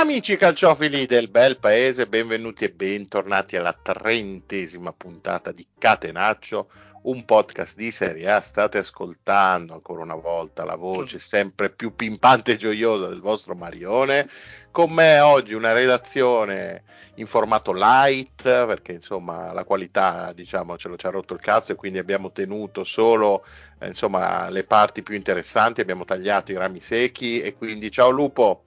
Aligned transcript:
Amici 0.00 0.36
calciofili 0.36 1.06
del 1.06 1.28
bel 1.28 1.58
paese, 1.58 2.06
benvenuti 2.06 2.64
e 2.64 2.70
bentornati 2.70 3.56
alla 3.56 3.72
trentesima 3.72 4.92
puntata 4.92 5.50
di 5.50 5.66
Catenaccio, 5.76 6.70
un 7.02 7.24
podcast 7.24 7.76
di 7.76 7.90
Serie 7.90 8.30
A. 8.30 8.40
State 8.40 8.78
ascoltando 8.78 9.74
ancora 9.74 10.04
una 10.04 10.14
volta 10.14 10.64
la 10.64 10.76
voce 10.76 11.18
sempre 11.18 11.70
più 11.70 11.96
pimpante 11.96 12.52
e 12.52 12.56
gioiosa 12.56 13.08
del 13.08 13.20
vostro 13.20 13.56
Marione. 13.56 14.28
Con 14.70 14.92
me 14.92 15.18
oggi 15.18 15.54
una 15.54 15.72
redazione 15.72 16.84
in 17.16 17.26
formato 17.26 17.72
light, 17.72 18.42
perché 18.44 18.92
insomma 18.92 19.52
la 19.52 19.64
qualità 19.64 20.32
diciamo 20.32 20.78
ce 20.78 20.86
lo 20.86 20.96
ci 20.96 21.06
ha 21.06 21.10
rotto 21.10 21.34
il 21.34 21.40
cazzo 21.40 21.72
e 21.72 21.74
quindi 21.74 21.98
abbiamo 21.98 22.30
tenuto 22.30 22.84
solo 22.84 23.44
eh, 23.80 23.88
insomma 23.88 24.48
le 24.48 24.62
parti 24.62 25.02
più 25.02 25.16
interessanti, 25.16 25.80
abbiamo 25.80 26.04
tagliato 26.04 26.52
i 26.52 26.56
rami 26.56 26.78
secchi 26.78 27.40
e 27.40 27.56
quindi 27.56 27.90
ciao 27.90 28.10
Lupo. 28.10 28.62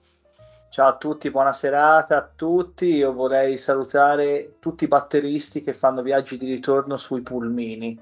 Ciao 0.72 0.88
a 0.88 0.96
tutti, 0.96 1.30
buona 1.30 1.52
serata 1.52 2.16
a 2.16 2.30
tutti. 2.34 2.94
Io 2.94 3.12
vorrei 3.12 3.58
salutare 3.58 4.54
tutti 4.58 4.84
i 4.84 4.88
batteristi 4.88 5.60
che 5.60 5.74
fanno 5.74 6.00
viaggi 6.00 6.38
di 6.38 6.50
ritorno 6.50 6.96
sui 6.96 7.20
pulmini. 7.20 8.00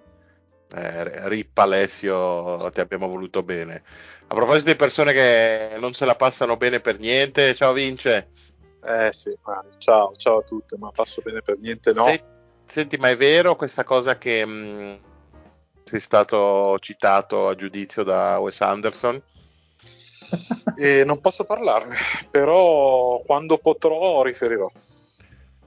Eh, 0.72 1.28
Rip 1.28 1.58
Alessio, 1.58 2.70
ti 2.70 2.78
abbiamo 2.78 3.08
voluto 3.08 3.42
bene. 3.42 3.82
A 4.28 4.34
proposito 4.36 4.70
di 4.70 4.76
persone 4.76 5.12
che 5.12 5.78
non 5.80 5.94
se 5.94 6.04
la 6.04 6.14
passano 6.14 6.56
bene 6.56 6.78
per 6.78 7.00
niente, 7.00 7.56
ciao 7.56 7.72
Vince. 7.72 8.28
Eh 8.84 9.12
sì, 9.12 9.36
ciao, 9.78 10.14
ciao 10.14 10.38
a 10.38 10.42
tutti, 10.42 10.76
ma 10.78 10.92
passo 10.92 11.22
bene 11.24 11.42
per 11.42 11.58
niente 11.58 11.92
no. 11.92 12.04
Se, 12.04 12.22
senti, 12.66 12.96
ma 12.98 13.10
è 13.10 13.16
vero 13.16 13.56
questa 13.56 13.82
cosa 13.82 14.16
che 14.16 14.46
mh, 14.46 14.52
mm, 14.52 14.94
sei 15.82 15.98
stato 15.98 16.78
citato 16.78 17.48
a 17.48 17.56
giudizio 17.56 18.04
da 18.04 18.38
Wes 18.38 18.60
Anderson? 18.60 19.20
E 20.76 21.04
non 21.04 21.20
posso 21.20 21.44
parlarne, 21.44 21.96
però 22.30 23.20
quando 23.24 23.58
potrò 23.58 24.22
riferirò. 24.22 24.70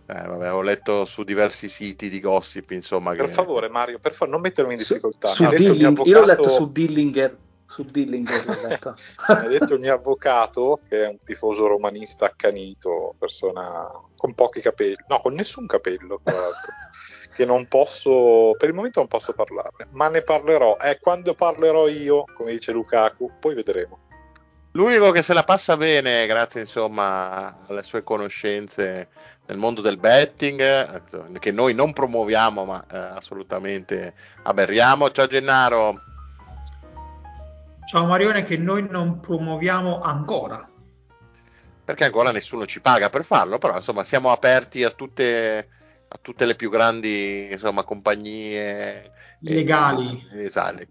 Eh, 0.06 0.28
vabbè, 0.28 0.54
ho 0.54 0.62
letto 0.62 1.06
su 1.06 1.24
diversi 1.24 1.70
siti 1.70 2.10
di 2.10 2.20
gossip, 2.20 2.72
insomma. 2.72 3.14
Per 3.14 3.28
che... 3.28 3.32
favore, 3.32 3.70
Mario, 3.70 4.00
per 4.00 4.12
favore, 4.12 4.32
non 4.32 4.42
mettermi 4.42 4.74
in 4.74 4.78
difficoltà. 4.78 5.28
Su, 5.28 5.44
su 5.44 5.50
Dilling- 5.50 5.86
avvocato... 5.86 6.10
Io 6.10 6.20
l'ho 6.20 6.26
letto 6.26 6.50
su 6.50 6.72
Dillinger. 6.72 7.38
Su 7.66 7.84
Dillinger 7.84 8.46
l'ho 8.46 8.68
letto. 8.68 8.96
ha 9.28 9.48
detto 9.48 9.74
il 9.76 9.80
mio 9.80 9.94
avvocato, 9.94 10.82
che 10.88 11.06
è 11.06 11.08
un 11.08 11.18
tifoso 11.24 11.68
romanista 11.68 12.26
accanito, 12.26 13.16
persona 13.18 13.90
con 14.16 14.34
pochi 14.34 14.60
capelli, 14.60 15.04
no, 15.08 15.20
con 15.20 15.34
nessun 15.34 15.66
capello, 15.66 16.20
tra 16.22 16.34
l'altro. 16.34 16.72
che 17.34 17.46
non 17.46 17.68
posso, 17.68 18.56
per 18.58 18.70
il 18.70 18.76
momento 18.76 19.00
non 19.00 19.08
posso 19.08 19.34
parlarne, 19.34 19.88
ma 19.92 20.08
ne 20.08 20.22
parlerò. 20.22 20.78
E 20.80 20.92
eh, 20.92 21.00
quando 21.00 21.34
parlerò 21.34 21.88
io, 21.88 22.26
come 22.36 22.52
dice 22.52 22.72
Lukaku, 22.72 23.32
poi 23.40 23.56
vedremo. 23.56 24.00
L'unico 24.76 25.12
che 25.12 25.22
se 25.22 25.34
la 25.34 25.44
passa 25.44 25.78
bene, 25.78 26.26
grazie 26.26 26.62
insomma 26.62 27.60
alle 27.68 27.84
sue 27.84 28.02
conoscenze 28.02 29.08
nel 29.46 29.58
mondo 29.58 29.82
del 29.82 29.98
betting, 29.98 30.60
eh, 30.62 31.40
che 31.40 31.52
noi 31.52 31.76
non 31.76 31.94
promuoviamo 31.94 32.66
ma 32.66 32.84
eh, 32.92 32.98
assolutamente 32.98 34.16
aberriamo. 34.42 35.12
Ciao 35.12 35.28
Gennaro. 35.28 36.02
Ciao 37.86 38.06
Marione, 38.08 38.42
che 38.42 38.58
noi 38.58 38.88
non 38.90 39.20
promuoviamo 39.20 40.00
ancora. 40.00 40.68
Perché 41.86 42.06
ancora 42.06 42.32
nessuno 42.32 42.66
ci 42.66 42.82
paga 42.82 43.10
per 43.10 43.24
farlo, 43.26 43.60
però 43.60 43.76
insomma 43.76 44.04
siamo 44.04 44.32
aperti 44.32 44.84
a 44.84 44.90
tutte, 44.90 45.68
a 46.14 46.20
tutte 46.22 46.46
le 46.46 46.56
più 46.56 46.70
grandi 46.70 47.50
insomma, 47.52 47.84
compagnie 47.84 49.12
legali. 49.40 50.28
Eh, 50.32 50.46
esatto, 50.46 50.86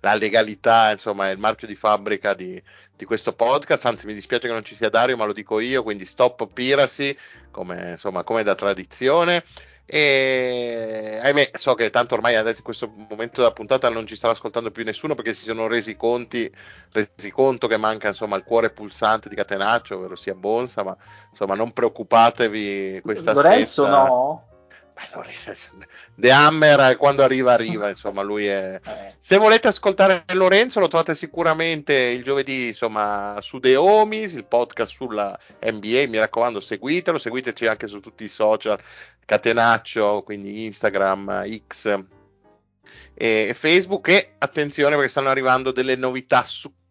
la 0.00 0.14
legalità 0.14 0.92
insomma 0.92 1.28
è 1.28 1.32
il 1.32 1.38
marchio 1.38 1.66
di 1.66 1.74
fabbrica 1.74 2.32
di, 2.32 2.60
di, 2.96 3.04
questo 3.04 3.34
podcast, 3.34 3.84
anzi 3.84 4.06
mi 4.06 4.14
dispiace 4.14 4.46
che 4.46 4.52
non 4.52 4.64
ci 4.64 4.74
sia 4.74 4.88
Dario 4.88 5.16
ma 5.18 5.26
lo 5.26 5.34
dico 5.34 5.60
io, 5.60 5.82
quindi 5.82 6.06
stop 6.06 6.48
piracy 6.52 7.14
come, 7.50 7.90
insomma, 7.92 8.24
come 8.24 8.42
da 8.42 8.54
tradizione 8.54 9.44
e 9.86 11.18
ahimè 11.22 11.50
so 11.54 11.74
che 11.74 11.90
tanto 11.90 12.14
ormai 12.14 12.36
adesso 12.36 12.58
in 12.58 12.64
questo 12.64 12.90
momento 13.10 13.42
della 13.42 13.52
puntata 13.52 13.90
non 13.90 14.06
ci 14.06 14.16
starà 14.16 14.32
ascoltando 14.32 14.70
più 14.70 14.82
nessuno 14.82 15.14
perché 15.14 15.34
si 15.34 15.44
sono 15.44 15.66
resi, 15.66 15.94
conti, 15.94 16.50
resi 16.90 17.30
conto 17.30 17.66
che 17.66 17.76
manca 17.76 18.08
insomma 18.08 18.36
il 18.36 18.44
cuore 18.44 18.70
pulsante 18.70 19.28
di 19.28 19.34
Catenaccio 19.34 19.96
ovvero 19.96 20.16
sia 20.16 20.34
Bonsa 20.34 20.82
ma 20.82 20.96
insomma 21.30 21.54
non 21.54 21.72
preoccupatevi 21.72 23.00
questa 23.02 23.34
Lorenzo 23.34 23.84
sera... 23.84 24.04
no 24.04 24.46
The 26.14 26.30
Hammer 26.30 26.96
quando 26.96 27.22
arriva 27.22 27.52
arriva 27.52 27.88
insomma 27.90 28.22
lui 28.22 28.46
è 28.46 28.80
eh. 28.84 29.14
se 29.18 29.36
volete 29.38 29.68
ascoltare 29.68 30.24
Lorenzo 30.34 30.80
lo 30.80 30.88
trovate 30.88 31.14
sicuramente 31.14 31.94
il 31.94 32.22
giovedì 32.22 32.68
insomma 32.68 33.36
su 33.40 33.58
The 33.58 33.76
Homies 33.76 34.34
il 34.34 34.44
podcast 34.44 34.92
sulla 34.92 35.38
NBA 35.60 36.04
mi 36.08 36.18
raccomando 36.18 36.60
seguitelo 36.60 37.18
seguiteci 37.18 37.66
anche 37.66 37.86
su 37.86 38.00
tutti 38.00 38.24
i 38.24 38.28
social 38.28 38.78
Catenaccio 39.24 40.22
quindi 40.22 40.64
Instagram 40.66 41.44
X 41.66 42.04
e 43.14 43.52
Facebook 43.54 44.08
e 44.08 44.34
attenzione 44.38 44.94
perché 44.96 45.10
stanno 45.10 45.28
arrivando 45.28 45.70
delle 45.70 45.96
novità 45.96 46.44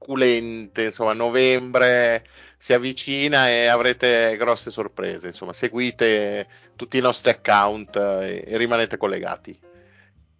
succulente 0.03 0.83
insomma 0.83 1.13
novembre 1.13 2.25
si 2.57 2.73
avvicina 2.73 3.49
e 3.49 3.67
avrete 3.67 4.35
grosse 4.37 4.69
sorprese. 4.69 5.27
Insomma, 5.27 5.51
seguite 5.51 6.47
tutti 6.75 6.97
i 6.97 7.01
nostri 7.01 7.31
account 7.31 7.95
e, 7.95 8.43
e 8.47 8.57
rimanete 8.57 8.95
collegati. 8.95 9.57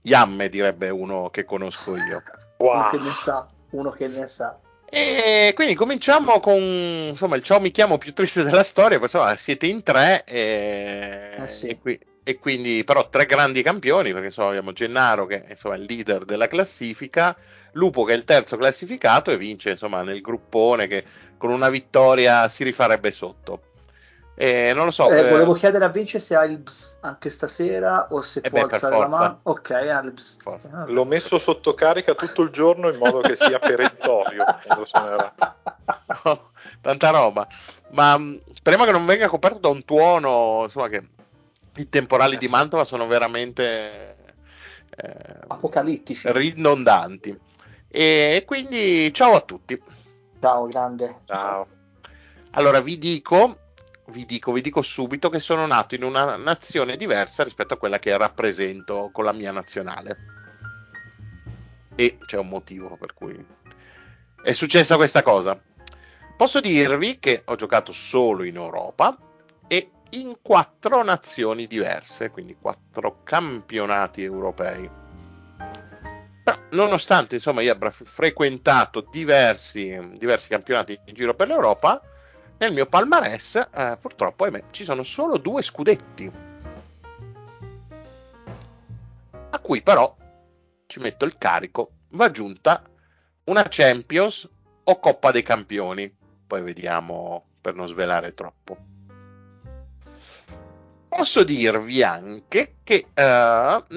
Yamme 0.03 0.47
direbbe 0.49 0.89
uno 0.89 1.29
che 1.29 1.43
conosco 1.43 1.95
io. 1.95 2.23
Wow. 2.57 2.71
Uno 2.71 2.89
che 2.91 2.97
ne 2.97 3.11
sa, 3.11 3.49
uno 3.71 3.91
che 3.91 4.07
ne 4.07 4.27
sa. 4.27 4.57
E 4.85 5.51
quindi 5.55 5.73
cominciamo 5.73 6.39
con 6.39 6.61
insomma 6.61 7.35
il 7.35 7.43
ciao 7.43 7.59
mi 7.59 7.71
chiamo 7.71 7.97
più 7.97 8.13
triste 8.13 8.43
della 8.43 8.63
storia. 8.63 8.97
Poi, 8.99 9.07
insomma, 9.07 9.35
siete 9.35 9.65
in 9.65 9.83
tre 9.83 10.23
e, 10.23 11.35
eh 11.39 11.47
sì. 11.47 11.67
e, 11.67 11.79
qui, 11.79 11.99
e, 12.23 12.39
quindi 12.39 12.83
però 12.83 13.09
tre 13.09 13.25
grandi 13.25 13.61
campioni 13.61 14.11
perché 14.11 14.27
insomma 14.27 14.49
abbiamo 14.49 14.73
Gennaro 14.73 15.25
che 15.25 15.43
è 15.43 15.51
insomma, 15.51 15.75
il 15.75 15.83
leader 15.83 16.25
della 16.25 16.47
classifica 16.47 17.35
Lupo 17.73 18.03
che 18.03 18.13
è 18.13 18.15
il 18.15 18.23
terzo 18.23 18.55
classificato 18.57 19.31
e 19.31 19.37
vince 19.37 19.71
insomma 19.71 20.03
nel 20.03 20.21
gruppone 20.21 20.87
che 20.87 21.03
con 21.37 21.49
una 21.49 21.69
vittoria 21.69 22.47
si 22.47 22.63
rifarebbe 22.63 23.11
sotto. 23.11 23.61
E 24.35 24.73
non 24.73 24.85
lo 24.85 24.91
so. 24.91 25.09
Eh, 25.09 25.19
eh, 25.19 25.29
volevo 25.29 25.53
chiedere 25.53 25.85
a 25.85 25.89
Vince 25.89 26.17
se 26.17 26.35
ha 26.35 26.43
il 26.43 26.57
BS 26.57 26.97
anche 27.01 27.29
stasera 27.29 28.07
o 28.09 28.21
se 28.21 28.39
eh 28.43 28.49
può 28.49 28.63
beh, 28.63 28.73
alzare 28.73 28.97
la 28.97 29.07
mano. 29.07 29.39
Ok, 29.43 29.69
ha 29.71 29.99
il 29.99 30.11
BS. 30.11 30.37
Ah, 30.71 30.85
L'ho 30.87 31.05
messo 31.05 31.37
sotto 31.37 31.75
carica 31.75 32.15
tutto 32.15 32.41
il 32.41 32.49
giorno 32.49 32.89
in 32.89 32.97
modo 32.97 33.19
che 33.19 33.35
sia 33.35 33.59
perentorio 33.59 34.43
quando 34.65 34.85
suonerà. 34.85 35.35
Oh, 36.23 36.51
tanta 36.81 37.09
roba. 37.11 37.47
Ma 37.91 38.17
mm, 38.17 38.37
speriamo 38.53 38.85
che 38.85 38.91
non 38.91 39.05
venga 39.05 39.27
coperto 39.27 39.59
da 39.59 39.69
un 39.69 39.85
tuono, 39.85 40.61
insomma, 40.63 40.87
che 40.87 41.07
i 41.77 41.89
temporali 41.89 42.35
eh, 42.35 42.37
di 42.37 42.47
Mantova 42.47 42.83
sono 42.83 43.07
veramente 43.07 44.15
eh, 44.95 45.39
apocalittici, 45.47 46.31
ridondanti. 46.31 47.37
E 47.87 48.43
quindi 48.45 49.13
ciao 49.13 49.35
a 49.35 49.41
tutti. 49.41 49.81
Ciao, 50.39 50.67
grande. 50.67 51.21
Ciao. 51.25 51.67
Allora 52.51 52.81
vi 52.81 52.97
dico, 52.97 53.57
vi 54.07 54.25
dico, 54.25 54.51
vi 54.51 54.61
dico 54.61 54.81
subito 54.81 55.29
che 55.29 55.39
sono 55.39 55.65
nato 55.65 55.95
in 55.95 56.03
una 56.03 56.35
nazione 56.35 56.95
diversa 56.95 57.43
rispetto 57.43 57.73
a 57.73 57.77
quella 57.77 57.99
che 57.99 58.15
rappresento 58.17 59.09
con 59.11 59.25
la 59.25 59.33
mia 59.33 59.51
nazionale. 59.51 60.17
E 61.95 62.17
c'è 62.25 62.37
un 62.37 62.47
motivo 62.47 62.97
per 62.97 63.13
cui 63.13 63.45
è 64.43 64.51
successa 64.51 64.95
questa 64.95 65.23
cosa. 65.23 65.59
Posso 66.35 66.59
dirvi 66.59 67.19
che 67.19 67.43
ho 67.45 67.55
giocato 67.55 67.91
solo 67.91 68.43
in 68.43 68.55
Europa 68.55 69.17
e 69.67 69.89
in 70.15 70.37
quattro 70.41 71.03
nazioni 71.03 71.67
diverse, 71.67 72.29
quindi 72.29 72.55
quattro 72.59 73.21
campionati 73.23 74.23
europei 74.23 75.01
nonostante 76.73 77.35
insomma 77.35 77.61
io 77.61 77.71
abbia 77.71 77.89
frequentato 77.89 79.07
diversi, 79.11 79.97
diversi 80.15 80.49
campionati 80.49 80.99
in 81.05 81.13
giro 81.13 81.33
per 81.33 81.47
l'Europa, 81.47 82.01
nel 82.57 82.73
mio 82.73 82.85
palmarès 82.85 83.55
eh, 83.55 83.97
purtroppo 83.99 84.43
ahimè, 84.43 84.65
ci 84.71 84.83
sono 84.83 85.03
solo 85.03 85.37
due 85.37 85.61
scudetti. 85.61 86.31
A 89.49 89.59
cui 89.59 89.81
però 89.81 90.15
ci 90.87 90.99
metto 90.99 91.25
il 91.25 91.37
carico, 91.37 91.91
va 92.09 92.25
aggiunta 92.25 92.83
una 93.45 93.65
Champions 93.69 94.49
o 94.83 94.99
Coppa 94.99 95.31
dei 95.31 95.43
Campioni. 95.43 96.13
Poi 96.45 96.61
vediamo 96.61 97.45
per 97.61 97.75
non 97.75 97.87
svelare 97.87 98.33
troppo 98.33 98.92
posso 101.15 101.43
dirvi 101.43 102.01
anche 102.01 102.77
che 102.83 103.05
uh, 103.15 103.93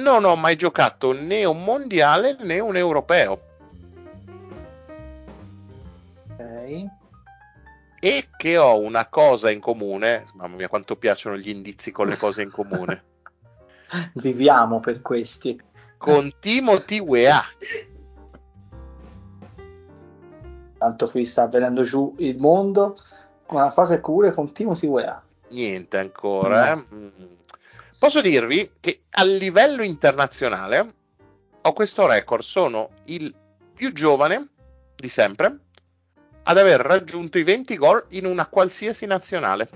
non 0.00 0.24
ho 0.24 0.36
mai 0.36 0.54
giocato 0.56 1.12
né 1.12 1.44
un 1.44 1.64
mondiale 1.64 2.36
né 2.40 2.60
un 2.60 2.76
europeo. 2.76 3.40
Ok. 6.30 6.86
E 7.98 8.28
che 8.36 8.56
ho 8.56 8.78
una 8.78 9.08
cosa 9.08 9.50
in 9.50 9.60
comune, 9.60 10.24
mamma 10.34 10.56
mia 10.56 10.68
quanto 10.68 10.96
piacciono 10.96 11.36
gli 11.36 11.48
indizi 11.48 11.90
con 11.90 12.06
le 12.06 12.16
cose 12.16 12.42
in 12.42 12.50
comune. 12.50 13.02
Viviamo 14.14 14.78
per 14.78 15.02
questi. 15.02 15.60
Con 15.98 16.32
Timothy 16.38 17.00
Weah. 17.00 17.42
Tanto 20.78 21.10
qui 21.10 21.24
sta 21.24 21.46
venendo 21.46 21.82
giù 21.84 22.14
il 22.18 22.38
mondo 22.38 22.96
Una 23.48 23.70
fase 23.70 24.00
cure 24.00 24.32
con 24.32 24.52
Timothy 24.52 24.86
Weah. 24.86 25.22
Niente 25.52 25.98
ancora. 25.98 26.72
Eh. 26.72 26.84
Posso 27.98 28.20
dirvi 28.20 28.72
che 28.80 29.02
a 29.10 29.24
livello 29.24 29.82
internazionale 29.82 30.94
ho 31.60 31.72
questo 31.72 32.06
record, 32.06 32.42
sono 32.42 32.90
il 33.04 33.32
più 33.72 33.92
giovane 33.92 34.48
di 34.96 35.08
sempre 35.08 35.58
ad 36.44 36.58
aver 36.58 36.80
raggiunto 36.80 37.38
i 37.38 37.44
20 37.44 37.76
gol 37.76 38.04
in 38.10 38.26
una 38.26 38.46
qualsiasi 38.46 39.06
nazionale. 39.06 39.68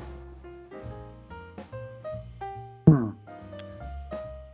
Mm. 2.90 3.08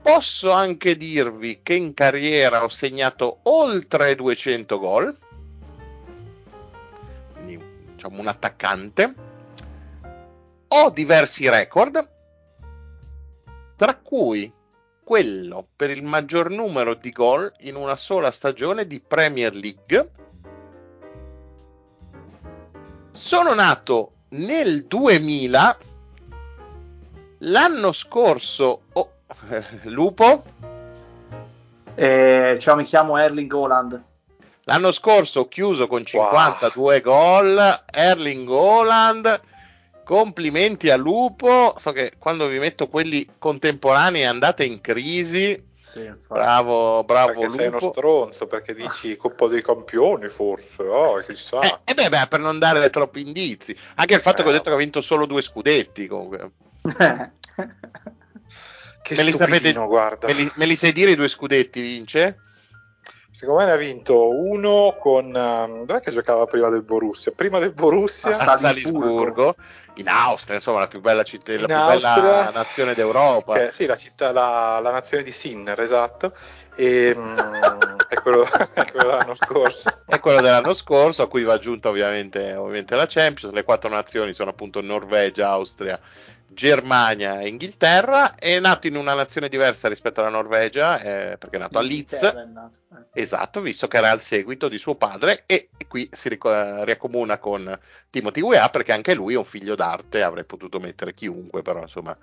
Posso 0.03 0.51
anche 0.51 0.97
dirvi 0.97 1.61
che 1.63 1.75
in 1.75 1.95
carriera 1.95 2.65
ho 2.65 2.69
segnato 2.69 3.39
oltre 3.45 4.15
200 4.15 4.79
gol, 4.79 5.17
quindi 7.33 7.65
diciamo 7.95 8.21
un 8.21 8.27
attaccante. 8.27 9.31
Ho 10.75 10.89
diversi 10.89 11.51
record, 11.51 12.09
tra 13.77 13.95
cui 13.97 14.51
quello 15.05 15.67
per 15.77 15.91
il 15.91 16.03
maggior 16.03 16.49
numero 16.49 16.95
di 16.95 17.11
gol 17.11 17.53
in 17.61 17.77
una 17.77 17.95
sola 17.95 18.31
stagione 18.31 18.87
di 18.87 18.99
Premier 18.99 19.55
League. 19.55 20.11
Sono 23.13 23.53
nato 23.53 24.13
nel 24.31 24.87
2000, 24.87 25.77
l'anno 27.41 27.93
scorso... 27.93 28.85
Oh, 28.95 29.11
lupo? 29.85 30.43
Eh, 31.95 32.57
ciao, 32.59 32.77
mi 32.77 32.85
chiamo 32.85 33.19
Erling 33.19 33.53
Holland. 33.53 34.03
L'anno 34.65 34.91
scorso 34.91 35.41
ho 35.41 35.49
chiuso 35.49 35.87
con 35.87 36.03
52 36.03 36.95
wow. 36.95 37.03
gol. 37.03 37.85
Erling 37.93 38.49
Holland 38.49 39.51
Complimenti 40.05 40.91
a 40.91 40.97
Lupo. 40.97 41.75
So 41.79 41.93
che 41.93 42.13
quando 42.19 42.47
vi 42.49 42.59
metto 42.59 42.89
quelli 42.89 43.27
contemporanei 43.39 44.25
andate 44.25 44.65
in 44.65 44.81
crisi. 44.81 45.71
Sì, 45.81 46.11
bravo, 46.29 47.05
bravo 47.05 47.33
perché 47.33 47.45
Lupo. 47.47 47.57
sei 47.59 47.67
uno 47.67 47.81
stronzo 47.81 48.47
perché 48.47 48.73
dici 48.73 49.17
Coppa 49.19 49.47
dei 49.49 49.63
Campioni 49.63 50.29
forse, 50.29 50.83
oh, 50.85 51.19
chissà. 51.19 51.61
Eh, 51.61 51.79
eh 51.85 51.95
beh, 51.95 52.09
beh, 52.09 52.27
per 52.29 52.41
non 52.41 52.59
dare 52.59 52.89
troppi 52.89 53.21
indizi. 53.21 53.77
Anche 53.97 54.15
il 54.15 54.21
fatto 54.21 54.41
eh. 54.41 54.45
che 54.45 54.49
ho 54.51 54.53
detto 54.53 54.71
che 54.71 54.77
ha 54.77 54.79
vinto 54.79 55.01
solo 55.01 55.27
due 55.27 55.43
scudetti 55.43 56.07
comunque. 56.07 56.51
che 59.03 59.15
me 59.17 59.23
li 59.25 59.33
sapete, 59.33 59.73
guarda. 59.73 60.29
Me 60.29 60.33
li, 60.33 60.51
me 60.55 60.67
li 60.67 60.77
sai 60.77 60.93
dire 60.93 61.11
i 61.11 61.17
due 61.17 61.29
scudetti, 61.29 61.81
vince? 61.81 62.39
Secondo 63.33 63.61
me 63.61 63.67
ne 63.67 63.73
ha 63.73 63.77
vinto 63.77 64.29
uno 64.29 64.95
con. 65.01 65.25
Um, 65.25 65.87
dov'è 65.87 66.01
che 66.01 66.11
giocava 66.11 66.45
prima 66.45 66.69
del 66.69 66.83
Borussia? 66.83 67.33
Prima 67.35 67.59
del 67.59 67.73
Borussia 67.73 68.37
a 68.37 68.57
Salisburgo, 68.59 69.57
in 69.95 70.09
Austria, 70.09 70.57
insomma, 70.57 70.81
la 70.81 70.87
più 70.87 71.01
bella 71.01 71.23
città, 71.23 71.53
la 71.53 71.67
più 71.67 71.75
Austria, 71.75 72.15
bella 72.15 72.51
nazione 72.53 72.93
d'Europa. 72.93 73.55
Che, 73.55 73.71
sì, 73.71 73.87
la, 73.87 73.97
città, 73.97 74.33
la, 74.33 74.81
la, 74.83 74.91
nazione 74.91 75.23
di 75.23 75.33
Sinner, 75.33 75.81
esatto. 75.81 76.35
E, 76.77 77.15
um, 77.17 77.97
è, 78.07 78.21
quello, 78.21 78.45
è, 78.45 78.85
quello, 78.93 79.09
dell'anno 79.09 79.35
scorso. 79.35 80.03
È 80.05 80.21
quello 80.21 80.43
dell'anno 80.43 80.75
scorso, 80.75 81.23
a 81.23 81.29
cui 81.29 81.43
va 81.43 81.55
aggiunta 81.55 81.89
ovviamente, 81.89 82.55
ovviamente 82.55 82.95
la 82.97 83.07
Champions. 83.07 83.55
Le 83.55 83.65
quattro 83.65 83.89
nazioni 83.89 84.35
sono 84.35 84.51
appunto 84.51 84.83
Norvegia, 84.83 85.49
Austria, 85.49 85.99
Germania 86.53 87.41
e 87.41 87.49
Inghilterra. 87.49 88.35
È 88.35 88.59
nato 88.61 88.87
in 88.87 88.97
una 88.97 89.15
nazione 89.15 89.49
diversa 89.49 89.89
rispetto 89.89 90.21
alla 90.21 90.31
Norvegia, 90.31 91.01
eh, 91.01 91.37
perché 91.39 91.57
è 91.57 91.59
nato 91.59 91.79
a 91.79 91.83
Leeds. 91.83 92.23
Eh. 92.23 93.21
Esatto, 93.21 93.61
visto 93.61 93.89
che 93.89 93.97
era 93.97 94.11
al 94.11 94.21
seguito 94.21 94.69
di 94.69 94.79
suo 94.79 94.95
padre, 94.95 95.45
e, 95.47 95.69
e 95.77 95.87
qui 95.87 96.09
si 96.13 96.29
ric- 96.29 96.83
riaccomuna 96.85 97.39
con 97.39 97.79
Timothy 98.11 98.41
Weah, 98.41 98.69
perché 98.69 98.93
anche 98.93 99.15
lui 99.15 99.35
è 99.35 99.39
un 99.39 99.45
figlio 99.45 99.75
d'arte. 99.75 100.23
Avrei 100.23 100.45
potuto 100.45 100.79
mettere 100.79 101.15
chiunque, 101.15 101.63
però 101.63 101.81
insomma 101.81 102.17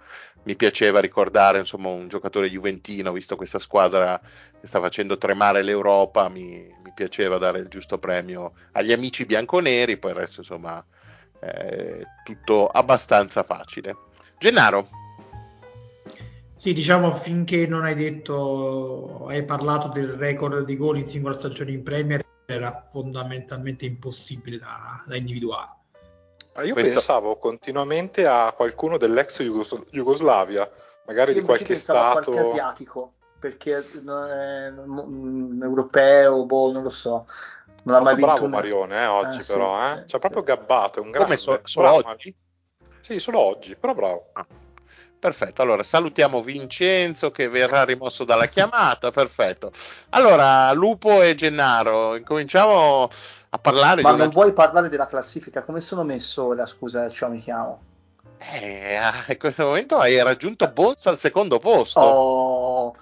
mi 0.44 0.56
piaceva 0.56 1.00
ricordare 1.00 1.60
insomma, 1.60 1.90
un 1.90 2.08
giocatore 2.08 2.50
juventino, 2.50 3.12
visto 3.12 3.36
questa 3.36 3.60
squadra 3.60 4.20
che 4.60 4.68
sta 4.68 4.80
facendo 4.80 5.18
tremare 5.18 5.64
l'Europa. 5.64 6.30
Mi, 6.30 6.74
mi 6.84 6.92
piaceva 6.94 7.38
dare 7.38 7.60
il 7.60 7.68
giusto 7.68 7.98
premio 7.98 8.54
agli 8.74 8.92
amici 8.92 9.26
bianconeri, 9.26 9.98
poi 9.98 10.12
il 10.12 10.18
resto 10.18 10.42
insomma. 10.42 10.84
È 11.40 12.02
tutto 12.26 12.68
abbastanza 12.68 13.44
facile. 13.44 13.96
Gennaro. 14.40 14.88
Sì, 16.56 16.74
diciamo 16.74 17.12
finché 17.12 17.68
non 17.68 17.84
hai 17.84 17.94
detto, 17.94 19.26
hai 19.28 19.44
parlato 19.44 19.90
del 19.90 20.08
record 20.14 20.64
di 20.64 20.78
gol 20.78 20.98
in 20.98 21.08
singola 21.08 21.36
stagione 21.36 21.72
in 21.72 21.84
Premier, 21.84 22.26
era 22.46 22.72
fondamentalmente 22.72 23.86
impossibile 23.86 24.58
da, 24.58 25.04
da 25.06 25.16
individuare. 25.16 25.70
Ah, 26.54 26.64
io 26.64 26.74
Questo... 26.74 26.94
pensavo 26.94 27.38
continuamente 27.38 28.26
a 28.26 28.54
qualcuno 28.56 28.98
dell'ex 28.98 29.42
Jugos- 29.42 29.86
Jugoslavia, 29.92 30.70
magari 31.06 31.32
io 31.32 31.40
di 31.40 31.46
qualche 31.46 31.76
stato. 31.76 32.32
qualche 32.32 32.50
asiatico, 32.50 33.14
perché 33.40 33.82
non 34.04 34.30
è 34.30 34.68
un 34.70 35.60
europeo, 35.62 36.46
boh, 36.46 36.72
non 36.72 36.84
lo 36.84 36.90
so. 36.90 37.28
Non 37.84 37.96
ha 37.96 38.02
mai 38.02 38.16
vinto 38.16 38.32
bravo 38.32 38.46
un... 38.46 38.52
Marione 38.52 39.02
eh, 39.02 39.06
oggi, 39.06 39.40
eh, 39.40 39.44
però, 39.46 39.78
sì, 39.80 40.00
eh? 40.00 40.08
Ci 40.08 40.16
ha 40.16 40.20
proprio 40.20 40.44
gabbato. 40.44 41.00
È 41.00 41.04
un 41.04 41.12
grande. 41.12 41.38
Come 41.38 41.58
so, 41.58 41.62
solo 41.64 41.92
oggi? 41.94 42.36
Sì, 43.10 43.20
solo 43.20 43.40
oggi, 43.40 43.76
però 43.76 43.96
bravo. 43.96 44.30
Ah. 44.34 44.46
Perfetto, 45.18 45.64
allora 45.64 45.82
salutiamo 45.82 46.44
Vincenzo 46.44 47.32
che 47.32 47.50
verrà 47.50 47.84
rimosso 47.84 48.24
dalla 48.24 48.46
chiamata, 48.46 49.10
perfetto. 49.10 49.72
Allora, 50.10 50.72
Lupo 50.74 51.24
e 51.24 51.34
Gennaro, 51.34 52.16
incominciamo 52.16 53.10
a 53.50 53.58
parlare 53.58 54.04
Ma 54.04 54.12
di 54.12 54.18
non 54.18 54.28
una... 54.28 54.36
vuoi 54.36 54.54
parlare 54.54 54.90
della 54.90 55.08
classifica? 55.08 55.64
Come 55.64 55.82
sono 55.82 56.04
messo 56.04 56.46
ora, 56.46 56.68
scusa, 56.68 57.10
ciao 57.10 57.32
mi 57.32 57.40
chiamo? 57.40 57.82
Eh, 58.38 59.00
in 59.30 59.40
questo 59.40 59.64
momento 59.66 59.98
hai 59.98 60.22
raggiunto 60.22 60.68
Bones 60.68 61.08
al 61.08 61.18
secondo 61.18 61.58
posto. 61.58 62.00
Oh, 62.00 62.96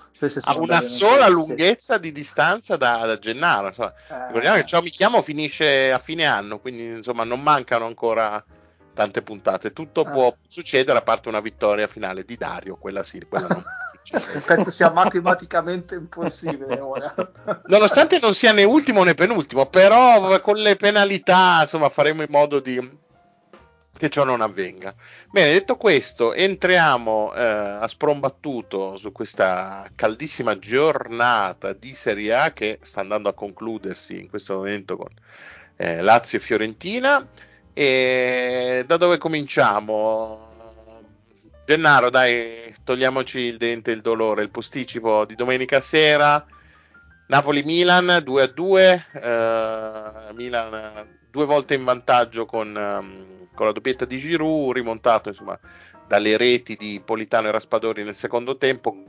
a 0.43 0.57
una 0.57 0.79
sola 0.79 1.27
lunghezza 1.27 1.97
di 1.97 2.13
distanza 2.13 2.77
da, 2.77 3.05
da 3.05 3.19
Gennaro. 3.19 3.67
Insomma, 3.67 3.93
eh. 4.07 4.27
Ricordiamo 4.27 4.55
che 4.55 4.65
ciao 4.65 4.81
mi 4.81 4.89
chiamo 4.89 5.21
finisce 5.21 5.91
a 5.91 5.99
fine 5.99 6.23
anno, 6.23 6.59
quindi 6.59 6.85
insomma 6.85 7.25
non 7.25 7.41
mancano 7.41 7.85
ancora 7.85 8.41
tante 8.97 9.21
puntate. 9.21 9.71
Tutto 9.71 10.01
ah. 10.01 10.09
può 10.09 10.35
succedere 10.47 10.97
a 10.97 11.03
parte 11.03 11.29
una 11.29 11.39
vittoria 11.39 11.87
finale 11.87 12.25
di 12.25 12.35
Dario, 12.35 12.75
quella 12.75 13.03
sì, 13.03 13.23
quella 13.29 13.47
non. 13.47 13.63
Penso 14.45 14.71
sia 14.71 14.89
matematicamente 14.89 15.95
impossibile 15.95 16.79
ora. 16.79 17.13
Nonostante 17.67 18.19
non 18.19 18.33
sia 18.33 18.53
né 18.53 18.63
ultimo 18.63 19.03
né 19.03 19.13
penultimo, 19.13 19.67
però 19.67 20.41
con 20.41 20.55
le 20.55 20.75
penalità, 20.75 21.59
insomma, 21.61 21.89
faremo 21.89 22.23
in 22.23 22.29
modo 22.31 22.59
di 22.59 23.05
che 23.97 24.09
ciò 24.09 24.23
non 24.23 24.41
avvenga. 24.41 24.93
Bene, 25.29 25.51
detto 25.51 25.75
questo, 25.75 26.33
entriamo 26.33 27.33
eh, 27.33 27.43
a 27.43 27.87
sprombattuto 27.87 28.95
su 28.95 29.11
questa 29.11 29.89
caldissima 29.95 30.57
giornata 30.57 31.73
di 31.73 31.93
Serie 31.93 32.33
A 32.35 32.51
che 32.51 32.79
sta 32.81 33.01
andando 33.01 33.27
a 33.27 33.33
concludersi 33.33 34.19
in 34.19 34.29
questo 34.29 34.55
momento 34.55 34.97
con 34.97 35.09
eh, 35.75 36.01
Lazio 36.01 36.37
e 36.37 36.41
Fiorentina. 36.41 37.27
E 37.79 38.83
da 38.87 38.97
dove 38.97 39.19
cominciamo? 39.19 40.55
Gennaro, 41.63 42.09
dai, 42.09 42.73
togliamoci 42.83 43.37
il 43.37 43.57
dente 43.57 43.91
il 43.91 44.01
dolore. 44.01 44.41
Il 44.41 44.49
posticipo 44.49 45.25
di 45.25 45.35
domenica 45.35 45.79
sera, 45.79 46.43
Napoli-Milan 47.27 48.21
2 48.23 48.41
a 48.41 48.47
2, 48.47 49.05
eh, 49.13 50.33
Milan 50.33 51.07
due 51.29 51.45
volte 51.45 51.75
in 51.75 51.83
vantaggio 51.83 52.47
con, 52.47 52.75
um, 52.75 53.47
con 53.53 53.67
la 53.67 53.73
doppietta 53.73 54.05
di 54.05 54.17
Giroud, 54.17 54.73
rimontato 54.73 55.29
insomma, 55.29 55.59
dalle 56.07 56.35
reti 56.35 56.77
di 56.77 56.99
Politano 57.05 57.49
e 57.49 57.51
Raspadori 57.51 58.03
nel 58.03 58.15
secondo 58.15 58.55
tempo. 58.55 59.03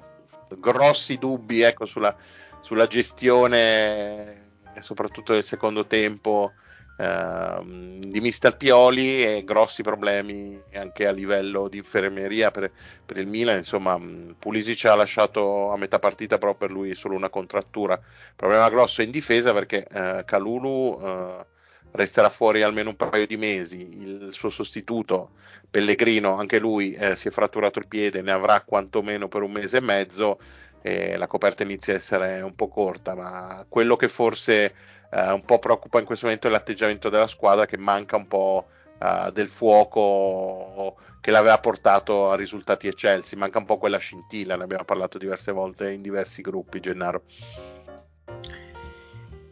Grossi 0.58 1.16
dubbi 1.16 1.62
ecco, 1.62 1.86
sulla, 1.86 2.14
sulla 2.60 2.86
gestione, 2.86 4.58
soprattutto 4.80 5.32
nel 5.32 5.44
secondo 5.44 5.86
tempo 5.86 6.52
Ehm, 7.00 8.00
di 8.00 8.20
Mister 8.20 8.56
Pioli 8.56 9.22
e 9.22 9.44
grossi 9.44 9.82
problemi 9.82 10.60
anche 10.74 11.06
a 11.06 11.12
livello 11.12 11.68
di 11.68 11.76
infermeria 11.78 12.50
per, 12.50 12.72
per, 13.06 13.18
il 13.18 13.28
Milan. 13.28 13.58
Insomma, 13.58 14.00
Pulisic 14.36 14.84
ha 14.86 14.96
lasciato 14.96 15.70
a 15.70 15.76
metà 15.76 16.00
partita 16.00 16.38
però 16.38 16.54
per 16.54 16.70
lui 16.72 16.94
solo 16.94 17.14
una 17.14 17.30
contrattura. 17.30 18.00
Problema 18.34 18.68
grosso 18.68 19.02
in 19.02 19.10
difesa 19.10 19.52
perché 19.52 19.86
uh, 19.88 20.24
Calulu 20.24 21.00
uh, 21.00 21.44
resterà 21.92 22.30
fuori 22.30 22.62
almeno 22.62 22.90
un 22.90 22.96
paio 22.96 23.26
di 23.26 23.36
mesi. 23.36 24.00
Il 24.00 24.28
suo 24.32 24.48
sostituto 24.50 25.30
Pellegrino, 25.70 26.34
anche 26.34 26.58
lui 26.58 26.94
eh, 26.94 27.14
si 27.14 27.28
è 27.28 27.30
fratturato 27.30 27.78
il 27.78 27.86
piede, 27.86 28.22
ne 28.22 28.32
avrà 28.32 28.62
quantomeno 28.62 29.28
per 29.28 29.42
un 29.42 29.52
mese 29.52 29.76
e 29.76 29.82
mezzo. 29.82 30.40
E 30.80 31.16
la 31.16 31.26
coperta 31.26 31.64
inizia 31.64 31.92
a 31.92 31.96
essere 31.96 32.40
un 32.40 32.54
po' 32.54 32.68
corta, 32.68 33.14
ma 33.14 33.64
quello 33.68 33.96
che 33.96 34.08
forse 34.08 34.72
eh, 35.10 35.32
un 35.32 35.42
po' 35.44 35.58
preoccupa 35.58 35.98
in 35.98 36.04
questo 36.04 36.26
momento 36.26 36.48
l'atteggiamento 36.48 37.08
della 37.08 37.26
squadra 37.26 37.66
che 37.66 37.76
manca 37.76 38.16
un 38.16 38.26
po' 38.26 38.66
eh, 38.98 39.30
del 39.32 39.48
fuoco 39.48 40.96
che 41.20 41.30
l'aveva 41.30 41.58
portato 41.58 42.30
a 42.30 42.36
risultati 42.36 42.86
eccelsi, 42.86 43.36
manca 43.36 43.58
un 43.58 43.64
po' 43.64 43.78
quella 43.78 43.98
scintilla, 43.98 44.56
ne 44.56 44.62
abbiamo 44.62 44.84
parlato 44.84 45.18
diverse 45.18 45.52
volte 45.52 45.92
in 45.92 46.02
diversi 46.02 46.42
gruppi, 46.42 46.80
Gennaro. 46.80 47.22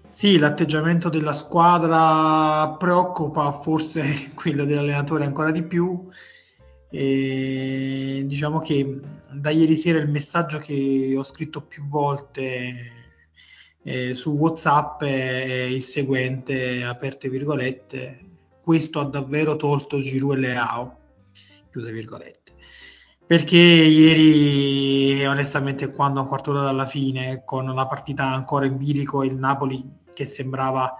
Sì, 0.08 0.38
l'atteggiamento 0.38 1.10
della 1.10 1.34
squadra 1.34 2.74
preoccupa, 2.78 3.52
forse 3.52 4.32
quello 4.34 4.64
dell'allenatore 4.64 5.24
ancora 5.24 5.50
di 5.50 5.62
più. 5.62 6.08
E 6.88 8.22
diciamo 8.24 8.60
che 8.60 9.00
da 9.30 9.50
ieri 9.50 9.74
sera 9.74 9.98
il 9.98 10.08
messaggio 10.08 10.58
che 10.58 11.14
ho 11.14 11.24
scritto 11.24 11.60
più 11.60 11.86
volte 11.88 13.05
eh, 13.86 14.14
su 14.14 14.32
WhatsApp 14.32 15.04
è 15.04 15.62
il 15.62 15.80
seguente, 15.80 16.82
aperte 16.82 17.28
virgolette, 17.28 18.18
questo 18.60 18.98
ha 18.98 19.04
davvero 19.04 19.54
tolto 19.54 20.00
Giroud 20.00 20.38
e 20.38 20.40
Leao, 20.40 20.98
chiuse 21.70 21.92
virgolette. 21.92 22.52
Perché 23.24 23.56
ieri, 23.56 25.24
onestamente, 25.24 25.92
quando 25.92 26.18
a 26.18 26.22
un 26.22 26.28
quarto 26.28 26.50
d'ora 26.50 26.64
dalla 26.64 26.84
fine, 26.84 27.42
con 27.44 27.72
la 27.72 27.86
partita 27.86 28.24
ancora 28.24 28.66
in 28.66 28.76
bilico 28.76 29.22
il 29.22 29.36
Napoli 29.36 29.88
che 30.12 30.24
sembrava 30.24 30.96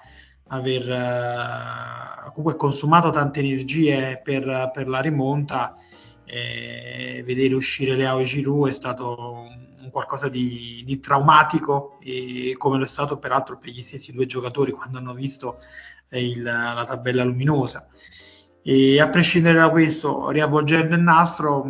aver 0.48 0.88
uh, 0.88 2.32
comunque 2.32 2.54
consumato 2.54 3.10
tante 3.10 3.40
energie 3.40 4.20
per, 4.22 4.70
per 4.72 4.86
la 4.86 5.00
rimonta. 5.00 5.76
Eh, 6.24 7.22
vedere 7.24 7.54
uscire 7.54 7.96
Leao 7.96 8.20
e 8.20 8.24
Giroud 8.24 8.68
è 8.68 8.72
stato 8.72 9.48
un 9.86 9.90
qualcosa 9.90 10.28
di, 10.28 10.82
di, 10.84 11.00
traumatico 11.00 11.98
come 12.56 12.78
lo 12.78 12.84
è 12.84 12.86
stato 12.86 13.18
peraltro 13.18 13.56
per 13.56 13.70
gli 13.70 13.80
stessi 13.80 14.12
due 14.12 14.26
giocatori 14.26 14.72
quando 14.72 14.98
hanno 14.98 15.14
visto 15.14 15.58
eh, 16.08 16.28
il, 16.28 16.42
la 16.42 16.84
tabella 16.86 17.24
luminosa. 17.24 17.88
E 18.62 19.00
a 19.00 19.08
prescindere 19.08 19.58
da 19.58 19.70
questo, 19.70 20.30
riavvolgendo 20.30 20.94
il 20.94 21.00
nastro, 21.00 21.64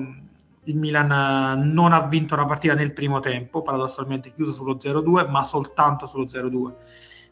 il 0.64 0.76
Milan 0.76 1.70
non 1.72 1.92
ha 1.92 2.06
vinto 2.06 2.34
una 2.34 2.46
partita 2.46 2.74
nel 2.74 2.92
primo 2.92 3.20
tempo, 3.20 3.62
paradossalmente 3.62 4.32
chiuso 4.32 4.52
sullo 4.52 4.76
0-2, 4.76 5.28
ma 5.28 5.42
soltanto 5.42 6.06
sullo 6.06 6.24
0-2 6.24 6.74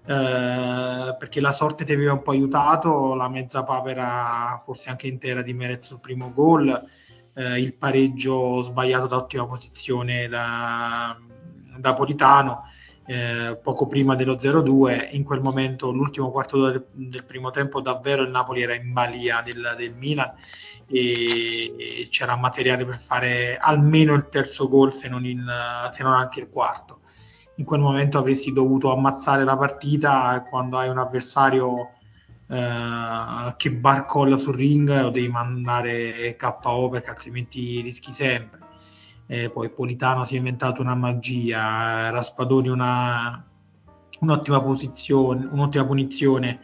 eh, 0.07 1.17
perché 1.19 1.41
la 1.41 1.53
sorte 1.53 1.85
ti 1.85 1.93
aveva 1.93 2.13
un 2.13 2.23
po' 2.23 2.33
aiutato, 2.33 3.15
la 3.15 3.31
mezza 3.31 3.65
papera 3.65 4.61
forse 4.63 4.91
anche 4.91 5.07
intera 5.07 5.41
di 5.41 5.55
Merez 5.55 5.87
sul 5.87 6.01
primo 6.01 6.31
gol, 6.33 6.69
eh, 7.35 7.61
il 7.61 7.75
pareggio 7.75 8.63
sbagliato 8.63 9.07
da 9.07 9.17
ottima 9.17 9.47
posizione 9.47 10.29
da, 10.29 11.17
da 11.77 11.95
Politano. 11.95 12.71
Eh, 13.07 13.59
poco 13.63 13.87
prima 13.87 14.15
dello 14.15 14.35
0-2, 14.35 15.09
in 15.15 15.25
quel 15.25 15.43
momento, 15.43 15.93
l'ultimo 15.93 16.31
quarto 16.31 16.65
del, 16.65 16.87
del, 16.93 17.25
primo 17.25 17.51
tempo, 17.51 17.83
davvero 17.83 18.23
il 18.23 18.31
Napoli 18.31 18.63
era 18.63 18.75
in 18.75 18.95
balia 18.95 19.43
del, 19.43 19.75
del 19.77 19.95
Milan 19.95 20.33
e, 20.87 21.75
e, 21.77 22.09
c'era 22.09 22.35
materiale 22.37 22.87
per 22.87 22.99
fare 22.99 23.59
almeno 23.59 24.15
il 24.15 24.29
terzo 24.31 24.69
gol, 24.69 24.91
se 24.95 25.09
non, 25.09 25.27
in, 25.27 25.45
se 25.91 26.03
non 26.03 26.15
anche 26.15 26.41
il 26.41 26.49
quarto 26.49 27.01
in 27.57 27.65
quel 27.65 27.81
momento 27.81 28.19
avresti 28.19 28.53
dovuto 28.53 28.93
ammazzare 28.93 29.45
la 29.45 29.57
partita 29.57 30.45
quando 30.49 30.77
hai 30.77 30.89
un 30.89 30.99
avversario 30.99 31.91
eh, 32.49 33.55
che 33.57 33.73
barcolla 33.73 34.37
sul 34.37 34.55
ring 34.55 34.89
lo 35.01 35.11
devi 35.11 35.29
mandare 35.29 36.37
KO 36.37 36.89
perché 36.89 37.11
altrimenti 37.11 37.81
rischi 37.81 38.13
sempre. 38.13 38.61
Eh, 39.27 39.51
poi 39.51 39.71
Politano 39.71 40.25
si 40.25 40.35
è 40.35 40.39
inventato 40.39 40.83
una 40.83 40.95
magia 40.95 42.11
Raspadoni 42.11 42.69
una, 42.69 43.43
un'ottima 44.21 44.61
posizione 44.61 45.49
un'ottima 45.51 45.87
punizione 45.87 46.61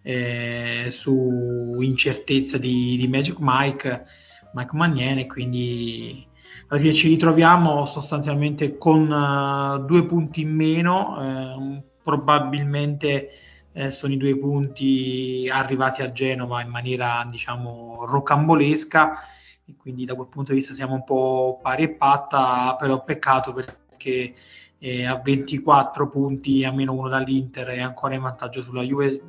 eh, 0.00 0.86
su 0.88 1.76
incertezza 1.80 2.56
di, 2.56 2.96
di 2.96 3.08
Magic 3.08 3.36
Mike 3.40 4.06
Mike 4.54 4.74
Maniene 4.74 5.26
quindi 5.26 6.26
alla 6.68 6.80
fine 6.80 6.92
ci 6.92 7.08
ritroviamo 7.08 7.84
sostanzialmente 7.86 8.76
con 8.76 9.10
uh, 9.10 9.84
due 9.86 10.04
punti 10.04 10.42
in 10.42 10.54
meno, 10.54 11.16
eh, 11.20 11.82
probabilmente 12.02 13.30
eh, 13.78 13.92
sono 13.92 14.12
i 14.12 14.16
due 14.16 14.36
punti 14.36 15.48
arrivati 15.48 16.02
a 16.02 16.10
Genova 16.10 16.60
in 16.62 16.68
maniera 16.68 17.24
diciamo 17.28 18.04
rocambolesca 18.06 19.20
e 19.64 19.76
quindi 19.76 20.04
da 20.04 20.16
quel 20.16 20.26
punto 20.26 20.50
di 20.50 20.58
vista 20.58 20.74
siamo 20.74 20.94
un 20.94 21.04
po' 21.04 21.60
pari 21.62 21.84
e 21.84 21.90
patta, 21.90 22.74
però 22.76 23.04
peccato 23.04 23.52
perché 23.52 24.34
eh, 24.78 25.04
a 25.04 25.16
24 25.16 26.08
punti 26.08 26.64
a 26.64 26.72
meno 26.72 26.92
uno 26.92 27.08
dall'Inter 27.08 27.68
e 27.68 27.80
ancora 27.80 28.16
in 28.16 28.22
vantaggio 28.22 28.62
sulla 28.62 28.82
Juve 28.82 29.22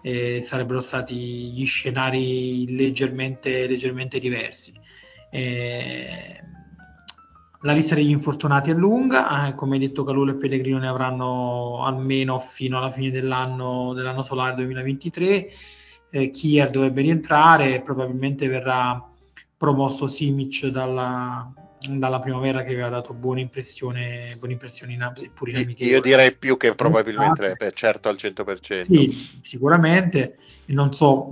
eh, 0.00 0.40
sarebbero 0.42 0.80
stati 0.80 1.14
gli 1.16 1.66
scenari 1.66 2.72
leggermente, 2.76 3.66
leggermente 3.66 4.20
diversi. 4.20 4.72
Eh, 5.28 6.40
la 7.66 7.72
lista 7.72 7.96
degli 7.96 8.10
infortunati 8.10 8.70
è 8.70 8.74
lunga, 8.74 9.48
eh, 9.48 9.54
come 9.56 9.78
detto 9.78 10.04
Calulo 10.04 10.30
e 10.30 10.36
Pellegrino 10.36 10.78
ne 10.78 10.86
avranno 10.86 11.82
almeno 11.82 12.38
fino 12.38 12.78
alla 12.78 12.92
fine 12.92 13.10
dell'anno, 13.10 13.92
dell'anno 13.92 14.22
solare 14.22 14.54
2023. 14.54 15.48
Eh, 16.08 16.30
Kier 16.30 16.70
dovrebbe 16.70 17.02
rientrare, 17.02 17.82
probabilmente 17.82 18.46
verrà 18.46 19.04
promosso 19.56 20.06
Simic 20.06 20.66
dalla, 20.66 21.52
dalla 21.90 22.20
primavera 22.20 22.62
che 22.62 22.72
aveva 22.72 22.88
dato 22.88 23.12
buone 23.14 23.40
impressioni, 23.40 24.32
buone 24.38 24.52
impressioni 24.52 24.94
in, 24.94 25.10
seppur 25.14 25.48
in 25.48 25.74
Io 25.78 26.00
direi 26.00 26.36
più 26.36 26.56
che 26.56 26.72
probabilmente, 26.72 27.54
beh, 27.56 27.72
certo 27.72 28.08
al 28.08 28.14
100%. 28.14 28.82
Sì, 28.82 29.38
sicuramente. 29.42 30.36
E 30.66 30.72
non 30.72 30.94
so, 30.94 31.28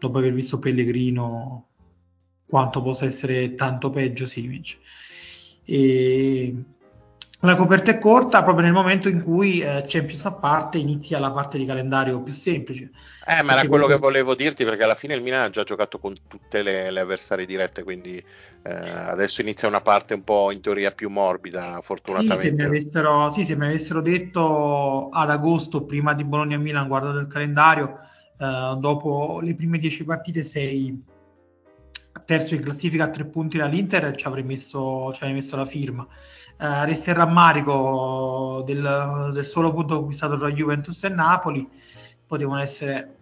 dopo 0.00 0.18
aver 0.18 0.32
visto 0.32 0.58
Pellegrino 0.58 1.68
quanto 2.44 2.82
possa 2.82 3.04
essere 3.04 3.54
tanto 3.54 3.90
peggio 3.90 4.26
Simic. 4.26 4.78
E 5.64 6.54
la 7.44 7.56
coperta 7.56 7.90
è 7.90 7.98
corta 7.98 8.42
proprio 8.42 8.64
nel 8.64 8.72
momento 8.72 9.10
in 9.10 9.22
cui 9.22 9.60
eh, 9.60 9.84
Champions 9.86 10.24
a 10.24 10.32
parte 10.32 10.78
inizia 10.78 11.18
la 11.18 11.30
parte 11.30 11.58
di 11.58 11.66
calendario 11.66 12.22
più 12.22 12.32
semplice. 12.32 12.90
Eh, 13.26 13.42
ma 13.42 13.52
era 13.52 13.68
quello 13.68 13.86
che 13.86 13.96
volevo 13.96 14.34
dirti 14.34 14.64
perché 14.64 14.84
alla 14.84 14.94
fine 14.94 15.14
il 15.14 15.20
Milan 15.20 15.40
ha 15.42 15.50
già 15.50 15.62
giocato 15.62 15.98
con 15.98 16.14
tutte 16.26 16.62
le, 16.62 16.90
le 16.90 17.00
avversarie 17.00 17.44
dirette, 17.44 17.82
quindi 17.82 18.16
eh, 18.16 18.72
adesso 18.72 19.42
inizia 19.42 19.68
una 19.68 19.82
parte 19.82 20.14
un 20.14 20.24
po' 20.24 20.52
in 20.52 20.62
teoria 20.62 20.90
più 20.90 21.10
morbida, 21.10 21.80
fortunatamente. 21.82 22.42
Sì 22.42 22.48
se, 22.48 22.54
mi 22.54 22.62
avessero, 22.62 23.28
sì, 23.28 23.44
se 23.44 23.56
mi 23.56 23.66
avessero 23.66 24.00
detto 24.00 25.10
ad 25.10 25.28
agosto, 25.28 25.84
prima 25.84 26.14
di 26.14 26.24
Bologna-Milan, 26.24 26.88
guardato 26.88 27.18
il 27.18 27.26
calendario, 27.26 27.98
eh, 28.38 28.74
dopo 28.78 29.40
le 29.42 29.54
prime 29.54 29.78
dieci 29.78 30.02
partite 30.04 30.42
sei 30.42 31.12
terzo 32.24 32.54
in 32.54 32.62
classifica 32.62 33.04
a 33.04 33.10
tre 33.10 33.24
punti 33.24 33.58
dall'Inter 33.58 34.14
ci 34.16 34.26
avrei 34.26 34.44
messo, 34.44 35.12
ci 35.12 35.22
avrei 35.22 35.34
messo 35.34 35.56
la 35.56 35.66
firma. 35.66 36.02
Uh, 36.02 36.84
resta 36.84 37.10
il 37.10 37.16
rammarico 37.16 38.62
del, 38.64 39.30
del, 39.32 39.44
solo 39.44 39.72
punto 39.72 39.96
conquistato 39.96 40.38
tra 40.38 40.52
Juventus 40.52 41.02
e 41.04 41.08
Napoli, 41.08 41.68
potevano 42.26 42.60
essere 42.60 43.16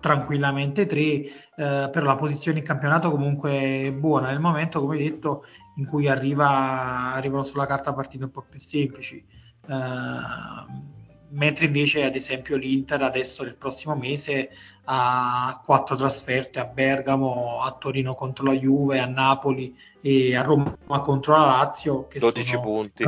tranquillamente 0.00 0.86
tre, 0.86 1.24
uh, 1.56 1.90
però 1.90 2.02
la 2.02 2.16
posizione 2.16 2.58
in 2.58 2.64
campionato 2.64 3.10
comunque 3.10 3.52
è 3.52 3.92
buona 3.92 4.28
nel 4.28 4.40
momento, 4.40 4.80
come 4.80 4.98
detto, 4.98 5.44
in 5.76 5.86
cui 5.86 6.08
arriva, 6.08 7.12
arrivano 7.14 7.44
sulla 7.44 7.66
carta 7.66 7.92
partite 7.92 8.24
un 8.24 8.30
po' 8.30 8.44
più 8.48 8.58
semplici. 8.58 9.24
Uh, 9.66 10.94
mentre 11.30 11.66
invece 11.66 12.04
ad 12.04 12.14
esempio 12.14 12.56
l'Inter 12.56 13.02
adesso 13.02 13.42
nel 13.42 13.56
prossimo 13.56 13.94
mese 13.94 14.50
ha 14.84 15.60
quattro 15.64 15.96
trasferte 15.96 16.60
a 16.60 16.66
Bergamo, 16.66 17.60
a 17.60 17.72
Torino 17.72 18.14
contro 18.14 18.44
la 18.44 18.52
Juve, 18.52 19.00
a 19.00 19.06
Napoli 19.06 19.76
e 20.00 20.36
a 20.36 20.42
Roma 20.42 20.76
contro 21.00 21.34
la 21.34 21.44
Lazio. 21.44 22.06
Che 22.06 22.18
12 22.18 22.46
sono, 22.46 22.62
punti. 22.62 23.04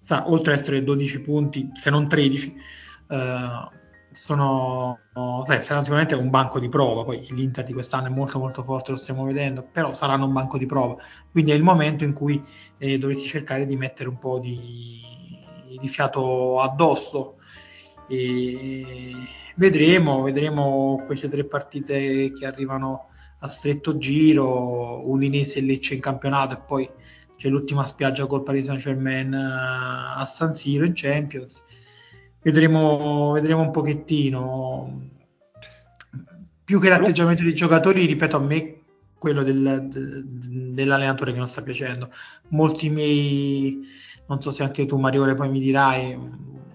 Sa, 0.00 0.28
oltre 0.30 0.54
ad 0.54 0.60
essere 0.60 0.82
12 0.82 1.20
punti, 1.20 1.70
se 1.74 1.88
non 1.88 2.08
13, 2.08 2.54
eh, 3.08 3.68
sono, 4.10 4.98
eh, 5.48 5.60
saranno 5.60 5.82
sicuramente 5.82 6.14
un 6.14 6.28
banco 6.28 6.60
di 6.60 6.68
prova. 6.68 7.04
Poi 7.04 7.26
l'Inter 7.30 7.64
di 7.64 7.72
quest'anno 7.72 8.08
è 8.08 8.10
molto 8.10 8.38
molto 8.38 8.62
forte, 8.62 8.90
lo 8.90 8.98
stiamo 8.98 9.24
vedendo, 9.24 9.62
però 9.62 9.94
saranno 9.94 10.26
un 10.26 10.32
banco 10.32 10.58
di 10.58 10.66
prova. 10.66 10.96
Quindi 11.30 11.52
è 11.52 11.54
il 11.54 11.62
momento 11.62 12.04
in 12.04 12.12
cui 12.12 12.42
eh, 12.76 12.98
dovresti 12.98 13.26
cercare 13.26 13.64
di 13.64 13.76
mettere 13.76 14.10
un 14.10 14.18
po' 14.18 14.38
di, 14.38 15.00
di 15.80 15.88
fiato 15.88 16.60
addosso. 16.60 17.36
E 18.08 19.12
vedremo, 19.56 20.22
vedremo 20.22 21.02
queste 21.06 21.28
tre 21.28 21.44
partite 21.44 22.32
che 22.32 22.46
arrivano 22.46 23.08
a 23.40 23.48
stretto 23.48 23.98
giro, 23.98 25.08
Udinese 25.08 25.58
e 25.58 25.62
Lecce 25.62 25.94
in 25.94 26.00
campionato 26.00 26.54
e 26.54 26.60
poi 26.66 26.88
c'è 27.36 27.48
l'ultima 27.48 27.82
spiaggia 27.84 28.26
col 28.26 28.44
Paris 28.44 28.66
Saint 28.66 28.80
Germain 28.80 29.32
eh, 29.32 30.20
a 30.20 30.24
San 30.26 30.54
Siro 30.54 30.84
in 30.84 30.92
Champions. 30.94 31.64
Vedremo, 32.40 33.32
vedremo 33.32 33.62
un 33.62 33.70
pochettino. 33.70 35.10
Più 36.64 36.80
che 36.80 36.88
l'atteggiamento 36.88 37.42
dei 37.42 37.54
giocatori, 37.54 38.06
ripeto 38.06 38.36
a 38.36 38.40
me, 38.40 38.80
quello 39.18 39.42
del, 39.42 39.88
de, 39.88 40.22
dell'allenatore 40.72 41.32
che 41.32 41.38
non 41.38 41.48
sta 41.48 41.62
piacendo. 41.62 42.10
Molti 42.48 42.88
miei, 42.90 43.80
non 44.32 44.40
so 44.40 44.50
se 44.50 44.62
anche 44.62 44.86
tu 44.86 44.96
Mariore 44.96 45.34
poi 45.34 45.50
mi 45.50 45.60
dirai, 45.60 46.18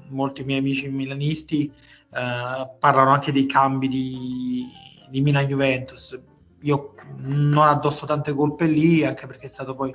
molti 0.10 0.44
miei 0.44 0.60
amici 0.60 0.90
milanisti 0.90 1.66
eh, 1.66 2.70
parlano 2.80 3.10
anche 3.10 3.32
dei 3.32 3.48
cambi 3.48 3.88
di, 3.88 4.66
di 5.10 5.22
Milan-Juventus. 5.22 6.20
Io 6.62 6.94
non 7.18 7.68
addosso 7.68 8.06
tante 8.06 8.34
colpe 8.34 8.68
lì, 8.68 9.04
anche 9.04 9.26
perché 9.26 9.48
è 9.48 9.50
stato 9.50 9.74
poi 9.74 9.92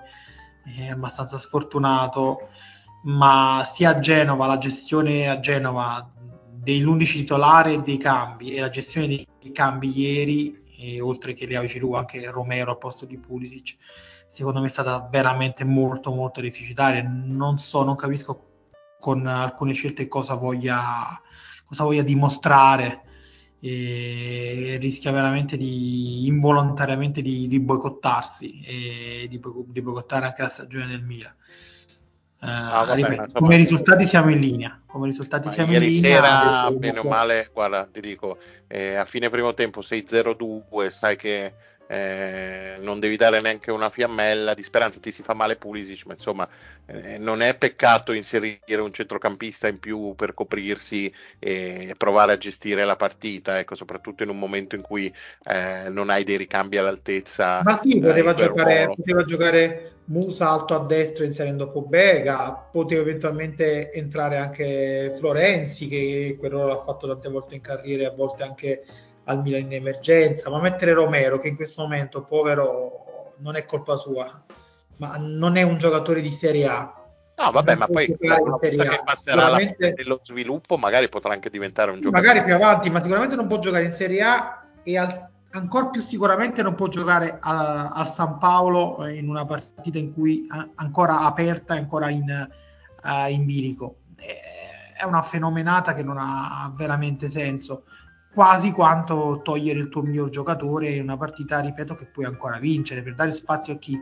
eh, 0.76 0.90
abbastanza 0.90 1.38
sfortunato 1.38 2.48
ma 3.04 3.62
sia 3.64 3.90
a 3.90 3.98
Genova, 3.98 4.46
la 4.46 4.58
gestione 4.58 5.28
a 5.28 5.40
Genova 5.40 6.08
dell'11 6.50 7.12
titolare 7.12 7.72
e 7.74 7.82
dei 7.82 7.98
cambi 7.98 8.54
e 8.54 8.60
la 8.60 8.70
gestione 8.70 9.06
dei 9.06 9.52
cambi 9.52 9.98
ieri, 9.98 11.00
oltre 11.00 11.32
che 11.32 11.46
Leao 11.46 11.64
Giroud, 11.64 11.94
anche 11.94 12.28
Romero 12.30 12.70
al 12.70 12.78
posto 12.78 13.04
di 13.04 13.18
Pulisic, 13.18 13.76
secondo 14.32 14.60
me 14.60 14.66
è 14.68 14.70
stata 14.70 15.06
veramente 15.10 15.62
molto 15.62 16.10
molto 16.10 16.40
deficitaria. 16.40 17.02
Non 17.06 17.58
so, 17.58 17.84
non 17.84 17.96
capisco 17.96 18.46
con 18.98 19.26
alcune 19.26 19.74
scelte 19.74 20.08
cosa 20.08 20.36
voglia, 20.36 21.20
cosa 21.66 21.84
voglia 21.84 22.02
dimostrare 22.02 23.02
e 23.60 24.78
rischia 24.80 25.12
veramente 25.12 25.58
di 25.58 26.26
involontariamente 26.26 27.20
di, 27.20 27.46
di 27.46 27.60
boicottarsi 27.60 28.62
e 28.64 29.26
di, 29.28 29.38
di 29.66 29.82
boicottare 29.82 30.24
anche 30.24 30.42
la 30.42 30.48
stagione 30.48 30.86
del 30.86 31.02
Milan. 31.02 31.34
Uh, 32.40 32.46
ah, 32.46 32.84
vabbè, 32.86 32.94
ripeto, 32.94 33.22
insomma, 33.22 33.40
come 33.40 33.56
risultati 33.56 34.06
siamo 34.06 34.30
in 34.30 34.40
linea. 34.40 34.80
Come 34.86 35.08
risultati 35.08 35.50
siamo 35.50 35.72
ieri 35.72 35.94
in 35.94 36.00
linea. 36.00 36.24
sera, 36.24 36.70
bene 36.70 36.98
o 37.00 37.04
male, 37.04 37.50
guarda, 37.52 37.86
ti 37.86 38.00
dico, 38.00 38.38
eh, 38.66 38.94
a 38.94 39.04
fine 39.04 39.28
primo 39.28 39.52
tempo 39.52 39.80
6-0-2, 39.80 40.88
sai 40.88 41.16
che 41.16 41.54
eh, 41.92 42.76
non 42.80 43.00
devi 43.00 43.16
dare 43.16 43.42
neanche 43.42 43.70
una 43.70 43.90
fiammella 43.90 44.54
di 44.54 44.62
speranza, 44.62 44.98
ti 44.98 45.12
si 45.12 45.22
fa 45.22 45.34
male 45.34 45.56
Pulisic, 45.56 46.06
ma 46.06 46.14
insomma 46.14 46.48
eh, 46.86 47.18
non 47.18 47.42
è 47.42 47.54
peccato 47.54 48.12
inserire 48.12 48.80
un 48.80 48.94
centrocampista 48.94 49.68
in 49.68 49.78
più 49.78 50.14
per 50.14 50.32
coprirsi 50.32 51.12
e 51.38 51.94
provare 51.98 52.32
a 52.32 52.38
gestire 52.38 52.86
la 52.86 52.96
partita, 52.96 53.58
ecco, 53.58 53.74
soprattutto 53.74 54.22
in 54.22 54.30
un 54.30 54.38
momento 54.38 54.74
in 54.74 54.80
cui 54.80 55.12
eh, 55.44 55.90
non 55.90 56.08
hai 56.08 56.24
dei 56.24 56.38
ricambi 56.38 56.78
all'altezza. 56.78 57.60
Ma 57.62 57.76
sì, 57.76 57.98
poteva, 57.98 58.32
giocare, 58.32 58.90
poteva 58.94 59.24
giocare 59.24 59.92
Musa 60.06 60.48
alto 60.48 60.74
a 60.74 60.86
destra 60.86 61.26
inserendo 61.26 61.70
Pobega, 61.70 62.68
poteva 62.72 63.02
eventualmente 63.02 63.92
entrare 63.92 64.38
anche 64.38 65.12
Florenzi 65.14 65.88
che 65.88 66.36
quel 66.38 66.52
ruolo 66.52 66.68
l'ha 66.68 66.78
fatto 66.78 67.06
tante 67.06 67.28
volte 67.28 67.54
in 67.54 67.60
carriera 67.60 68.04
e 68.04 68.06
a 68.06 68.12
volte 68.12 68.42
anche 68.44 68.84
al 69.32 69.42
Milan 69.42 69.62
in 69.62 69.72
emergenza, 69.72 70.50
ma 70.50 70.60
mettere 70.60 70.92
Romero 70.92 71.40
che 71.40 71.48
in 71.48 71.56
questo 71.56 71.82
momento 71.82 72.22
povero 72.22 73.34
non 73.38 73.56
è 73.56 73.64
colpa 73.64 73.96
sua, 73.96 74.44
ma 74.98 75.16
non 75.18 75.56
è 75.56 75.62
un 75.62 75.78
giocatore 75.78 76.20
di 76.20 76.30
Serie 76.30 76.66
A. 76.66 76.94
No, 77.34 77.50
vabbè, 77.50 77.74
ma 77.76 77.86
poi 77.86 78.14
una 78.20 78.58
che 78.58 79.00
passerà 79.04 79.40
sicuramente... 79.40 79.94
dello 79.94 80.20
sviluppo 80.22 80.76
magari 80.76 81.08
potrà 81.08 81.32
anche 81.32 81.50
diventare 81.50 81.90
un 81.90 82.00
giocatore. 82.00 82.26
Magari 82.26 82.44
più 82.44 82.54
avanti, 82.54 82.90
ma 82.90 83.00
sicuramente 83.00 83.34
non 83.34 83.46
può 83.46 83.58
giocare 83.58 83.84
in 83.84 83.92
Serie 83.92 84.22
A 84.22 84.64
e 84.82 84.98
al... 84.98 85.28
ancora 85.50 85.86
più 85.86 86.00
sicuramente 86.00 86.62
non 86.62 86.74
può 86.74 86.88
giocare 86.88 87.38
a, 87.40 87.88
a, 87.88 88.04
San 88.04 88.38
Paolo 88.38 89.06
in 89.06 89.28
una 89.28 89.44
partita 89.44 89.98
in 89.98 90.12
cui 90.12 90.46
ancora 90.76 91.20
aperta, 91.20 91.74
ancora 91.74 92.10
in, 92.10 92.48
uh, 93.02 93.30
in 93.30 93.44
bilico. 93.44 93.96
È 94.14 95.04
una 95.04 95.22
fenomenata 95.22 95.94
che 95.94 96.04
non 96.04 96.18
ha 96.18 96.72
veramente 96.76 97.28
senso 97.28 97.84
quasi 98.32 98.72
quanto 98.72 99.40
togliere 99.42 99.78
il 99.78 99.88
tuo 99.88 100.02
miglior 100.02 100.30
giocatore 100.30 100.90
in 100.90 101.02
una 101.02 101.16
partita, 101.16 101.60
ripeto, 101.60 101.94
che 101.94 102.06
puoi 102.06 102.24
ancora 102.24 102.58
vincere 102.58 103.02
per 103.02 103.14
dare 103.14 103.32
spazio 103.32 103.74
a 103.74 103.76
chi? 103.76 104.00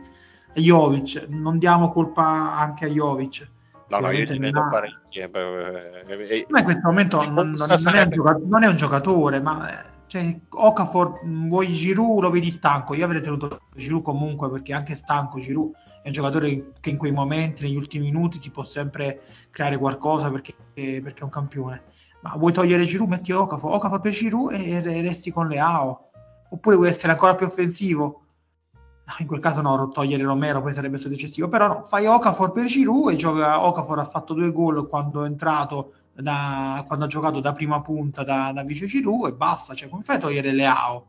A 0.53 0.59
Jovic, 0.59 1.27
non 1.29 1.57
diamo 1.57 1.91
colpa 1.91 2.57
anche 2.57 2.85
a 2.85 2.89
Jovic. 2.89 3.49
No, 3.89 3.99
no, 3.99 4.11
io 4.11 4.25
ci 4.25 4.37
vedo 4.37 4.67
parecchie. 4.69 5.29
Eh, 5.29 6.03
eh, 6.07 6.37
eh, 6.37 6.45
ma 6.49 6.59
in 6.59 6.63
questo 6.63 6.81
momento 6.87 7.17
non, 7.23 7.33
non, 7.33 7.53
non, 7.55 7.95
è, 7.95 8.01
un 8.03 8.09
giocatore, 8.09 8.45
non 8.47 8.63
è 8.63 8.67
un 8.67 8.75
giocatore, 8.75 9.41
ma 9.41 9.69
cioè, 10.07 10.39
Okafor, 10.49 11.19
vuoi 11.23 11.71
Giroud, 11.71 12.21
lo 12.21 12.29
vedi 12.29 12.49
stanco. 12.49 12.93
Io 12.93 13.03
avrei 13.03 13.21
tenuto 13.21 13.61
Giroud 13.75 14.01
comunque 14.01 14.49
perché 14.49 14.73
anche 14.73 14.95
stanco 14.95 15.39
Giroud 15.39 15.73
è 16.03 16.07
un 16.07 16.13
giocatore 16.13 16.71
che 16.79 16.89
in 16.89 16.97
quei 16.97 17.11
momenti, 17.11 17.63
negli 17.63 17.75
ultimi 17.75 18.05
minuti, 18.05 18.39
ti 18.39 18.49
può 18.49 18.63
sempre 18.63 19.21
creare 19.51 19.77
qualcosa 19.77 20.31
perché, 20.31 20.55
perché 20.73 21.19
è 21.19 21.23
un 21.23 21.29
campione 21.29 21.83
ma 22.21 22.35
vuoi 22.37 22.53
togliere 22.53 22.85
Giroud, 22.85 23.09
metti 23.09 23.31
Okafor, 23.31 23.73
Okafor 23.73 24.01
per 24.01 24.11
Giroud 24.11 24.53
e, 24.53 25.01
resti 25.01 25.31
con 25.31 25.47
Leao. 25.47 26.09
Oppure 26.49 26.75
vuoi 26.75 26.89
essere 26.89 27.11
ancora 27.11 27.35
più 27.35 27.45
offensivo? 27.45 28.21
in 29.19 29.27
quel 29.27 29.41
caso 29.41 29.61
no, 29.61 29.89
togliere 29.89 30.23
Romero 30.23 30.61
poi 30.61 30.73
sarebbe 30.73 30.97
stato 30.97 31.15
eccessivo, 31.15 31.49
però 31.49 31.67
no, 31.67 31.83
fai 31.83 32.05
Okafor 32.05 32.53
per 32.53 32.65
Giroud 32.65 33.11
e 33.11 33.17
gioca, 33.17 33.65
Okafor 33.65 33.99
ha 33.99 34.05
fatto 34.05 34.33
due 34.33 34.51
gol 34.51 34.87
quando 34.87 35.23
è 35.23 35.27
entrato, 35.27 35.93
da, 36.13 36.83
quando 36.87 37.05
ha 37.05 37.07
giocato 37.07 37.39
da 37.39 37.51
prima 37.51 37.81
punta 37.81 38.23
da, 38.23 38.51
da 38.53 38.63
vice 38.63 38.85
Giroud 38.85 39.31
e 39.31 39.33
basta, 39.33 39.73
cioè 39.73 39.89
come 39.89 40.03
fai 40.03 40.15
a 40.15 40.19
togliere 40.19 40.53
Leao? 40.53 41.05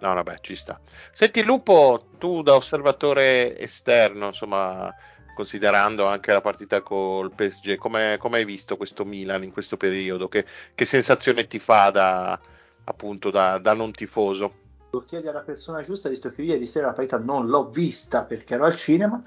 No, 0.00 0.14
vabbè, 0.14 0.38
ci 0.40 0.56
sta. 0.56 0.80
Senti 1.12 1.44
Lupo, 1.44 2.00
tu 2.18 2.42
da 2.42 2.54
osservatore 2.54 3.56
esterno, 3.58 4.26
insomma, 4.26 4.92
considerando 5.34 6.06
anche 6.06 6.32
la 6.32 6.40
partita 6.40 6.80
col 6.82 7.32
PSG. 7.32 7.76
Come, 7.76 8.16
come 8.18 8.38
hai 8.38 8.44
visto 8.44 8.76
questo 8.76 9.04
Milan 9.04 9.44
in 9.44 9.52
questo 9.52 9.76
periodo? 9.76 10.28
Che, 10.28 10.44
che 10.74 10.84
sensazione 10.84 11.46
ti 11.46 11.58
fa 11.58 11.90
da, 11.90 12.38
appunto 12.84 13.30
da, 13.30 13.58
da, 13.58 13.74
non 13.74 13.92
tifoso? 13.92 14.60
Lo 14.90 15.04
chiedi 15.04 15.28
alla 15.28 15.42
persona 15.42 15.82
giusta, 15.82 16.08
visto 16.08 16.30
che 16.30 16.42
ieri 16.42 16.66
sera 16.66 16.86
la 16.86 16.92
partita 16.92 17.18
non 17.18 17.46
l'ho 17.46 17.68
vista 17.68 18.24
perché 18.24 18.54
ero 18.54 18.64
al 18.64 18.76
cinema. 18.76 19.22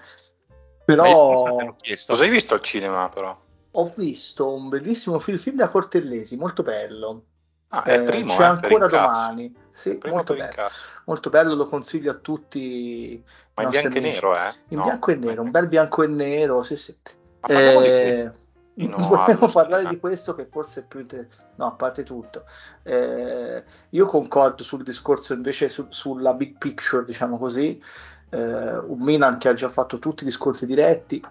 Però 0.85 1.75
cosa 2.05 2.23
hai 2.23 2.29
visto 2.29 2.53
al 2.53 2.61
cinema? 2.61 3.09
Però 3.09 3.43
ho 3.77 3.93
visto 3.95 4.53
un 4.53 4.69
bellissimo 4.69 5.19
film, 5.19 5.37
film 5.37 5.57
da 5.57 5.67
Cortellesi, 5.67 6.37
molto 6.37 6.63
bello. 6.63 7.23
Ah, 7.69 7.83
è 7.83 7.93
il 7.93 8.01
eh, 8.01 8.03
primo, 8.03 8.35
c'è 8.35 8.41
eh, 8.41 8.45
ancora 8.45 8.87
domani. 8.87 9.53
Sì, 9.71 9.97
molto 10.05 10.35
bello. 10.35 10.69
molto 11.05 11.29
bello, 11.29 11.53
lo 11.53 11.65
consiglio 11.65 12.11
a 12.11 12.15
tutti. 12.15 13.21
Ma 13.55 13.63
in 13.63 13.69
bianco 13.69 13.97
amici. 13.97 14.07
e 14.07 14.13
nero, 14.13 14.35
eh? 14.35 14.53
In 14.69 14.77
no. 14.77 14.83
bianco 14.83 15.11
e 15.11 15.15
nero, 15.15 15.41
un 15.41 15.51
bel 15.51 15.67
bianco 15.67 16.03
e 16.03 16.07
nero, 16.07 16.63
sì, 16.63 16.75
sì. 16.77 16.95
Ma 17.41 17.83
eh, 17.83 18.31
di 18.73 18.87
no, 18.87 18.97
volevo 19.07 19.47
parlare 19.47 19.87
di 19.87 19.99
questo 19.99 20.35
che 20.35 20.47
forse 20.49 20.81
è 20.81 20.85
più 20.85 20.99
interessante. 20.99 21.53
No, 21.55 21.65
a 21.67 21.71
parte 21.73 22.03
tutto, 22.03 22.45
eh, 22.83 23.63
io 23.89 24.05
concordo 24.05 24.63
sul 24.63 24.83
discorso 24.83 25.33
invece 25.33 25.69
su, 25.69 25.87
sulla 25.89 26.33
big 26.33 26.57
picture, 26.57 27.05
diciamo 27.05 27.37
così. 27.37 27.81
Eh, 28.29 28.77
un 28.77 28.99
Milan 28.99 29.37
che 29.37 29.49
ha 29.49 29.53
già 29.53 29.69
fatto 29.69 29.99
tutti 29.99 30.25
gli 30.25 30.31
scontri 30.31 30.65
diretti, 30.65 31.23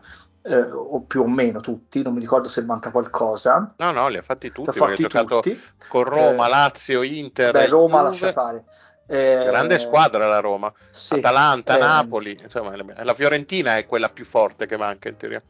eh, 0.47 0.71
o 0.71 1.01
più 1.03 1.23
o 1.23 1.27
meno 1.27 1.61
tutti, 1.61 2.03
non 2.03 2.13
mi 2.13 2.21
ricordo 2.21 2.49
se 2.49 2.63
manca 2.63 2.91
qualcosa. 2.91 3.75
No, 3.79 3.93
no, 3.93 4.09
li 4.09 4.19
ha 4.19 4.23
fatti 4.23 4.53
tutti, 4.53 4.69
ha 4.69 4.73
fatti 4.73 5.07
tutti. 5.07 5.63
con 5.89 6.05
Roma, 6.05 6.47
eh, 6.47 6.51
Lazio, 6.51 7.03
Inter. 7.03 7.53
Beh, 7.53 7.67
Roma 7.67 7.99
Juve. 7.99 8.03
lascia 8.03 8.33
fare. 8.33 8.65
Eh, 9.07 9.45
Grande 9.45 9.79
squadra 9.79 10.27
la 10.27 10.41
Roma, 10.41 10.73
sì, 10.91 11.15
Atalanta, 11.15 11.77
eh, 11.77 11.79
Napoli, 11.79 12.37
insomma, 12.41 12.75
la 12.75 13.15
Fiorentina 13.15 13.77
è 13.77 13.87
quella 13.87 14.09
più 14.09 14.25
forte 14.25 14.67
che 14.67 14.77
manca 14.77 15.09
in 15.09 15.17
teoria. 15.17 15.43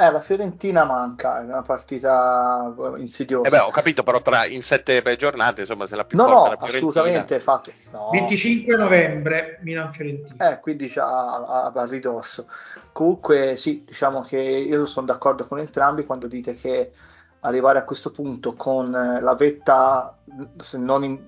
Eh, 0.00 0.12
la 0.12 0.20
Fiorentina 0.20 0.84
manca, 0.84 1.40
è 1.40 1.44
una 1.44 1.62
partita 1.62 2.72
insidiosa. 2.98 3.48
Eh 3.48 3.50
beh, 3.50 3.58
ho 3.58 3.70
capito, 3.70 4.04
però 4.04 4.22
tra, 4.22 4.46
in 4.46 4.62
sette 4.62 5.02
giornate, 5.16 5.62
insomma, 5.62 5.86
se 5.86 5.96
la 5.96 6.04
più 6.04 6.16
no, 6.16 6.28
forte 6.28 6.54
no, 6.54 6.56
la 6.60 6.76
assolutamente, 6.76 7.40
fatto. 7.40 7.72
No. 7.90 8.10
25 8.12 8.76
novembre, 8.76 9.58
Milan-Fiorentina. 9.62 10.52
Eh, 10.52 10.60
quindi 10.60 10.86
già 10.86 11.04
a, 11.04 11.64
a, 11.64 11.72
a, 11.74 11.86
ridosso. 11.86 12.46
Comunque, 12.92 13.56
sì, 13.56 13.82
diciamo 13.84 14.20
che 14.20 14.38
io 14.38 14.86
sono 14.86 15.06
d'accordo 15.06 15.44
con 15.44 15.58
entrambi 15.58 16.06
quando 16.06 16.28
dite 16.28 16.54
che 16.54 16.92
arrivare 17.40 17.80
a 17.80 17.84
questo 17.84 18.12
punto 18.12 18.54
con 18.54 18.92
la 18.92 19.34
vetta, 19.34 20.16
se 20.58 20.78
non 20.78 21.02
in, 21.02 21.20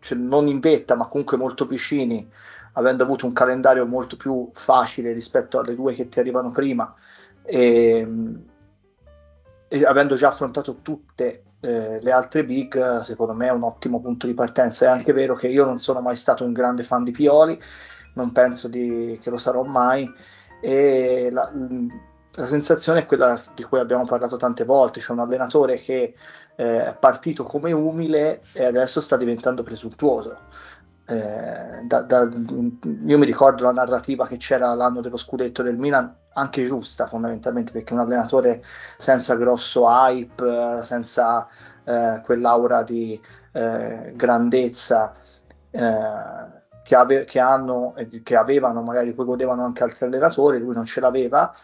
cioè 0.00 0.18
non 0.18 0.48
in 0.48 0.60
vetta, 0.60 0.94
ma 0.96 1.06
comunque 1.06 1.38
molto 1.38 1.64
vicini, 1.64 2.30
avendo 2.74 3.04
avuto 3.04 3.24
un 3.24 3.32
calendario 3.32 3.86
molto 3.86 4.16
più 4.16 4.50
facile 4.52 5.14
rispetto 5.14 5.60
alle 5.60 5.74
due 5.74 5.94
che 5.94 6.10
ti 6.10 6.18
arrivano 6.18 6.50
prima, 6.50 6.94
e, 7.48 8.06
e 9.68 9.84
avendo 9.84 10.14
già 10.16 10.28
affrontato 10.28 10.80
tutte 10.82 11.44
eh, 11.60 11.98
le 12.00 12.12
altre 12.12 12.44
big, 12.44 13.00
secondo 13.00 13.32
me 13.32 13.48
è 13.48 13.52
un 13.52 13.62
ottimo 13.62 14.00
punto 14.00 14.26
di 14.26 14.34
partenza. 14.34 14.86
È 14.86 14.88
anche 14.88 15.12
vero 15.12 15.34
che 15.34 15.48
io 15.48 15.64
non 15.64 15.78
sono 15.78 16.00
mai 16.00 16.16
stato 16.16 16.44
un 16.44 16.52
grande 16.52 16.82
fan 16.82 17.04
di 17.04 17.10
Pioli, 17.10 17.58
non 18.14 18.32
penso 18.32 18.68
di, 18.68 19.18
che 19.22 19.30
lo 19.30 19.38
sarò 19.38 19.62
mai. 19.62 20.12
E 20.60 21.28
la, 21.32 21.50
la, 22.34 22.46
sensazione 22.46 23.00
è 23.00 23.06
quella 23.06 23.40
di 23.54 23.62
cui 23.62 23.78
abbiamo 23.78 24.04
parlato 24.04 24.36
tante 24.36 24.64
volte: 24.64 25.00
c'è 25.00 25.12
un 25.12 25.20
allenatore 25.20 25.78
che 25.78 26.14
eh, 26.56 26.84
è 26.84 26.96
partito 26.98 27.44
come 27.44 27.72
umile 27.72 28.42
e 28.52 28.64
adesso 28.64 29.00
sta 29.00 29.16
diventando 29.16 29.62
presuntuoso. 29.62 30.38
Eh, 31.10 31.80
da, 31.84 32.02
da, 32.02 32.28
io 32.28 33.18
mi 33.18 33.24
ricordo 33.24 33.62
la 33.62 33.72
narrativa 33.72 34.26
che 34.26 34.36
c'era 34.36 34.74
l'anno 34.74 35.00
dello 35.00 35.16
scudetto 35.16 35.62
del 35.62 35.78
Milan 35.78 36.14
anche 36.34 36.66
giusta 36.66 37.06
fondamentalmente 37.06 37.72
perché 37.72 37.94
un 37.94 38.00
allenatore 38.00 38.62
senza 38.98 39.34
grosso 39.36 39.86
hype, 39.88 40.82
senza 40.82 41.48
eh, 41.84 42.20
quell'aura 42.22 42.82
di 42.82 43.18
eh, 43.52 44.12
grandezza 44.14 45.14
eh, 45.70 46.02
che, 46.82 46.94
ave- 46.94 47.24
che, 47.24 47.38
hanno, 47.38 47.94
che 48.22 48.36
avevano, 48.36 48.82
magari 48.82 49.14
poi 49.14 49.24
godevano 49.24 49.64
anche 49.64 49.84
altri 49.84 50.04
allenatori, 50.04 50.58
lui 50.58 50.74
non 50.74 50.84
ce 50.84 51.00
l'aveva 51.00 51.54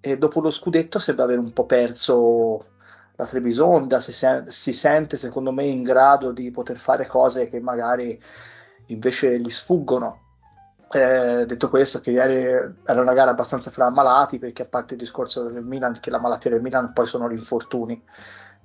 e 0.00 0.18
dopo 0.18 0.40
lo 0.40 0.50
scudetto 0.50 0.98
sembra 0.98 1.24
aver 1.24 1.38
un 1.38 1.52
po' 1.52 1.66
perso 1.66 2.64
la 3.14 3.26
Trebisonda, 3.26 4.00
si, 4.00 4.12
sen- 4.12 4.48
si 4.48 4.72
sente 4.72 5.16
secondo 5.16 5.52
me 5.52 5.64
in 5.64 5.82
grado 5.82 6.32
di 6.32 6.50
poter 6.50 6.78
fare 6.78 7.06
cose 7.06 7.48
che 7.48 7.60
magari 7.60 8.20
invece 8.88 9.38
gli 9.38 9.50
sfuggono 9.50 10.26
Eh, 10.90 11.44
detto 11.46 11.68
questo, 11.68 12.00
che 12.00 12.12
ieri 12.12 12.44
era 12.84 13.00
una 13.00 13.12
gara 13.12 13.30
abbastanza 13.30 13.70
fra 13.70 13.86
ammalati, 13.86 14.38
perché 14.38 14.62
a 14.62 14.66
parte 14.66 14.94
il 14.94 15.00
discorso 15.00 15.42
del 15.44 15.62
Milan, 15.62 16.00
che 16.00 16.08
la 16.10 16.18
malattia 16.18 16.50
del 16.50 16.62
Milan 16.62 16.94
poi 16.94 17.06
sono 17.06 17.28
gli 17.28 17.32
infortuni. 17.32 18.02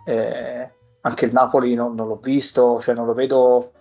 Eh, 0.05 0.73
anche 1.01 1.25
il 1.25 1.33
Napoli 1.33 1.73
non, 1.73 1.95
non, 1.95 2.07
l'ho 2.07 2.19
visto, 2.21 2.79
cioè 2.81 2.95
non 2.95 3.05
lo 3.05 3.13
vedo, 3.13 3.73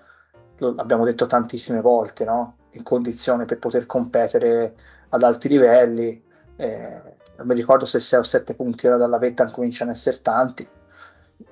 lo 0.57 0.74
abbiamo 0.76 1.05
detto 1.05 1.26
tantissime 1.26 1.81
volte, 1.81 2.24
no? 2.24 2.57
in 2.72 2.83
condizione 2.83 3.44
per 3.44 3.59
poter 3.59 3.87
competere 3.87 4.74
ad 5.11 5.22
alti 5.22 5.48
livelli. 5.48 6.22
Eh, 6.57 7.02
non 7.37 7.46
mi 7.46 7.55
ricordo 7.55 7.85
se 7.85 8.00
6 8.00 8.18
o 8.18 8.22
7 8.22 8.55
punti 8.55 8.87
ora 8.87 8.96
dalla 8.96 9.18
vetta 9.18 9.50
cominciano 9.50 9.90
ad 9.90 9.96
essere 9.96 10.20
tanti 10.20 10.68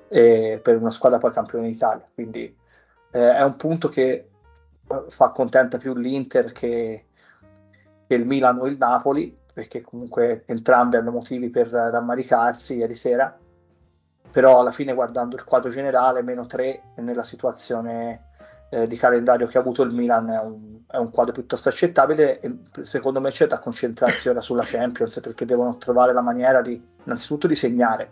eh, 0.09 0.59
per 0.61 0.77
una 0.77 0.91
squadra 0.91 1.19
poi 1.19 1.31
campione 1.31 1.67
d'Italia. 1.67 2.07
Quindi 2.13 2.55
eh, 3.11 3.35
è 3.35 3.43
un 3.43 3.55
punto 3.55 3.89
che 3.89 4.30
fa 5.09 5.29
contenta 5.29 5.77
più 5.77 5.93
l'Inter 5.95 6.51
che, 6.51 7.05
che, 8.07 8.15
il 8.15 8.25
Milan 8.25 8.59
o 8.59 8.67
il 8.67 8.77
Napoli, 8.77 9.35
perché 9.53 9.81
comunque 9.81 10.43
entrambi 10.45 10.95
hanno 10.95 11.11
motivi 11.11 11.49
per 11.49 11.67
rammaricarsi 11.67 12.75
ieri 12.75 12.95
sera, 12.95 13.37
però 14.31 14.59
alla 14.59 14.71
fine 14.71 14.93
guardando 14.93 15.35
il 15.35 15.43
quadro 15.43 15.69
generale, 15.69 16.21
meno 16.21 16.45
3 16.45 16.81
nella 16.97 17.23
situazione 17.23 18.29
eh, 18.71 18.87
di 18.87 18.95
calendario 18.95 19.47
che 19.47 19.57
ha 19.57 19.61
avuto 19.61 19.83
il 19.83 19.93
Milan 19.93 20.29
è 20.29 20.39
un, 20.39 20.79
è 20.87 20.95
un, 20.95 21.11
quadro 21.11 21.33
piuttosto 21.33 21.67
accettabile 21.67 22.39
e 22.39 22.59
secondo 22.83 23.19
me 23.19 23.29
c'è 23.29 23.45
da 23.45 23.59
concentrarsi 23.59 24.29
ora 24.29 24.39
sulla 24.39 24.63
Champions 24.63 25.19
perché 25.19 25.43
devono 25.43 25.75
trovare 25.75 26.13
la 26.13 26.21
maniera 26.21 26.61
di 26.61 26.81
innanzitutto 27.03 27.47
di 27.47 27.55
segnare 27.55 28.09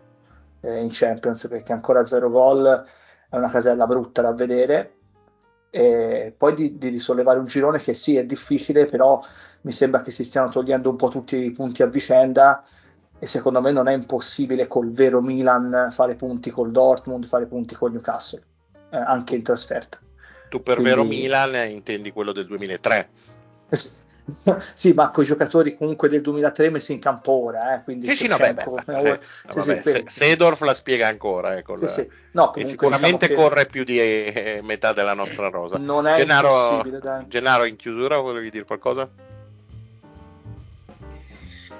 eh, 0.59 0.81
in 0.81 0.89
Champions 0.91 1.47
perché 1.47 1.71
ancora 1.71 2.03
zero 2.03 2.29
gol 2.29 2.85
è 3.29 3.37
una 3.37 3.49
casella 3.49 3.87
brutta 3.87 4.21
da 4.21 4.33
vedere 4.33 4.95
e 5.69 6.34
poi 6.36 6.55
di, 6.55 6.77
di, 6.77 6.89
risollevare 6.89 7.39
un 7.39 7.45
girone 7.45 7.79
che 7.79 7.93
sì 7.93 8.17
è 8.17 8.25
difficile 8.25 8.86
però 8.86 9.23
mi 9.62 9.71
sembra 9.71 10.01
che 10.01 10.10
si 10.10 10.23
stiano 10.23 10.49
togliendo 10.49 10.89
un 10.89 10.95
po' 10.95 11.10
tutti 11.10 11.38
i 11.38 11.51
punti 11.51 11.84
a 11.84 11.88
vicenda 11.88 12.63
e 13.19 13.25
secondo 13.27 13.62
me 13.62 13.71
non 13.71 13.88
è 13.88 13.93
impossibile 13.93 14.67
col 14.67 14.91
vero 14.91 15.21
Milan 15.21 15.89
fare 15.91 16.15
punti 16.15 16.49
col 16.49 16.71
Dortmund, 16.71 17.25
fare 17.25 17.45
punti 17.45 17.75
con 17.75 17.91
Newcastle, 17.91 18.41
eh, 18.91 18.97
anche 18.97 19.36
in 19.36 19.43
trasferta. 19.43 19.99
Tu 20.47 20.63
per 20.63 20.75
Quindi... 20.75 20.91
vero 20.91 21.03
Milan 21.03 21.69
intendi 21.69 22.12
quello 22.12 22.32
del 22.32 22.45
2003? 22.47 23.10
sì, 24.73 24.93
ma 24.93 25.11
con 25.11 25.23
i 25.23 25.27
giocatori 25.27 25.75
comunque 25.75 26.09
del 26.09 26.21
2003 26.21 26.69
messi 26.69 26.93
in 26.93 26.99
campo 26.99 27.31
ora. 27.31 27.75
Eh, 27.75 27.83
quindi 27.83 28.07
sì, 28.07 28.15
sì, 28.15 28.27
no, 28.27 28.37
beh, 28.37 28.53
beh, 28.53 28.63
beh, 28.85 29.19
sì, 29.49 29.57
vabbè, 29.57 29.81
sì, 29.83 30.03
Sedorf 30.07 30.61
la 30.61 30.73
spiega 30.73 31.07
ancora. 31.07 31.57
Eh, 31.57 31.61
col, 31.61 31.89
sì, 31.89 32.07
no, 32.31 32.53
e 32.53 32.65
sicuramente 32.65 33.27
diciamo 33.27 33.47
corre 33.47 33.63
che... 33.63 33.69
più 33.69 33.83
di 33.83 33.99
eh, 33.99 34.59
metà 34.63 34.93
della 34.93 35.13
nostra 35.13 35.49
rosa. 35.49 35.77
Non 35.77 36.07
è 36.07 36.17
Gennaro. 36.17 36.83
Gennaro, 37.27 37.65
in 37.65 37.75
chiusura 37.75 38.17
volevi 38.17 38.49
dire 38.49 38.65
qualcosa? 38.65 39.09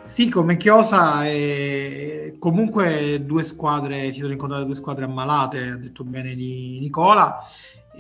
Sì, 0.10 0.28
come 0.28 0.58
Chiosa, 0.58 1.28
eh, 1.28 2.36
comunque 2.40 3.24
due 3.24 3.44
squadre, 3.44 4.12
si 4.12 4.22
sono 4.22 4.32
incontrate 4.32 4.66
due 4.66 4.74
squadre 4.74 5.06
ammalate, 5.06 5.60
ha 5.60 5.78
detto 5.78 6.04
bene 6.04 6.34
di 6.34 6.80
Nicola 6.82 7.48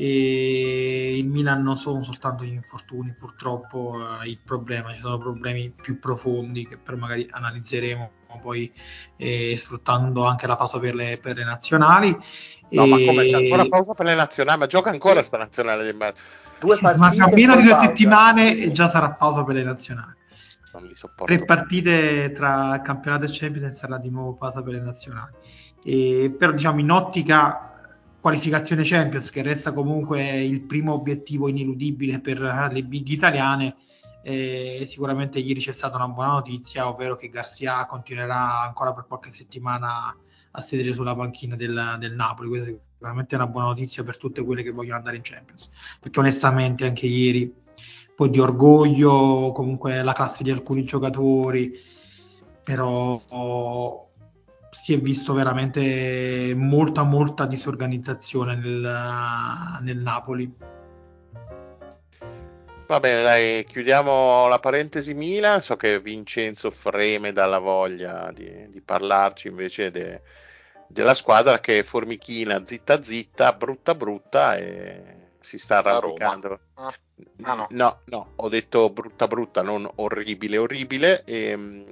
e 0.02 1.18
il 1.18 1.28
Milan 1.28 1.62
non 1.62 1.76
sono 1.76 2.02
soltanto 2.02 2.46
gli 2.46 2.54
infortuni 2.54 3.14
purtroppo 3.20 4.00
eh, 4.24 4.30
il 4.30 4.40
problema, 4.42 4.94
ci 4.94 5.02
sono 5.02 5.18
problemi 5.18 5.72
più 5.72 6.00
profondi 6.00 6.66
che 6.66 6.78
però 6.78 6.96
magari 6.96 7.28
analizzeremo 7.30 8.12
poi 8.42 8.72
eh, 9.18 9.58
sfruttando 9.58 10.24
anche 10.24 10.48
la 10.48 10.56
pausa 10.56 10.80
per 10.80 10.96
le, 10.96 11.18
per 11.22 11.36
le 11.36 11.44
nazionali. 11.44 12.18
No, 12.70 12.84
e... 12.86 12.88
ma 12.88 12.98
come 13.06 13.26
c'è 13.26 13.36
ancora 13.44 13.66
pausa 13.66 13.94
per 13.94 14.06
le 14.06 14.16
nazionali? 14.16 14.60
Ma 14.60 14.68
gioca 14.68 14.90
ancora 14.90 15.20
sì. 15.20 15.28
sta 15.28 15.38
nazionale 15.38 15.84
di 15.84 15.92
Milan. 15.92 16.14
Due 16.62 16.78
partite 16.78 17.18
Manca 17.18 17.36
meno 17.36 17.56
di 17.58 17.64
due 17.64 17.72
pausa. 17.72 17.88
settimane 17.88 18.56
e 18.56 18.72
già 18.72 18.88
sarà 18.88 19.10
pausa 19.10 19.44
per 19.44 19.56
le 19.56 19.64
nazionali. 19.64 20.14
Tre 21.26 21.44
partite 21.44 22.32
tra 22.32 22.80
campionato 22.82 23.26
e 23.26 23.30
Champions 23.32 23.76
sarà 23.76 23.98
di 23.98 24.10
nuovo 24.10 24.36
pausa 24.36 24.64
per 24.64 24.76
le 24.76 24.80
nazionali. 24.80 25.34
E, 25.84 26.34
però 26.38 26.54
diciamo 26.54 26.80
in 26.80 26.90
ottica 26.90 27.69
qualificazione 28.20 28.84
Champions, 28.84 29.30
che 29.30 29.42
resta 29.42 29.74
comunque 29.74 30.42
il 30.42 30.62
primo 30.62 30.94
obiettivo 30.94 31.48
ineludibile 31.48 32.20
per 32.20 32.70
le 32.72 32.84
big 32.84 33.08
italiane. 33.08 33.76
Eh, 34.22 34.86
sicuramente 34.88 35.40
ieri 35.40 35.62
c'è 35.62 35.72
stata 35.72 35.96
una 35.96 36.10
buona 36.10 36.34
notizia, 36.34 36.88
ovvero 36.88 37.16
che 37.16 37.30
Garcia 37.30 37.86
continuerà 37.86 38.62
ancora 38.62 38.94
per 38.94 39.06
qualche 39.08 39.30
settimana 39.30 40.16
a 40.52 40.62
sedere 40.62 40.94
sulla 40.94 41.16
panchina 41.16 41.56
del, 41.56 41.96
del 42.00 42.14
Napoli. 42.14 42.50
Questa 42.50 42.70
è 42.70 42.76
sicuramente 42.94 43.36
una 43.36 43.48
buona 43.48 43.68
notizia 43.68 44.04
per 44.04 44.18
tutte 44.18 44.44
quelle 44.44 44.64
che 44.64 44.72
vogliono 44.72 44.98
andare 44.98 45.16
in 45.16 45.22
Champions, 45.24 45.70
perché 46.00 46.20
onestamente 46.20 46.86
anche 46.86 47.06
ieri 47.06 47.44
un 47.44 48.16
po' 48.16 48.28
di 48.28 48.40
orgoglio, 48.40 49.54
comunque 49.54 50.04
la 50.04 50.14
classe 50.14 50.44
di 50.44 50.52
alcuni 50.52 50.84
giocatori, 50.84 51.74
però 52.62 54.09
si 54.82 54.94
è 54.94 55.00
visto 55.00 55.34
veramente 55.34 56.54
molta 56.56 57.04
molta 57.04 57.46
disorganizzazione 57.46 58.56
nel, 58.56 59.80
nel 59.82 59.98
Napoli. 59.98 60.52
Va 62.88 63.00
bene, 63.00 63.22
dai, 63.22 63.66
chiudiamo 63.66 64.48
la 64.48 64.58
parentesi 64.58 65.14
Milan. 65.14 65.62
So 65.62 65.76
che 65.76 66.00
Vincenzo 66.00 66.72
freme 66.72 67.32
dalla 67.32 67.60
voglia 67.60 68.32
di, 68.32 68.68
di 68.70 68.82
parlarci 68.82 69.50
invece 69.50 69.92
de, 69.92 70.22
della 70.88 71.14
squadra 71.14 71.60
che 71.60 71.84
formichina 71.84 72.66
zitta 72.66 73.02
zitta, 73.04 73.54
brutta 73.54 73.94
brutta 73.94 74.58
e 74.58 75.04
si 75.40 75.60
sta 75.60 75.80
arrampicando. 75.80 76.60
Ah, 76.76 76.94
ah, 77.44 77.54
no. 77.54 77.68
no, 77.70 78.00
no, 78.06 78.32
ho 78.38 78.50
detto 78.50 78.90
brutta 78.90 79.28
brutta, 79.28 79.62
non 79.62 79.88
orribile 79.96 80.58
orribile. 80.58 81.24
E, 81.26 81.86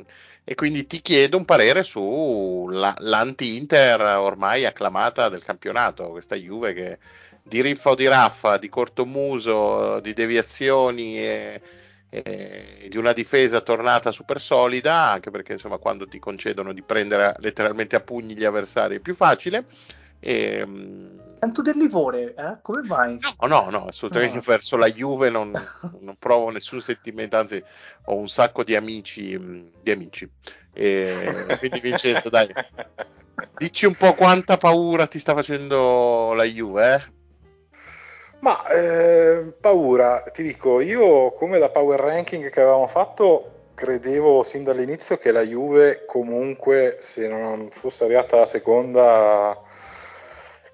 e 0.49 0.55
quindi 0.55 0.87
ti 0.87 1.01
chiedo 1.01 1.35
un 1.35 1.43
parere 1.43 1.83
sull'anti-Inter 1.83 3.99
ormai 3.99 4.63
acclamata 4.63 5.27
del 5.27 5.43
campionato, 5.43 6.07
questa 6.07 6.37
Juve 6.37 6.71
che 6.71 6.99
di 7.43 7.61
riffa 7.61 7.89
o 7.89 7.95
di 7.95 8.07
raffa, 8.07 8.55
di 8.55 8.69
cortomuso, 8.69 9.99
di 9.99 10.13
deviazioni 10.13 11.19
e, 11.19 11.61
e, 12.09 12.87
di 12.87 12.95
una 12.95 13.11
difesa 13.11 13.59
tornata 13.59 14.13
super 14.13 14.39
solida, 14.39 15.11
anche 15.11 15.31
perché 15.31 15.51
insomma 15.51 15.79
quando 15.79 16.07
ti 16.07 16.17
concedono 16.17 16.71
di 16.71 16.81
prendere 16.81 17.35
letteralmente 17.39 17.97
a 17.97 17.99
pugni 17.99 18.33
gli 18.33 18.45
avversari 18.45 18.95
è 18.95 18.99
più 18.99 19.15
facile. 19.15 19.65
E, 20.19 20.65
tanto 21.39 21.61
del 21.61 21.77
livore, 21.77 22.33
eh? 22.35 22.57
come 22.61 22.81
mai? 22.83 23.19
No, 23.19 23.47
no, 23.47 23.69
no, 23.69 23.85
assolutamente 23.85 24.35
no. 24.35 24.41
verso 24.45 24.75
la 24.75 24.87
Juve 24.87 25.29
non, 25.29 25.51
non, 26.01 26.15
provo 26.17 26.49
nessun 26.49 26.81
sentimento, 26.81 27.37
anzi 27.37 27.63
ho 28.05 28.15
un 28.15 28.27
sacco 28.27 28.63
di 28.63 28.75
amici, 28.75 29.37
mm, 29.37 29.67
di 29.81 29.91
amici. 29.91 30.29
E 30.73 31.45
quindi 31.59 31.79
Vincenzo, 31.79 32.29
dai, 32.29 32.47
dici 33.57 33.85
un 33.85 33.95
po' 33.95 34.13
quanta 34.13 34.57
paura 34.57 35.07
ti 35.07 35.19
sta 35.19 35.33
facendo 35.33 36.33
la 36.33 36.43
Juve, 36.43 36.93
eh? 36.93 37.15
Ma 38.39 38.63
eh, 38.67 39.53
paura, 39.59 40.21
ti 40.31 40.43
dico, 40.43 40.79
io 40.79 41.31
come 41.31 41.57
da 41.57 41.69
power 41.69 41.99
ranking 41.99 42.49
che 42.49 42.61
avevamo 42.61 42.87
fatto 42.87 43.51
credevo 43.77 44.41
sin 44.41 44.63
dall'inizio 44.63 45.17
che 45.17 45.31
la 45.31 45.43
Juve 45.43 46.05
comunque 46.05 46.97
se 46.99 47.27
non 47.27 47.69
fosse 47.69 48.05
arrivata 48.05 48.37
la 48.37 48.45
seconda 48.47 49.61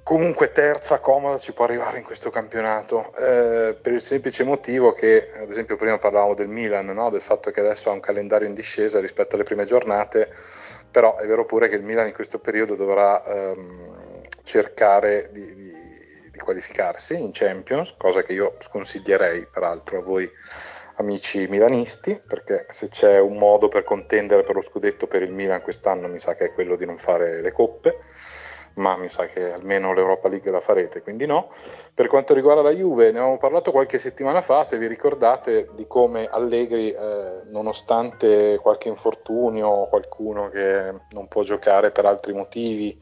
comunque 0.03 0.51
terza 0.51 0.99
comoda 0.99 1.37
ci 1.37 1.53
può 1.53 1.63
arrivare 1.63 1.97
in 1.97 2.03
questo 2.03 2.29
campionato 2.29 3.13
eh, 3.15 3.73
per 3.81 3.93
il 3.93 4.01
semplice 4.01 4.43
motivo 4.43 4.91
che 4.91 5.31
ad 5.41 5.49
esempio 5.49 5.77
prima 5.77 5.97
parlavamo 5.97 6.33
del 6.33 6.49
Milan 6.49 6.87
no? 6.87 7.09
del 7.09 7.21
fatto 7.21 7.51
che 7.51 7.61
adesso 7.61 7.89
ha 7.89 7.93
un 7.93 8.01
calendario 8.01 8.47
in 8.47 8.53
discesa 8.53 8.99
rispetto 8.99 9.35
alle 9.35 9.45
prime 9.45 9.63
giornate 9.63 10.29
però 10.91 11.15
è 11.15 11.25
vero 11.25 11.45
pure 11.45 11.69
che 11.69 11.75
il 11.75 11.83
Milan 11.83 12.07
in 12.07 12.13
questo 12.13 12.39
periodo 12.39 12.75
dovrà 12.75 13.23
ehm, 13.23 14.21
cercare 14.43 15.29
di, 15.31 15.55
di, 15.55 15.73
di, 16.31 16.39
qualificarsi 16.39 17.17
in 17.17 17.31
Champions 17.31 17.95
cosa 17.97 18.23
che 18.23 18.33
io 18.33 18.55
sconsiglierei 18.59 19.47
peraltro 19.47 19.99
a 19.99 20.01
voi 20.01 20.29
amici 20.95 21.47
milanisti 21.47 22.21
perché 22.27 22.65
se 22.69 22.89
c'è 22.89 23.19
un 23.19 23.37
modo 23.37 23.69
per 23.69 23.85
contendere 23.85 24.43
per 24.43 24.55
lo 24.55 24.61
scudetto 24.61 25.07
per 25.07 25.21
il 25.21 25.31
Milan 25.31 25.61
quest'anno 25.61 26.09
mi 26.09 26.19
sa 26.19 26.35
che 26.35 26.47
è 26.47 26.53
quello 26.53 26.75
di 26.75 26.85
non 26.85 26.97
fare 26.99 27.41
le 27.41 27.53
coppe 27.53 27.99
ma 28.75 28.95
mi 28.97 29.07
sa 29.09 29.25
che 29.25 29.51
almeno 29.51 29.93
l'Europa 29.93 30.29
League 30.29 30.49
la 30.51 30.59
farete, 30.59 31.01
quindi 31.01 31.25
no. 31.25 31.49
Per 31.93 32.07
quanto 32.07 32.33
riguarda 32.33 32.61
la 32.61 32.73
Juve, 32.73 33.11
ne 33.11 33.17
avevamo 33.17 33.37
parlato 33.37 33.71
qualche 33.71 33.99
settimana 33.99 34.41
fa, 34.41 34.63
se 34.63 34.77
vi 34.77 34.87
ricordate, 34.87 35.69
di 35.73 35.85
come 35.87 36.27
Allegri, 36.27 36.91
eh, 36.91 37.41
nonostante 37.45 38.57
qualche 38.61 38.87
infortunio 38.87 39.87
qualcuno 39.87 40.49
che 40.49 40.93
non 41.11 41.27
può 41.27 41.43
giocare 41.43 41.91
per 41.91 42.05
altri 42.05 42.33
motivi, 42.33 42.99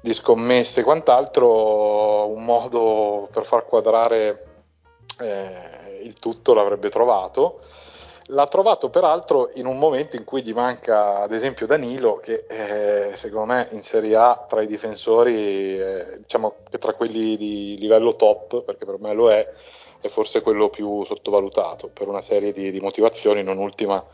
di 0.00 0.14
scommesse 0.14 0.80
e 0.80 0.84
quant'altro, 0.84 2.32
un 2.32 2.44
modo 2.44 3.28
per 3.30 3.44
far 3.44 3.66
quadrare 3.66 4.46
eh, 5.20 6.02
il 6.02 6.14
tutto 6.14 6.54
l'avrebbe 6.54 6.88
trovato 6.88 7.60
L'ha 8.32 8.46
trovato 8.46 8.90
peraltro 8.90 9.50
in 9.54 9.66
un 9.66 9.76
momento 9.76 10.14
in 10.14 10.24
cui 10.24 10.42
gli 10.42 10.52
manca 10.52 11.18
ad 11.20 11.32
esempio 11.32 11.66
Danilo, 11.66 12.14
che 12.16 12.46
eh, 12.48 13.16
secondo 13.16 13.52
me 13.52 13.66
in 13.72 13.82
Serie 13.82 14.14
A 14.14 14.46
tra 14.48 14.62
i 14.62 14.68
difensori, 14.68 15.78
eh, 15.78 16.18
diciamo 16.18 16.56
che 16.68 16.78
tra 16.78 16.94
quelli 16.94 17.36
di 17.36 17.76
livello 17.78 18.14
top, 18.14 18.62
perché 18.62 18.84
per 18.84 19.00
me 19.00 19.12
lo 19.14 19.32
è, 19.32 19.50
è 20.00 20.08
forse 20.08 20.42
quello 20.42 20.70
più 20.70 21.04
sottovalutato 21.04 21.88
per 21.88 22.06
una 22.06 22.20
serie 22.20 22.52
di, 22.52 22.70
di 22.70 22.80
motivazioni, 22.80 23.42
non 23.42 23.58
ultima 23.58 24.04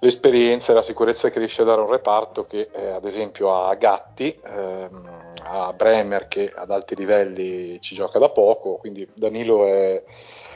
l'esperienza 0.00 0.72
e 0.72 0.74
la 0.74 0.82
sicurezza 0.82 1.28
che 1.28 1.38
riesce 1.38 1.62
a 1.62 1.64
dare 1.64 1.80
un 1.80 1.90
reparto 1.90 2.44
che 2.44 2.68
eh, 2.72 2.90
ad 2.90 3.04
esempio 3.04 3.52
ha 3.52 3.74
Gatti, 3.74 4.36
ehm, 4.44 5.28
a 5.42 5.72
Bremer 5.72 6.28
che 6.28 6.52
ad 6.54 6.70
alti 6.70 6.94
livelli 6.94 7.80
ci 7.80 7.94
gioca 7.94 8.18
da 8.18 8.30
poco, 8.30 8.76
quindi 8.76 9.08
Danilo 9.14 9.66
è, 9.66 10.02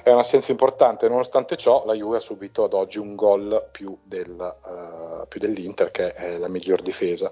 è 0.03 0.13
un'assenza 0.13 0.51
importante, 0.51 1.09
nonostante 1.09 1.57
ciò 1.57 1.85
la 1.87 1.95
Juve 1.95 2.17
ha 2.17 2.21
subito 2.21 2.65
ad 2.65 2.73
oggi 2.73 2.99
un 2.99 3.15
gol 3.15 3.69
più, 3.71 3.97
del, 4.03 4.31
uh, 4.39 5.27
più 5.29 5.41
dell'Inter 5.41 5.91
che 5.91 6.13
è 6.13 6.39
la 6.39 6.49
miglior 6.49 6.83
difesa. 6.83 7.31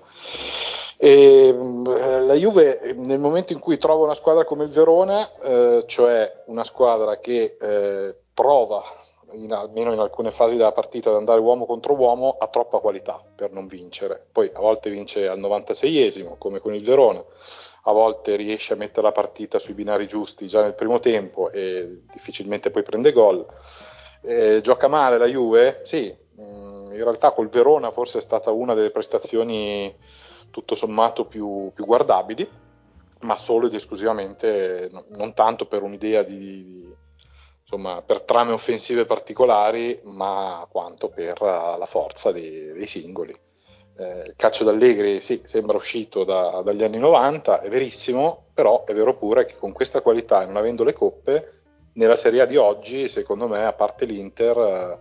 E, 0.97 1.51
uh, 1.51 1.83
la 2.27 2.35
Juve 2.35 2.95
nel 2.97 3.19
momento 3.19 3.53
in 3.53 3.59
cui 3.59 3.79
trova 3.79 4.05
una 4.05 4.15
squadra 4.15 4.45
come 4.45 4.65
il 4.65 4.71
Verona, 4.71 5.29
uh, 5.43 5.85
cioè 5.87 6.43
una 6.47 6.65
squadra 6.65 7.19
che 7.19 7.57
eh, 7.61 8.17
prova 8.33 8.83
in, 9.33 9.53
almeno 9.53 9.93
in 9.93 9.99
alcune 9.99 10.31
fasi 10.31 10.57
della 10.57 10.73
partita 10.73 11.11
ad 11.11 11.17
andare 11.17 11.41
uomo 11.41 11.67
contro 11.67 11.95
uomo 11.95 12.37
ha 12.39 12.49
troppa 12.49 12.79
qualità 12.79 13.23
per 13.35 13.53
non 13.53 13.67
vincere. 13.67 14.25
Poi 14.31 14.51
a 14.53 14.61
volte 14.61 14.91
vince 14.91 15.29
al 15.29 15.39
96esimo, 15.39 16.37
come 16.39 16.59
con 16.61 16.75
il 16.75 16.85
Verona, 16.85 17.23
a 17.85 17.93
volte 17.93 18.37
riesce 18.37 18.75
a 18.75 18.77
mettere 18.77 19.07
la 19.07 19.13
partita 19.13 19.59
sui 19.59 19.75
binari 19.75 20.07
giusti 20.07 20.47
già 20.47 20.63
nel 20.63 20.75
primo 20.75 20.99
tempo 20.99 21.51
e 21.51 22.03
difficilmente 22.11 22.71
poi 22.71 22.83
prende 22.83 23.13
gol. 23.13 23.47
Eh, 24.23 24.61
gioca 24.63 24.89
male 24.89 25.17
la 25.17 25.27
Juve? 25.27 25.81
Sì, 25.85 26.15
mm, 26.41 26.93
in 26.93 27.03
realtà 27.03 27.33
col 27.33 27.49
Verona 27.49 27.91
forse 27.91 28.19
è 28.19 28.21
stata 28.21 28.51
una 28.51 28.75
delle 28.75 28.91
prestazioni 28.91 29.95
tutto 30.51 30.75
sommato 30.75 31.25
più, 31.25 31.71
più 31.75 31.87
guardabili, 31.87 32.49
ma 33.21 33.37
solo 33.37 33.67
ed 33.67 33.75
esclusivamente, 33.75 34.89
no, 34.93 35.05
non 35.11 35.33
tanto 35.33 35.67
per 35.67 35.83
un'idea 35.83 36.23
di, 36.23 36.39
di 36.39 36.95
insomma, 37.63 38.03
per 38.03 38.23
trame 38.23 38.53
offensive 38.53 39.07
particolari, 39.07 39.99
ma 40.05 40.67
quanto 40.71 41.09
per 41.09 41.41
la 41.41 41.87
forza 41.87 42.33
dei, 42.33 42.73
dei 42.73 42.87
singoli. 42.87 43.35
Eh, 44.01 44.23
il 44.29 44.35
calcio 44.35 44.65
d'Allegri 44.65 45.21
sì, 45.21 45.43
sembra 45.45 45.77
uscito 45.77 46.25
da, 46.25 46.63
dagli 46.65 46.83
anni 46.83 46.97
90, 46.97 47.61
è 47.61 47.69
verissimo, 47.69 48.45
però 48.55 48.85
è 48.85 48.95
vero 48.95 49.15
pure 49.15 49.45
che 49.45 49.57
con 49.59 49.73
questa 49.73 50.01
qualità 50.01 50.43
e 50.43 50.47
non 50.47 50.57
avendo 50.57 50.85
le 50.85 50.95
coppe, 50.95 51.61
nella 51.93 52.17
Serie 52.17 52.41
A 52.41 52.47
di 52.47 52.57
oggi, 52.57 53.09
secondo 53.09 53.47
me, 53.47 53.63
a 53.63 53.75
parte 53.75 54.07
l'Inter, 54.07 54.57
eh, 54.57 54.99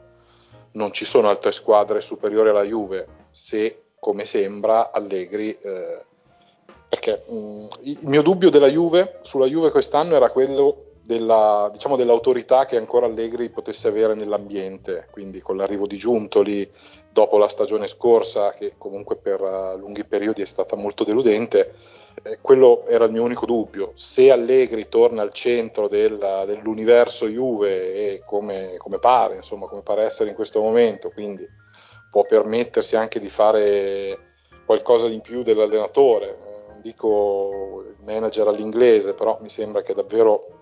non 0.72 0.92
ci 0.92 1.06
sono 1.06 1.30
altre 1.30 1.54
squadre 1.54 2.02
superiori 2.02 2.50
alla 2.50 2.64
Juve, 2.64 3.08
se 3.32 3.84
come 4.00 4.26
sembra 4.26 4.92
Allegri... 4.92 5.58
Eh, 5.58 6.04
perché 6.90 7.24
mh, 7.28 7.36
mm, 7.36 7.66
il 7.82 8.00
mio 8.08 8.24
dubbio 8.24 8.50
della 8.50 8.68
Juve, 8.68 9.20
sulla 9.22 9.46
Juve 9.46 9.70
quest'anno 9.70 10.16
era 10.16 10.32
quello 10.32 10.89
della, 11.10 11.72
diciamo, 11.74 11.96
dell'autorità 11.96 12.66
che 12.66 12.78
ancora 12.78 13.08
Allegri 13.08 13.50
potesse 13.50 13.88
avere 13.88 14.14
nell'ambiente, 14.14 15.08
quindi 15.10 15.42
con 15.42 15.58
l'arrivo 15.58 15.88
di 15.88 15.98
Giuntoli 15.98 16.70
dopo 17.12 17.40
la 17.40 17.48
stagione 17.48 17.88
scorsa, 17.88 18.54
che 18.54 18.74
comunque 18.78 19.16
per 19.16 19.42
uh, 19.42 19.76
lunghi 19.76 20.06
periodi 20.06 20.44
è 20.44 20.46
stata 20.46 20.76
molto 20.76 21.04
deludente, 21.04 21.74
eh, 22.22 22.38
quello 22.40 22.86
era 22.86 23.06
il 23.06 23.12
mio 23.12 23.24
unico 23.24 23.48
dubbio. 23.48 23.92
Se 23.96 24.30
Allegri 24.30 24.88
torna 24.88 25.24
al 25.24 25.34
centro 25.34 25.88
del, 25.88 26.44
dell'universo 26.46 27.26
Juve 27.26 27.94
e 27.96 28.22
come, 28.24 28.76
come, 28.78 29.00
pare, 29.00 29.38
insomma, 29.38 29.66
come 29.66 29.82
pare 29.82 30.04
essere 30.04 30.30
in 30.30 30.36
questo 30.36 30.62
momento, 30.62 31.10
quindi 31.10 31.44
può 32.12 32.24
permettersi 32.24 32.96
anche 32.96 33.20
di 33.20 33.30
fare 33.30 34.16
qualcosa 34.64 35.08
di 35.08 35.20
più 35.22 35.42
dell'allenatore, 35.42 36.38
eh, 36.38 36.70
non 36.70 36.82
dico 36.84 37.84
il 37.88 37.96
manager 38.06 38.48
all'inglese, 38.48 39.16
però 39.16 39.40
mi 39.42 39.50
sembra 39.50 39.82
che 39.82 39.96
davvero 39.96 40.59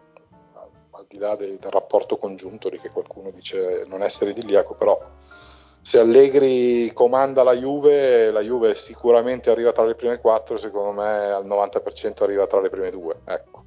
di 1.07 1.17
là 1.17 1.35
de, 1.35 1.57
del 1.59 1.71
rapporto 1.71 2.17
congiunto 2.17 2.69
di 2.69 2.79
che 2.79 2.89
qualcuno 2.89 3.31
dice 3.31 3.83
non 3.87 4.01
essere 4.01 4.31
idilliaco, 4.31 4.73
però 4.75 4.99
se 5.87 5.99
Allegri 5.99 6.91
comanda 6.93 7.43
la 7.43 7.55
Juve, 7.55 8.29
la 8.31 8.41
Juve 8.41 8.75
sicuramente 8.75 9.49
arriva 9.49 9.71
tra 9.71 9.85
le 9.85 9.95
prime 9.95 10.19
quattro, 10.19 10.57
secondo 10.57 10.91
me 10.91 11.31
al 11.31 11.47
90% 11.47 12.23
arriva 12.23 12.45
tra 12.45 12.59
le 12.59 12.69
prime 12.69 12.91
due. 12.91 13.21
Ecco. 13.25 13.63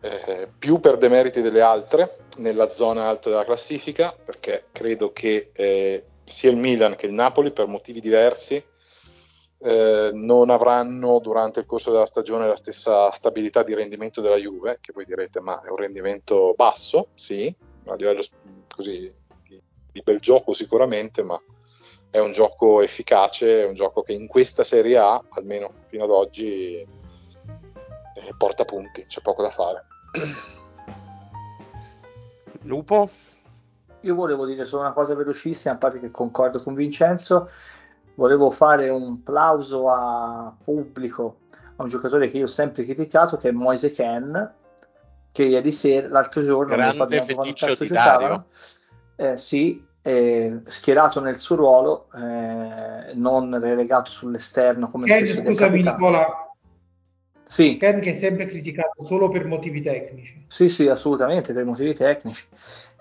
Eh, 0.00 0.48
più 0.58 0.80
per 0.80 0.96
demeriti 0.96 1.40
delle 1.42 1.60
altre 1.60 2.16
nella 2.38 2.68
zona 2.68 3.04
alta 3.04 3.30
della 3.30 3.44
classifica, 3.44 4.12
perché 4.12 4.66
credo 4.72 5.12
che 5.12 5.50
eh, 5.52 6.04
sia 6.24 6.50
il 6.50 6.56
Milan 6.56 6.96
che 6.96 7.06
il 7.06 7.12
Napoli, 7.12 7.52
per 7.52 7.66
motivi 7.66 8.00
diversi, 8.00 8.60
eh, 9.58 10.10
non 10.12 10.50
avranno 10.50 11.18
durante 11.18 11.60
il 11.60 11.66
corso 11.66 11.90
della 11.90 12.06
stagione 12.06 12.46
la 12.46 12.56
stessa 12.56 13.10
stabilità 13.10 13.62
di 13.62 13.74
rendimento 13.74 14.20
della 14.20 14.36
Juve, 14.36 14.78
che 14.80 14.92
voi 14.92 15.04
direte 15.04 15.40
ma 15.40 15.60
è 15.60 15.70
un 15.70 15.76
rendimento 15.76 16.54
basso, 16.56 17.08
sì, 17.14 17.54
a 17.86 17.94
livello 17.94 18.22
così, 18.74 19.12
di, 19.42 19.60
di 19.92 20.02
bel 20.02 20.20
gioco 20.20 20.52
sicuramente, 20.52 21.22
ma 21.22 21.40
è 22.10 22.18
un 22.18 22.32
gioco 22.32 22.82
efficace, 22.82 23.62
è 23.62 23.66
un 23.66 23.74
gioco 23.74 24.02
che 24.02 24.12
in 24.12 24.26
questa 24.26 24.64
Serie 24.64 24.96
A, 24.98 25.22
almeno 25.30 25.72
fino 25.88 26.04
ad 26.04 26.10
oggi, 26.10 26.76
eh, 26.78 28.34
porta 28.38 28.64
punti, 28.64 29.04
c'è 29.06 29.20
poco 29.20 29.42
da 29.42 29.50
fare. 29.50 29.84
Lupo? 32.62 33.10
Io 34.00 34.14
volevo 34.14 34.46
dire 34.46 34.64
solo 34.64 34.82
una 34.82 34.92
cosa 34.92 35.14
velocissima, 35.14 35.74
a 35.74 35.78
parte 35.78 35.98
che 35.98 36.10
concordo 36.10 36.62
con 36.62 36.74
Vincenzo, 36.74 37.50
volevo 38.16 38.50
fare 38.50 38.88
un 38.88 39.22
plauso 39.22 39.88
a 39.88 40.54
pubblico 40.62 41.38
a 41.76 41.82
un 41.82 41.88
giocatore 41.88 42.28
che 42.28 42.38
io 42.38 42.44
ho 42.44 42.48
sempre 42.48 42.84
criticato 42.84 43.36
che 43.36 43.48
è 43.48 43.52
Moise 43.52 43.92
Ken 43.92 44.54
che 45.30 45.44
ieri 45.44 45.70
sera, 45.70 46.08
l'altro 46.08 46.42
giorno 46.42 46.74
grande 46.74 47.22
feticcio 47.22 47.74
di 47.74 47.88
Dario. 47.88 48.46
eh, 49.16 49.36
sì, 49.36 49.84
eh, 50.00 50.60
schierato 50.66 51.20
nel 51.20 51.38
suo 51.38 51.56
ruolo 51.56 52.08
eh, 52.14 53.12
non 53.14 53.60
relegato 53.60 54.10
sull'esterno 54.10 54.90
come 54.90 55.06
Ken, 55.06 55.26
scusami 55.26 55.82
Nicola. 55.82 56.50
Sì. 57.46 57.76
Ken 57.76 58.00
che 58.00 58.12
è 58.12 58.14
sempre 58.14 58.46
criticato 58.46 59.04
solo 59.04 59.28
per 59.28 59.44
motivi 59.46 59.82
tecnici. 59.82 60.46
Sì 60.48 60.70
sì 60.70 60.88
assolutamente 60.88 61.52
per 61.52 61.66
motivi 61.66 61.92
tecnici. 61.92 62.46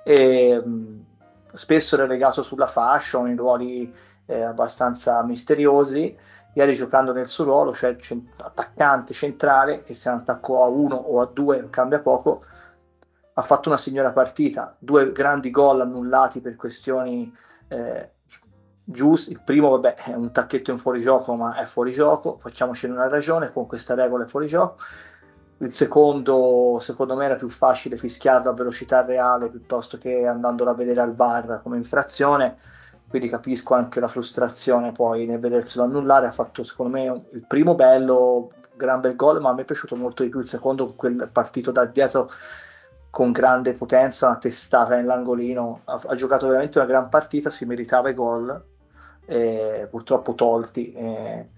E, 0.03 0.61
mh, 0.61 1.05
spesso 1.53 1.95
relegato 1.95 2.43
sulla 2.43 2.67
fascia 2.67 3.19
in 3.19 3.37
ruoli 3.37 3.93
eh, 4.25 4.41
abbastanza 4.41 5.23
misteriosi. 5.23 6.17
Ieri 6.53 6.73
giocando 6.73 7.11
nel 7.11 7.27
suo 7.27 7.43
ruolo, 7.43 7.73
cioè 7.73 7.97
attaccante 8.37 9.13
centrale, 9.13 9.83
che 9.83 9.97
un 10.05 10.13
attacco 10.13 10.63
a 10.63 10.67
1 10.67 10.95
o 10.95 11.19
a 11.19 11.25
2 11.25 11.67
cambia 11.69 11.99
poco, 11.99 12.45
ha 13.33 13.41
fatto 13.41 13.67
una 13.67 13.77
signora 13.77 14.13
partita, 14.13 14.75
due 14.79 15.11
grandi 15.11 15.51
gol 15.51 15.81
annullati 15.81 16.39
per 16.39 16.55
questioni 16.55 17.33
eh, 17.67 18.11
giuste. 18.85 19.31
Il 19.31 19.41
primo, 19.43 19.69
vabbè, 19.71 19.95
è 19.95 20.13
un 20.13 20.31
tacchetto 20.31 20.71
in 20.71 20.77
fuorigioco, 20.77 21.35
ma 21.35 21.55
è 21.55 21.65
fuorigioco, 21.65 22.37
facciamocene 22.37 22.93
una 22.93 23.09
ragione, 23.09 23.51
con 23.51 23.67
questa 23.67 23.93
regola 23.93 24.23
è 24.23 24.27
fuorigioco. 24.27 24.77
Il 25.57 25.73
secondo, 25.73 26.77
secondo 26.81 27.15
me, 27.15 27.25
era 27.25 27.35
più 27.35 27.49
facile 27.49 27.97
fischiarlo 27.97 28.49
a 28.49 28.53
velocità 28.53 29.03
reale 29.03 29.49
piuttosto 29.49 29.97
che 29.97 30.25
andandolo 30.25 30.69
a 30.69 30.75
vedere 30.75 31.01
al 31.01 31.15
VAR 31.15 31.59
come 31.61 31.75
infrazione 31.75 32.57
quindi 33.15 33.29
capisco 33.29 33.73
anche 33.73 34.01
la 34.01 34.09
frustrazione 34.09 34.91
poi 34.91 35.25
nel 35.25 35.39
vederselo 35.39 35.85
annullare. 35.85 36.27
Ha 36.27 36.31
fatto 36.31 36.63
secondo 36.63 36.97
me 36.97 37.27
il 37.31 37.45
primo 37.47 37.73
bello, 37.73 38.51
gran 38.75 38.99
bel 38.99 39.15
gol, 39.15 39.39
ma 39.39 39.51
a 39.51 39.53
me 39.53 39.61
è 39.61 39.65
piaciuto 39.65 39.95
molto 39.95 40.23
di 40.23 40.27
più 40.27 40.39
il 40.39 40.45
secondo, 40.45 40.93
quel 40.95 41.29
partito 41.31 41.71
da 41.71 41.85
dietro 41.85 42.29
con 43.09 43.31
grande 43.31 43.73
potenza, 43.73 44.27
una 44.27 44.37
testata 44.37 44.97
nell'angolino. 44.97 45.79
Ha, 45.85 46.01
ha 46.07 46.15
giocato 46.15 46.47
veramente 46.47 46.77
una 46.77 46.87
gran 46.87 47.07
partita, 47.07 47.49
si 47.49 47.63
meritava 47.63 48.09
i 48.09 48.13
gol, 48.13 48.65
eh, 49.27 49.87
purtroppo 49.89 50.35
tolti. 50.35 50.91
Eh, 50.91 51.49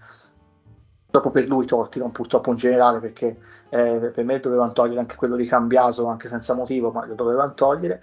dopo 1.10 1.30
per 1.32 1.48
lui 1.48 1.66
tolti, 1.66 1.98
non 1.98 2.12
purtroppo 2.12 2.52
in 2.52 2.56
generale, 2.56 3.00
perché 3.00 3.36
eh, 3.68 4.12
per 4.14 4.24
me 4.24 4.38
dovevano 4.38 4.70
togliere 4.70 5.00
anche 5.00 5.16
quello 5.16 5.34
di 5.34 5.44
Cambiaso, 5.44 6.06
anche 6.06 6.28
senza 6.28 6.54
motivo, 6.54 6.92
ma 6.92 7.04
lo 7.04 7.14
dovevano 7.14 7.52
togliere. 7.54 8.00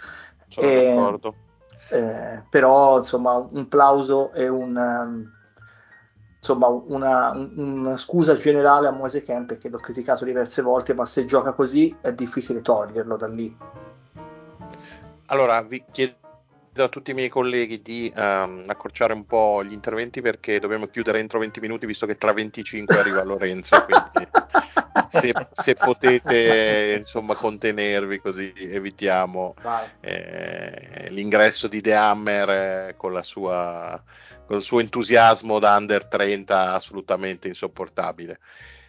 Sono 0.49 0.67
e, 0.67 0.93
d'accordo 0.93 1.35
eh, 1.89 2.43
però 2.49 2.97
insomma 2.97 3.35
un 3.51 3.67
plauso 3.67 4.33
e 4.33 4.47
un, 4.47 4.75
um, 4.75 5.31
insomma, 6.37 6.67
una, 6.67 7.31
un, 7.31 7.51
una, 7.57 7.97
scusa 7.97 8.35
generale 8.35 8.87
a 8.87 8.91
Moise 8.91 9.23
Kemp 9.23 9.47
perché 9.47 9.69
l'ho 9.69 9.77
criticato 9.77 10.25
diverse 10.25 10.61
volte 10.61 10.93
ma 10.93 11.05
se 11.05 11.25
gioca 11.25 11.53
così 11.53 11.95
è 12.01 12.13
difficile 12.13 12.61
toglierlo 12.61 13.17
da 13.17 13.27
lì. 13.27 13.55
Allora 15.27 15.61
vi 15.61 15.83
chiedo 15.91 16.15
a 16.77 16.89
tutti 16.89 17.11
i 17.11 17.13
miei 17.13 17.29
colleghi 17.29 17.81
di 17.81 18.11
um, 18.15 18.63
accorciare 18.67 19.13
un 19.13 19.25
po' 19.25 19.63
gli 19.63 19.71
interventi 19.71 20.21
perché 20.21 20.59
dobbiamo 20.59 20.87
chiudere 20.87 21.19
entro 21.19 21.39
20 21.39 21.59
minuti 21.59 21.85
visto 21.85 22.05
che 22.05 22.17
tra 22.17 22.33
25 22.33 22.97
arriva 22.97 23.23
Lorenzo 23.25 23.85
quindi 23.85 24.27
se, 25.09 25.33
se, 25.51 25.73
potete 25.73 26.95
insomma 26.97 27.35
contenervi 27.35 28.19
così 28.19 28.53
evitiamo 28.57 29.55
eh, 30.01 31.07
l'ingresso 31.09 31.67
di 31.67 31.81
The 31.81 31.93
Hammer 31.93 32.49
eh, 32.49 32.93
con, 32.95 33.13
la 33.13 33.23
sua, 33.23 34.01
con 34.45 34.57
il 34.57 34.63
suo 34.63 34.79
entusiasmo 34.79 35.59
da 35.59 35.75
under 35.75 36.05
30 36.05 36.73
assolutamente 36.73 37.47
insopportabile. 37.47 38.39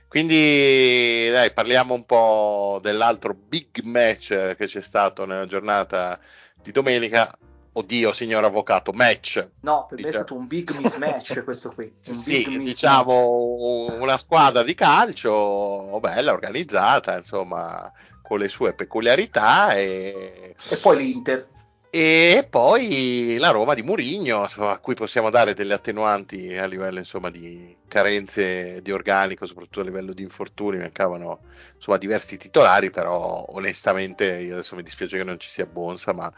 Quindi 0.08 1.28
dai, 1.30 1.52
parliamo 1.52 1.92
un 1.92 2.06
po' 2.06 2.78
dell'altro 2.80 3.34
big 3.34 3.80
match 3.82 4.54
che 4.54 4.66
c'è 4.66 4.80
stato 4.80 5.26
nella 5.26 5.46
giornata 5.46 6.18
di 6.62 6.70
domenica. 6.70 7.36
Oddio, 7.78 8.12
signor 8.14 8.42
avvocato, 8.42 8.92
match. 8.92 9.48
No, 9.60 9.84
per 9.86 9.96
diciamo. 9.96 10.02
me 10.02 10.08
è 10.08 10.12
stato 10.12 10.34
un 10.34 10.46
big 10.46 10.70
mismatch 10.78 11.44
questo 11.44 11.70
qui. 11.74 11.92
Un 12.06 12.14
sì, 12.14 12.58
diciamo 12.58 13.96
una 14.00 14.16
squadra 14.16 14.62
di 14.62 14.74
calcio 14.74 15.98
bella, 16.00 16.32
organizzata, 16.32 17.18
insomma, 17.18 17.92
con 18.22 18.38
le 18.38 18.48
sue 18.48 18.72
peculiarità. 18.72 19.74
E, 19.74 20.54
e 20.70 20.76
poi 20.80 20.96
l'Inter 20.96 21.48
e 21.90 22.46
poi 22.50 23.36
la 23.38 23.50
Roma 23.50 23.72
di 23.72 23.82
Murigno, 23.82 24.42
a 24.42 24.78
cui 24.80 24.94
possiamo 24.94 25.30
dare 25.30 25.54
delle 25.54 25.72
attenuanti 25.72 26.54
a 26.54 26.66
livello 26.66 26.98
insomma, 26.98 27.30
di 27.30 27.74
carenze 27.88 28.82
di 28.82 28.92
organico, 28.92 29.46
soprattutto 29.46 29.80
a 29.80 29.84
livello 29.84 30.12
di 30.12 30.22
infortuni, 30.22 30.76
mancavano 30.76 31.40
insomma, 31.74 31.96
diversi 31.96 32.36
titolari, 32.36 32.90
però 32.90 33.46
onestamente 33.48 34.40
io 34.40 34.54
adesso 34.54 34.76
mi 34.76 34.82
dispiace 34.82 35.16
che 35.16 35.24
non 35.24 35.38
ci 35.38 35.48
sia 35.48 35.64
Bonsa, 35.64 36.12
ma 36.12 36.30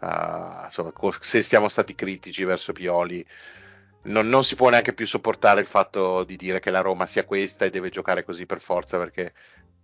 uh, 0.00 0.64
insomma, 0.64 0.92
se 1.20 1.42
siamo 1.42 1.68
stati 1.68 1.94
critici 1.94 2.44
verso 2.44 2.72
Pioli, 2.72 3.24
non, 4.02 4.28
non, 4.28 4.44
si 4.44 4.54
può 4.54 4.68
neanche 4.70 4.94
più 4.94 5.06
sopportare 5.06 5.60
il 5.60 5.66
fatto 5.66 6.24
di 6.24 6.36
dire 6.36 6.60
che 6.60 6.70
la 6.70 6.80
Roma 6.80 7.06
sia 7.06 7.24
questa 7.24 7.64
e 7.64 7.70
deve 7.70 7.90
giocare 7.90 8.24
così 8.24 8.46
per 8.46 8.60
forza, 8.60 8.96
perché 8.98 9.32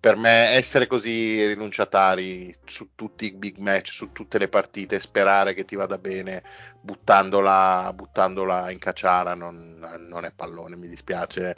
per 0.05 0.17
me 0.17 0.51
essere 0.51 0.87
così 0.87 1.47
rinunciatari 1.47 2.55
su 2.67 2.91
tutti 2.95 3.25
i 3.25 3.33
big 3.33 3.57
match, 3.57 3.89
su 3.89 4.13
tutte 4.13 4.37
le 4.37 4.49
partite, 4.49 5.01
sperare 5.01 5.55
che 5.55 5.65
ti 5.65 5.77
vada 5.77 5.97
bene 5.97 6.43
buttandola, 6.79 7.91
buttandola 7.95 8.71
in 8.71 8.79
cacciara 8.79 9.35
non, 9.35 9.79
non, 10.07 10.27
è 10.27 10.31
pallone, 10.31 10.77
mi 10.77 10.89
dispiace. 10.89 11.57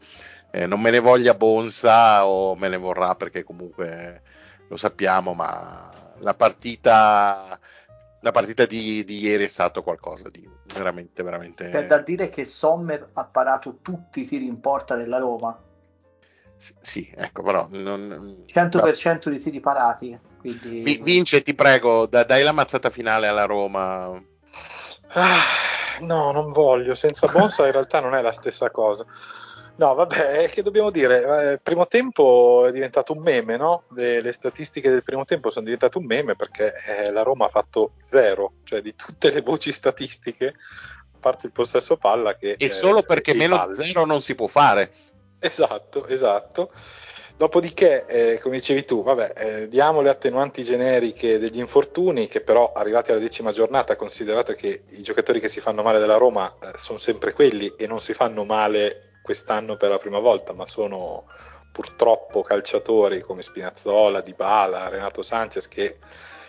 Eh, 0.53 0.67
non 0.67 0.81
me 0.81 0.91
ne 0.91 1.01
voglia 1.01 1.35
Bonsa 1.35 2.25
o 2.25 2.55
me 2.55 2.69
ne 2.69 2.77
vorrà 2.77 3.17
perché 3.17 3.43
comunque 3.43 4.23
lo 4.69 4.77
sappiamo, 4.77 5.35
ma 5.35 5.91
la 6.19 6.35
partita, 6.35 7.59
la 8.27 8.33
partita 8.33 8.67
di, 8.67 9.05
di 9.05 9.21
ieri 9.21 9.45
è 9.45 9.49
stato 9.49 9.83
qualcosa 9.85 10.29
di 10.29 10.49
veramente, 10.75 11.23
veramente... 11.23 11.71
C'è 11.71 11.87
da 11.87 11.99
dire 11.99 12.29
che 12.29 12.45
Sommer 12.45 13.07
ha 13.13 13.29
parato 13.29 13.79
tutti 13.81 14.23
i 14.23 14.27
tiri 14.27 14.47
in 14.47 14.59
porta 14.59 14.97
della 14.97 15.19
Roma 15.19 15.57
sì, 16.59 17.13
ecco, 17.15 17.43
però... 17.43 17.69
Non, 17.71 18.45
100% 18.47 18.71
però... 18.71 19.37
di 19.37 19.39
tiri 19.39 19.61
parati. 19.61 20.19
Quindi... 20.39 21.01
Vince, 21.03 21.43
ti 21.43 21.55
prego, 21.55 22.07
da, 22.07 22.25
dai 22.25 22.43
la 22.43 22.53
mazzata 22.53 22.89
finale 22.89 23.27
alla 23.29 23.45
Roma. 23.45 24.07
Ah, 25.09 25.41
no, 26.01 26.33
non 26.33 26.51
voglio. 26.51 26.95
Senza 26.95 27.27
Bonsa 27.27 27.67
in 27.67 27.73
realtà 27.73 28.01
non 28.01 28.15
è 28.15 28.23
la 28.23 28.33
stessa 28.33 28.71
cosa. 28.71 29.05
No, 29.79 29.95
vabbè, 29.95 30.49
che 30.49 30.63
dobbiamo 30.63 30.91
dire? 30.91 31.19
Il 31.19 31.51
eh, 31.53 31.61
primo 31.63 31.87
tempo 31.87 32.65
è 32.67 32.73
diventato 32.73 33.13
un 33.13 33.21
meme, 33.21 33.57
no? 33.57 33.85
Le, 33.91 34.23
le, 34.23 34.33
statistiche 34.33 34.91
del 34.91 35.03
primo 35.03 35.25
tempo 35.25 35.51
sono 35.51 35.67
diventate 35.67 35.99
un 35.99 36.07
meme 36.07 36.35
perché 36.35 36.73
eh, 36.87 37.11
la 37.13 37.23
Roma 37.23 37.45
ha 37.45 37.51
fatto 37.51 37.93
zero, 38.01 38.53
cioè 38.65 38.81
di 38.81 38.95
tutte 38.95 39.31
le 39.31 39.43
voci 39.43 39.73
statistiche, 39.73 40.55
a 41.13 41.19
parte 41.21 41.47
il 41.47 41.53
possesso 41.53 41.99
palla 41.99 42.37
che... 42.37 42.57
E 42.59 42.69
solo 42.71 43.03
perché 43.03 43.35
meno 43.35 43.57
falsi. 43.57 43.83
zero 43.83 44.07
non 44.07 44.23
si 44.23 44.35
può 44.35 44.47
fare. 44.47 44.93
Esatto, 45.39 46.07
esatto. 46.07 46.71
Dopodiché, 47.37 48.07
eh, 48.07 48.39
come 48.41 48.57
dicevi 48.57 48.87
tu, 48.87 49.03
vabbè, 49.03 49.33
eh, 49.37 49.69
diamo 49.69 50.01
le 50.01 50.09
attenuanti 50.09 50.65
generiche 50.65 51.39
degli 51.39 51.59
infortuni, 51.59 52.29
che 52.29 52.41
però 52.41 52.73
arrivati 52.73 53.11
alla 53.11 53.21
decima 53.21 53.53
giornata, 53.53 53.95
considerato 53.95 54.55
che 54.55 54.85
i 54.89 55.03
giocatori 55.03 55.39
che 55.39 55.49
si 55.49 55.61
fanno 55.61 55.83
male 55.83 55.99
della 55.99 56.17
Roma 56.17 56.51
eh, 56.63 56.79
sono 56.79 56.99
sempre 56.99 57.35
quelli 57.35 57.75
e 57.77 57.87
non 57.87 58.01
si 58.01 58.15
fanno 58.15 58.45
male 58.45 59.19
quest'anno 59.21 59.77
per 59.77 59.91
la 59.91 59.99
prima 59.99 60.19
volta, 60.19 60.55
ma 60.55 60.67
sono 60.67 61.27
purtroppo 61.73 62.41
calciatori 62.41 63.21
come 63.21 63.43
Spinazzola, 63.43 64.23
Dybala, 64.23 64.89
Renato 64.89 65.21
Sanchez 65.21 65.69
che, 65.69 65.99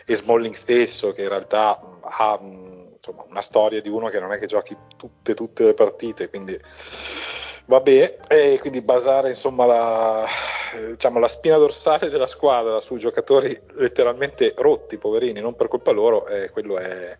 e 0.06 0.16
Smalling 0.16 0.56
stesso, 0.56 1.12
che 1.12 1.24
in 1.24 1.30
realtà 1.30 1.82
ha 2.02 2.40
insomma, 2.42 3.26
una 3.28 3.42
storia 3.42 3.82
di 3.82 3.90
uno 3.90 4.08
che 4.08 4.22
non 4.22 4.32
è 4.32 4.38
che 4.38 4.46
giochi 4.46 4.78
tutte, 4.96 5.34
tutte 5.34 5.66
le 5.66 5.74
partite, 5.74 6.30
quindi 6.30 6.58
Vabbè, 7.70 8.20
e 8.30 8.60
quindi 8.62 8.82
basare 8.82 9.28
insomma 9.28 9.66
la, 9.66 10.26
diciamo, 10.88 11.20
la 11.20 11.28
spina 11.28 11.58
dorsale 11.58 12.10
della 12.10 12.26
squadra 12.26 12.80
su 12.80 12.96
giocatori 12.96 13.60
letteralmente 13.74 14.54
rotti, 14.56 14.98
poverini, 14.98 15.42
non 15.42 15.54
per 15.54 15.68
colpa 15.68 15.92
loro, 15.92 16.26
eh, 16.28 16.50
quello 16.50 16.78
è, 16.78 17.18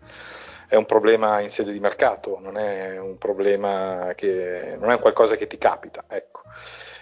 è, 0.68 0.74
un 0.74 0.86
problema 0.86 1.40
in 1.40 1.50
sede 1.50 1.70
di 1.70 1.80
mercato, 1.80 2.38
non 2.40 2.56
è 2.56 2.98
un 2.98 3.18
problema 3.18 4.12
che 4.16 4.78
non 4.80 4.90
è 4.90 4.98
qualcosa 4.98 5.36
che 5.36 5.46
ti 5.46 5.58
capita. 5.58 6.04
Ecco. 6.08 6.40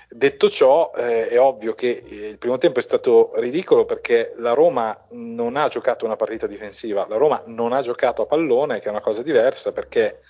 Detto 0.09 0.51
ciò, 0.51 0.91
eh, 0.97 1.29
è 1.29 1.39
ovvio 1.39 1.75
che 1.75 2.03
il 2.05 2.39
primo 2.39 2.59
tempo 2.59 2.81
è 2.81 2.83
stato 2.83 3.31
ridicolo 3.37 3.85
perché 3.85 4.33
la 4.39 4.55
Roma 4.55 5.07
non 5.11 5.55
ha 5.55 5.69
giocato 5.69 6.05
una 6.05 6.17
partita 6.17 6.49
difensiva, 6.49 7.07
la 7.09 7.17
Roma 7.17 7.41
non 7.47 7.73
ha 7.73 7.81
giocato 7.81 8.23
a 8.23 8.27
pallone, 8.27 8.81
che 8.81 8.87
è 8.89 8.91
una 8.91 9.01
cosa 9.01 9.23
diversa 9.23 9.71
perché 9.71 10.21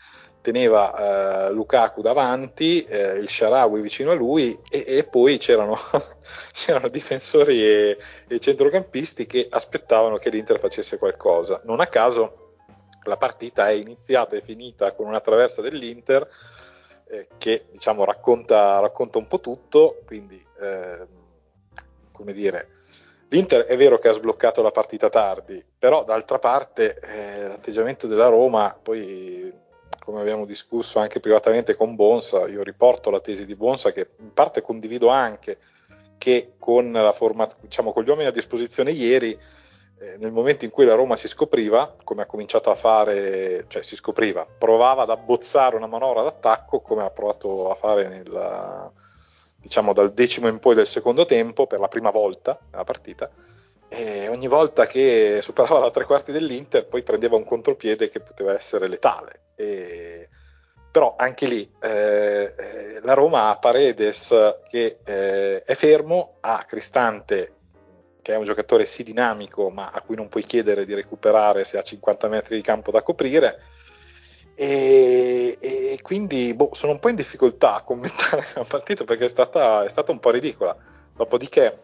teneva 0.47 1.49
eh, 1.49 1.51
Lukaku 1.51 2.03
davanti, 2.03 2.85
eh, 2.85 3.19
il 3.19 3.29
Sharawi 3.29 3.81
vicino 3.81 4.13
a 4.13 4.15
lui 4.15 4.57
e, 4.71 4.85
e 4.87 5.03
poi 5.03 5.39
c'erano, 5.39 5.77
c'erano, 6.55 6.89
difensori 6.89 7.61
e, 7.65 7.99
e, 8.29 8.39
centrocampisti 8.39 9.27
che 9.27 9.49
aspettavano 9.51 10.19
che 10.19 10.31
l'Inter 10.31 10.61
facesse 10.61 10.99
qualcosa. 10.99 11.61
Non 11.65 11.81
a 11.81 11.89
caso 11.89 12.55
la 13.07 13.17
partita 13.17 13.69
è 13.69 13.73
iniziata 13.73 14.37
e 14.37 14.41
finita 14.41 14.93
con 14.93 15.09
una 15.09 15.19
traversa 15.19 15.63
dell'Inter 15.63 16.29
eh, 17.09 17.27
che 17.39 17.67
diciamo 17.73 18.05
racconta, 18.05 18.79
racconta, 18.79 19.19
un 19.19 19.27
po' 19.27 19.41
tutto, 19.41 20.03
quindi 20.07 20.41
ehm, 20.61 21.09
come 22.13 22.33
dire... 22.33 22.69
L'Inter 23.31 23.63
è 23.63 23.77
vero 23.77 23.99
che 23.99 24.07
ha 24.07 24.13
sbloccato 24.13 24.63
la 24.63 24.71
partita 24.71 25.09
tardi, 25.09 25.61
però 25.77 26.05
d'altra 26.05 26.39
parte 26.39 26.97
eh, 26.97 27.49
l'atteggiamento 27.49 28.07
della 28.07 28.29
Roma 28.29 28.79
poi 28.81 29.53
come 30.07 30.21
abbiamo 30.21 30.45
discusso 30.45 31.01
anche 31.01 31.19
privatamente 31.19 31.75
con 31.75 31.97
Bonsa, 31.97 32.47
io 32.47 32.63
riporto 32.63 33.11
la 33.11 33.19
tesi 33.19 33.45
di 33.45 33.57
Bonsa 33.57 33.91
che 33.91 34.11
in 34.21 34.33
parte 34.33 34.63
condivido 34.63 35.09
anche 35.09 35.59
che 36.17 36.53
con, 36.61 36.93
la 36.93 37.11
forma, 37.11 37.49
diciamo, 37.61 37.93
con 37.93 38.05
gli 38.05 38.09
uomini 38.09 38.29
a 38.29 38.31
disposizione 38.31 38.93
ieri, 38.93 39.33
eh, 39.33 40.17
nel 40.19 40.31
momento 40.31 40.65
in 40.65 40.71
cui 40.71 40.85
la 40.85 40.95
Roma 40.95 41.17
si 41.17 41.27
scopriva, 41.27 41.97
come 42.05 42.23
ha 42.23 42.27
cominciato 42.27 42.71
a 42.71 42.77
fare, 42.77 43.65
cioè 43.67 43.83
si 43.83 43.97
scopriva, 43.97 44.47
provava 44.47 45.03
ad 45.03 45.11
abbozzare 45.11 45.75
una 45.75 45.89
manovra 45.89 46.23
d'attacco 46.23 46.81
come 46.83 47.03
ha 47.03 47.11
provato 47.11 47.73
a 47.73 47.75
fare 47.75 48.07
nel, 48.07 48.93
diciamo, 49.57 49.93
dal 49.93 50.13
decimo 50.13 50.47
in 50.47 50.61
poi 50.61 50.77
del 50.77 50.87
secondo 50.87 51.27
tempo 51.27 51.67
per 51.67 51.81
la 51.81 51.89
prima 51.89 52.11
volta 52.11 52.57
nella 52.71 52.85
partita 52.85 53.29
e 53.89 54.29
ogni 54.29 54.49
volta 54.49 54.87
che 54.87 55.41
superava 55.43 55.79
la 55.79 55.91
tre 55.91 56.05
quarti 56.05 56.33
dell'Inter 56.33 56.87
poi 56.87 57.03
prendeva 57.03 57.37
un 57.37 57.45
contropiede 57.45 58.11
che 58.11 58.21
poteva 58.21 58.55
essere 58.55 58.89
letale. 58.89 59.41
E, 59.55 60.29
però 60.91 61.15
anche 61.17 61.47
lì 61.47 61.71
eh, 61.83 62.55
eh, 62.57 63.01
la 63.03 63.13
Roma 63.13 63.51
ha 63.51 63.59
Paredes 63.59 64.35
che 64.69 64.99
eh, 65.05 65.63
è 65.63 65.75
fermo, 65.75 66.37
ha 66.41 66.65
Cristante 66.67 67.53
che 68.23 68.33
è 68.33 68.37
un 68.37 68.45
giocatore 68.45 68.87
sì 68.87 69.05
dinamico 69.05 69.71
ma 69.71 69.91
a 69.93 70.01
cui 70.01 70.17
non 70.17 70.29
puoi 70.29 70.43
chiedere 70.43 70.85
di 70.85 70.95
recuperare 70.95 71.65
se 71.65 71.79
ha 71.79 71.83
50 71.83 72.27
metri 72.29 72.57
di 72.57 72.63
campo 72.63 72.91
da 72.91 73.03
coprire 73.03 73.61
e, 74.59 75.59
e 75.61 75.99
quindi 76.01 76.55
boh, 76.55 76.71
sono 76.73 76.93
un 76.93 76.99
po' 76.99 77.11
in 77.11 77.17
difficoltà 77.17 77.75
a 77.75 77.83
commentare 77.83 78.47
la 78.57 78.65
partita 78.65 79.05
perché 79.05 79.27
è 79.27 79.29
stata, 79.29 79.85
è 79.85 79.89
stata 79.89 80.13
un 80.13 80.19
po' 80.19 80.31
ridicola. 80.31 80.75
Dopodiché 81.15 81.83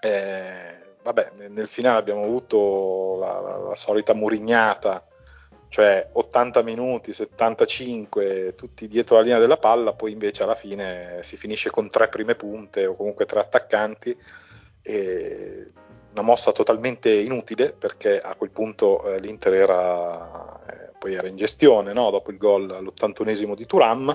eh, 0.00 0.91
vabbè, 1.02 1.48
nel 1.48 1.66
finale 1.66 1.98
abbiamo 1.98 2.24
avuto 2.24 3.16
la, 3.18 3.40
la, 3.40 3.56
la 3.56 3.76
solita 3.76 4.14
murignata, 4.14 5.06
cioè 5.68 6.08
80 6.12 6.62
minuti, 6.62 7.12
75, 7.12 8.54
tutti 8.54 8.86
dietro 8.86 9.16
la 9.16 9.22
linea 9.22 9.38
della 9.38 9.56
palla, 9.56 9.94
poi 9.94 10.12
invece 10.12 10.42
alla 10.42 10.54
fine 10.54 11.20
si 11.22 11.36
finisce 11.36 11.70
con 11.70 11.88
tre 11.88 12.08
prime 12.08 12.34
punte 12.34 12.86
o 12.86 12.94
comunque 12.94 13.24
tre 13.24 13.40
attaccanti. 13.40 14.16
E 14.82 15.66
una 16.12 16.22
mossa 16.22 16.52
totalmente 16.52 17.10
inutile 17.10 17.72
perché 17.72 18.20
a 18.20 18.34
quel 18.34 18.50
punto 18.50 19.02
eh, 19.04 19.18
l'Inter 19.18 19.54
era, 19.54 20.60
eh, 20.66 20.90
poi 20.98 21.14
era 21.14 21.26
in 21.26 21.36
gestione 21.36 21.92
no? 21.94 22.10
dopo 22.10 22.30
il 22.30 22.36
gol 22.36 22.70
all'81esimo 22.70 23.54
di 23.54 23.64
Turam 23.64 24.14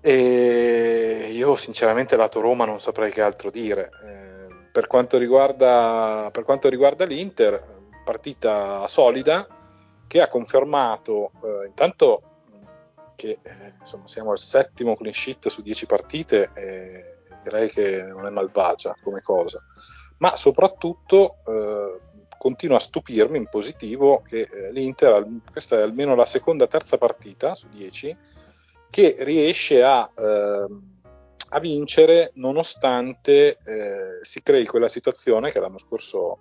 e 0.00 1.30
io 1.32 1.54
sinceramente 1.56 2.16
lato 2.16 2.40
Roma 2.40 2.64
non 2.64 2.80
saprei 2.80 3.10
che 3.10 3.22
altro 3.22 3.50
dire. 3.50 3.90
Eh, 4.04 4.37
per 4.70 4.86
quanto 4.86 5.18
riguarda, 5.18 6.28
per 6.32 6.44
quanto 6.44 6.68
riguarda 6.68 7.04
l'Inter, 7.04 7.76
partita 8.04 8.86
solida 8.88 9.46
che 10.06 10.20
ha 10.22 10.28
confermato 10.28 11.32
eh, 11.44 11.66
intanto 11.66 12.22
che 13.14 13.38
eh, 13.42 13.72
insomma, 13.80 14.06
siamo 14.06 14.30
al 14.30 14.38
settimo 14.38 14.96
clean 14.96 15.12
sheet 15.12 15.48
su 15.48 15.60
10 15.60 15.86
partite 15.86 16.50
e 16.54 17.16
direi 17.42 17.68
che 17.68 18.04
non 18.04 18.26
è 18.26 18.30
malvagia 18.30 18.94
come 19.02 19.20
cosa, 19.20 19.60
ma 20.18 20.36
soprattutto 20.36 21.36
eh, 21.46 22.00
continua 22.38 22.76
a 22.76 22.80
stupirmi 22.80 23.36
in 23.36 23.48
positivo 23.48 24.22
che 24.22 24.48
eh, 24.50 24.72
l'Inter, 24.72 25.26
questa 25.50 25.78
è 25.78 25.82
almeno 25.82 26.14
la 26.14 26.26
seconda 26.26 26.68
terza 26.68 26.96
partita 26.96 27.56
su 27.56 27.66
10, 27.68 28.16
che 28.88 29.16
riesce 29.20 29.82
a 29.82 30.08
ehm, 30.16 30.97
a 31.50 31.60
vincere 31.60 32.30
nonostante 32.34 33.56
eh, 33.64 34.18
si 34.22 34.42
crei 34.42 34.66
quella 34.66 34.88
situazione 34.88 35.50
che 35.50 35.60
l'anno 35.60 35.78
scorso 35.78 36.40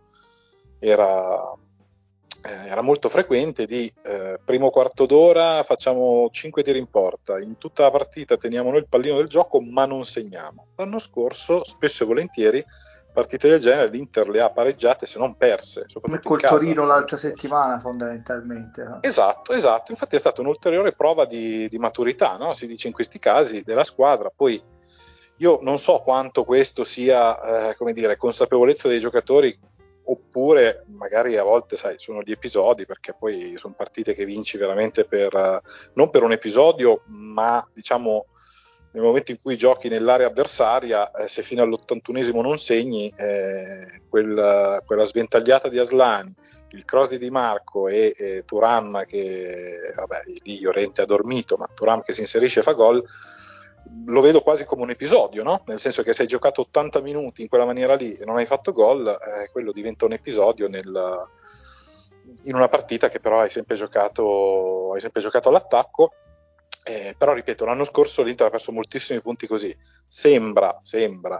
era, 0.80 1.52
eh, 2.44 2.68
era 2.68 2.82
molto 2.82 3.10
frequente 3.10 3.66
di 3.66 3.92
eh, 4.04 4.40
primo 4.44 4.70
quarto 4.70 5.06
d'ora 5.06 5.64
facciamo 5.64 6.30
5 6.30 6.64
tiri 6.64 6.80
in 6.80 6.88
porta, 6.88 7.40
in 7.40 7.58
tutta 7.58 7.84
la 7.84 7.92
partita 7.92 8.38
teniamo 8.38 8.70
noi 8.70 8.80
il 8.80 8.88
pallino 8.90 9.18
del 9.18 9.28
gioco 9.28 9.62
ma 9.62 9.86
non 9.86 10.06
segniamo. 10.06 10.68
L'anno 10.76 11.00
scorso 11.00 11.64
spesso 11.64 12.04
e 12.04 12.08
volentieri 12.08 12.66
partite 13.18 13.50
del 13.50 13.60
genere 13.60 13.90
l'Inter 13.90 14.30
le 14.30 14.42
ha 14.42 14.52
pareggiate 14.52 15.08
se 15.08 15.18
non 15.18 15.36
perse. 15.36 15.88
Come 16.00 16.20
col 16.20 16.40
Torino 16.40 16.86
l'altra 16.86 17.18
settimana 17.18 17.80
fondamentalmente. 17.80 18.84
No? 18.84 19.00
Esatto, 19.02 19.54
esatto, 19.54 19.92
infatti 19.92 20.16
è 20.16 20.20
stata 20.20 20.42
un'ulteriore 20.42 20.92
prova 20.92 21.26
di, 21.26 21.68
di 21.68 21.80
maturità, 21.80 22.38
no? 22.38 22.54
si 22.54 22.68
dice 22.68 22.86
in 22.86 22.94
questi 22.94 23.18
casi, 23.18 23.64
della 23.64 23.84
squadra. 23.84 24.32
Poi 24.36 24.62
io 25.38 25.60
non 25.62 25.78
so 25.78 26.00
quanto 26.00 26.44
questo 26.44 26.84
sia, 26.84 27.70
eh, 27.70 27.76
come 27.76 27.94
dire, 27.94 28.18
consapevolezza 28.18 28.88
dei 28.88 29.00
giocatori 29.00 29.58
oppure 30.10 30.86
magari 30.88 31.36
a 31.36 31.44
volte 31.44 31.76
sai, 31.76 31.96
sono 31.98 32.22
gli 32.22 32.32
episodi 32.32 32.86
perché 32.86 33.14
poi 33.14 33.56
sono 33.58 33.74
partite 33.76 34.14
che 34.14 34.24
vinci 34.24 34.58
veramente 34.58 35.04
per 35.04 35.62
non 35.96 36.10
per 36.10 36.24
un 36.24 36.32
episodio 36.32 37.02
ma 37.08 37.68
diciamo 37.74 38.28
nel 38.98 39.04
momento 39.04 39.32
in 39.32 39.40
cui 39.42 39.58
giochi 39.58 39.90
nell'area 39.90 40.28
avversaria, 40.28 41.12
eh, 41.12 41.28
se 41.28 41.44
fino 41.44 41.62
all'81esimo 41.62 42.42
non 42.42 42.58
segni, 42.58 43.14
eh, 43.16 44.02
quella, 44.10 44.82
quella, 44.84 45.04
sventagliata 45.04 45.70
di 45.70 45.78
Aslani, 45.78 46.34
il 46.70 46.84
cross 46.84 47.10
di 47.10 47.20
Di 47.20 47.30
Marco 47.30 47.88
e 47.88 48.14
eh, 48.18 48.44
Turam 48.44 49.06
che, 49.06 49.94
vabbè, 49.96 50.22
lì 50.44 50.62
Llorente 50.62 51.02
ha 51.02 51.06
dormito, 51.06 51.58
ma 51.58 51.70
Turam 51.72 52.02
che 52.02 52.14
si 52.14 52.22
inserisce 52.22 52.62
e 52.62 52.64
fa 52.64 52.74
gol, 52.74 53.04
lo 54.06 54.22
vedo 54.22 54.42
quasi 54.42 54.66
come 54.66 54.84
un 54.84 54.90
episodio, 54.90 55.44
no? 55.44 55.64
nel 55.68 55.80
senso 55.80 56.04
che 56.04 56.14
se 56.14 56.24
hai 56.24 56.28
giocato 56.28 56.62
80 56.62 57.02
minuti 57.02 57.42
in 57.42 57.48
quella 57.48 57.66
maniera 57.66 57.96
lì 57.96 58.16
e 58.16 58.26
non 58.26 58.38
hai 58.38 58.46
fatto 58.46 58.72
gol, 58.72 59.08
eh, 59.08 59.50
quello 59.52 59.72
diventa 59.72 60.06
un 60.06 60.14
episodio 60.14 60.68
nel, 60.68 61.28
in 62.44 62.56
una 62.56 62.70
partita 62.70 63.10
che 63.10 63.20
però 63.20 63.42
hai 63.42 63.50
sempre 63.50 63.76
giocato, 63.76 64.94
hai 64.94 65.00
sempre 65.00 65.22
giocato 65.22 65.50
all'attacco 65.50 66.12
eh, 66.88 67.16
però 67.18 67.34
ripeto, 67.34 67.66
l'anno 67.66 67.84
scorso 67.84 68.24
l'Inter 68.24 68.48
ha 68.48 68.50
perso 68.50 68.72
moltissimi 68.72 69.20
punti 69.20 69.46
così. 69.46 69.76
Sembra, 70.08 70.80
sembra 70.82 71.38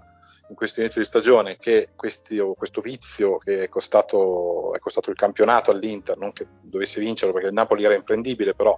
in 0.50 0.56
questo 0.56 0.82
inizio 0.82 1.00
di 1.00 1.08
stagione 1.08 1.56
che 1.56 1.90
questi, 1.96 2.38
questo 2.58 2.82
vizio 2.82 3.38
che 3.38 3.64
è 3.64 3.70
costato, 3.70 4.74
è 4.74 4.80
costato, 4.80 5.10
il 5.10 5.16
campionato 5.16 5.72
all'Inter, 5.72 6.18
non 6.18 6.34
che 6.34 6.46
dovesse 6.62 7.00
vincerlo 7.00 7.32
perché 7.32 7.48
il 7.48 7.54
Napoli 7.54 7.86
era 7.86 7.96
imprendibile, 7.96 8.56
però 8.56 8.78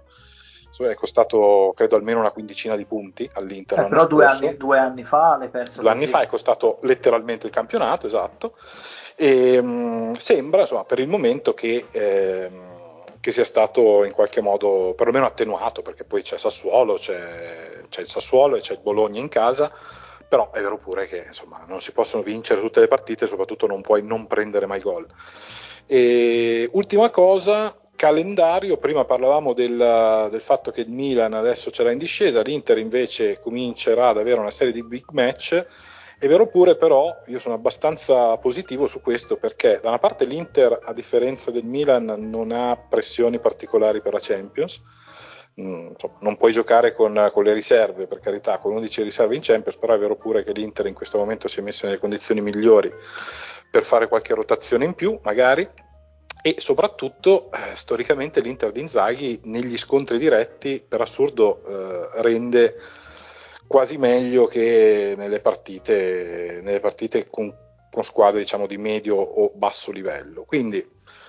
è 0.78 0.94
costato 0.94 1.72
credo 1.74 1.96
almeno 1.96 2.20
una 2.20 2.30
quindicina 2.30 2.76
di 2.76 2.84
punti 2.84 3.28
all'Inter. 3.34 3.80
Eh, 3.80 3.88
però 3.88 4.06
due 4.06 4.24
anni, 4.24 4.56
due 4.56 4.78
anni, 4.78 5.04
fa 5.04 5.36
l'hai 5.36 5.48
perso. 5.48 5.80
Due 5.80 5.90
anni 5.90 6.06
fa 6.06 6.20
è 6.20 6.26
costato 6.26 6.78
letteralmente 6.82 7.46
il 7.46 7.52
campionato, 7.52 8.06
esatto. 8.06 8.54
E, 9.16 9.60
mh, 9.60 9.68
mm, 9.68 10.12
sembra 10.12 10.62
insomma, 10.62 10.84
per 10.84 10.98
il 10.98 11.08
momento 11.08 11.54
che... 11.54 11.86
Eh, 11.90 12.78
che 13.20 13.32
sia 13.32 13.44
stato 13.44 14.02
in 14.04 14.12
qualche 14.12 14.40
modo 14.40 14.94
perlomeno 14.96 15.26
attenuato, 15.26 15.82
perché 15.82 16.04
poi 16.04 16.22
c'è 16.22 16.38
Sassuolo, 16.38 16.94
c'è, 16.94 17.82
c'è 17.90 18.00
il 18.00 18.08
Sassuolo 18.08 18.56
e 18.56 18.60
c'è 18.60 18.72
il 18.72 18.80
Bologna 18.80 19.20
in 19.20 19.28
casa, 19.28 19.70
però 20.26 20.50
è 20.50 20.60
vero 20.60 20.76
pure 20.76 21.06
che 21.06 21.24
insomma, 21.26 21.64
non 21.68 21.82
si 21.82 21.92
possono 21.92 22.22
vincere 22.22 22.60
tutte 22.60 22.80
le 22.80 22.88
partite, 22.88 23.26
soprattutto 23.26 23.66
non 23.66 23.82
puoi 23.82 24.02
non 24.02 24.26
prendere 24.26 24.64
mai 24.64 24.80
gol. 24.80 25.06
E, 25.86 26.68
ultima 26.72 27.10
cosa, 27.10 27.76
calendario, 28.00 28.78
prima 28.78 29.04
parlavamo 29.04 29.52
del, 29.52 29.76
del, 30.30 30.40
fatto 30.40 30.70
che 30.70 30.80
il 30.80 30.88
Milan 30.88 31.34
adesso 31.34 31.70
ce 31.70 31.82
l'ha 31.82 31.90
in 31.90 31.98
discesa, 31.98 32.40
l'Inter 32.40 32.78
invece 32.78 33.38
comincerà 33.40 34.08
ad 34.08 34.16
avere 34.16 34.40
una 34.40 34.50
serie 34.50 34.72
di 34.72 34.82
big 34.82 35.04
match. 35.10 35.66
È 36.18 36.26
vero 36.26 36.46
pure 36.46 36.76
però, 36.76 37.14
io 37.26 37.38
sono 37.38 37.56
abbastanza 37.56 38.38
positivo 38.38 38.86
su 38.86 39.02
questo 39.02 39.36
perché 39.36 39.80
da 39.82 39.90
una 39.90 39.98
parte 39.98 40.24
l'Inter, 40.24 40.78
a 40.82 40.94
differenza 40.94 41.50
del 41.50 41.64
Milan, 41.64 42.06
non 42.06 42.52
ha 42.52 42.74
pressioni 42.74 43.38
particolari 43.38 44.00
per 44.00 44.14
la 44.14 44.20
Champions, 44.22 44.80
mm, 45.60 45.90
non 46.20 46.38
puoi 46.38 46.52
giocare 46.52 46.94
con, 46.94 47.30
con, 47.34 47.44
le 47.44 47.52
riserve, 47.52 48.06
per 48.06 48.20
carità, 48.20 48.56
con 48.60 48.72
11 48.72 49.02
riserve 49.02 49.34
in 49.34 49.42
Champions, 49.42 49.76
però 49.76 49.92
è 49.92 49.98
vero 49.98 50.16
pure 50.16 50.42
che 50.42 50.52
l'Inter 50.52 50.86
in 50.86 50.94
questo 50.94 51.18
momento 51.18 51.48
si 51.48 51.58
è 51.58 51.62
messa 51.62 51.86
nelle 51.86 51.98
condizioni 51.98 52.40
migliori 52.40 52.90
per 53.70 53.84
fare 53.84 54.08
qualche 54.08 54.32
rotazione 54.32 54.86
in 54.86 54.94
più, 54.94 55.18
magari, 55.22 55.68
e 56.42 56.56
soprattutto 56.58 57.50
eh, 57.52 57.76
storicamente 57.76 58.40
l'Inter 58.40 58.72
di 58.72 58.80
Inzaghi 58.80 59.40
negli 59.44 59.76
scontri 59.76 60.18
diretti 60.18 60.82
per 60.86 61.00
assurdo 61.00 61.62
eh, 61.66 62.22
rende 62.22 62.76
quasi 63.66 63.98
meglio 63.98 64.46
che 64.46 65.14
nelle 65.16 65.40
partite, 65.40 66.60
nelle 66.62 66.80
partite 66.80 67.28
con, 67.28 67.54
con, 67.90 68.02
squadre 68.02 68.40
diciamo, 68.40 68.66
di 68.66 68.78
medio 68.78 69.16
o 69.16 69.52
basso 69.54 69.92
livello. 69.92 70.42
Quindi 70.42 70.84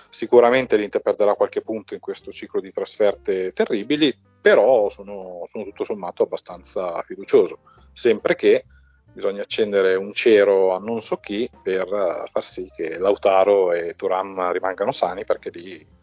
sicuramente 0.08 0.76
l'Inter 0.76 1.02
perderà 1.02 1.34
qualche 1.34 1.60
punto 1.60 1.94
in 1.94 2.00
questo 2.00 2.32
ciclo 2.32 2.60
di 2.60 2.72
trasferte 2.72 3.52
terribili, 3.52 4.16
però 4.40 4.88
sono, 4.88 5.42
sono 5.44 5.64
tutto 5.64 5.84
sommato 5.84 6.24
abbastanza 6.24 7.00
fiducioso, 7.02 7.60
sempre 7.92 8.34
che 8.34 8.64
bisogna 9.12 9.42
accendere 9.42 9.94
un 9.94 10.12
cero 10.12 10.74
a 10.74 10.78
non 10.78 11.00
so 11.00 11.16
chi 11.16 11.48
per 11.62 11.86
far 12.30 12.44
sì 12.44 12.70
che 12.74 12.98
Lautaro 12.98 13.72
e 13.72 13.94
Turam 13.94 14.50
rimangano 14.52 14.92
sani 14.92 15.24
perché 15.24 15.50
lì 15.50 16.00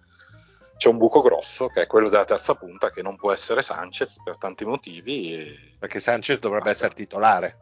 c'è 0.79 0.87
un 0.87 0.97
buco 0.97 1.21
grosso 1.21 1.67
che 1.67 1.81
è 1.81 1.87
quello 1.87 2.07
della 2.07 2.23
terza 2.23 2.55
punta 2.55 2.89
che 2.89 3.01
non 3.01 3.17
può 3.17 3.33
essere 3.33 3.61
Sanchez 3.61 4.21
per 4.23 4.37
tanti 4.37 4.63
motivi. 4.63 5.33
E... 5.33 5.75
Perché 5.77 5.99
Sanchez 5.99 6.39
dovrebbe 6.39 6.69
Aspetta. 6.69 6.85
essere 6.85 7.03
titolare. 7.03 7.57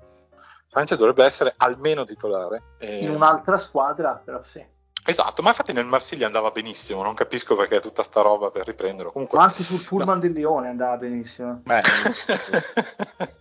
Sanchez 0.67 0.99
dovrebbe 0.99 1.25
essere 1.25 1.51
almeno 1.57 2.03
titolare. 2.03 2.61
E... 2.77 2.99
In 2.99 3.09
un'altra 3.09 3.57
squadra, 3.57 4.21
però 4.23 4.43
sì. 4.43 4.63
Esatto, 5.03 5.41
ma 5.41 5.49
infatti 5.49 5.73
nel 5.73 5.85
Marsiglia 5.85 6.27
andava 6.27 6.51
benissimo, 6.51 7.01
non 7.01 7.15
capisco 7.15 7.55
perché 7.55 7.79
tutta 7.79 8.03
sta 8.03 8.21
roba 8.21 8.51
per 8.51 8.67
riprenderlo. 8.67 9.11
Comunque, 9.13 9.39
ma 9.39 9.45
anche 9.45 9.63
sul 9.63 9.81
pullman 9.81 10.15
no. 10.15 10.21
del 10.21 10.33
Lione 10.33 10.67
andava 10.67 10.97
benissimo. 10.97 11.61
Beh, 11.65 11.81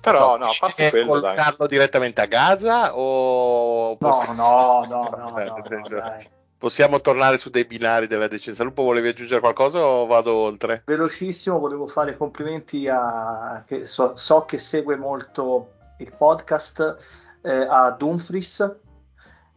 però 0.00 0.32
so, 0.32 0.36
no, 0.38 0.46
a 0.46 0.56
parte 0.58 0.90
quello, 0.90 1.06
collocarlo 1.06 1.66
direttamente 1.66 2.20
a 2.20 2.26
Gaza 2.26 2.96
o... 2.96 3.96
No, 4.00 4.24
no, 4.34 4.86
no, 4.88 5.08
no, 5.10 5.30
no, 5.36 5.62
no 5.88 6.18
possiamo 6.60 7.00
tornare 7.00 7.38
su 7.38 7.48
dei 7.48 7.64
binari 7.64 8.06
della 8.06 8.28
decenza. 8.28 8.62
Lupo, 8.62 8.82
volevi 8.82 9.08
aggiungere 9.08 9.40
qualcosa 9.40 9.82
o 9.82 10.04
vado 10.04 10.34
oltre? 10.34 10.82
Velocissimo, 10.84 11.58
volevo 11.58 11.86
fare 11.86 12.14
complimenti 12.18 12.86
a 12.86 13.64
che 13.66 13.86
so, 13.86 14.14
so 14.14 14.44
che 14.44 14.58
segue 14.58 14.96
molto 14.96 15.72
il 15.96 16.14
podcast 16.14 16.98
eh, 17.40 17.66
a 17.66 17.92
Dumfries 17.92 18.76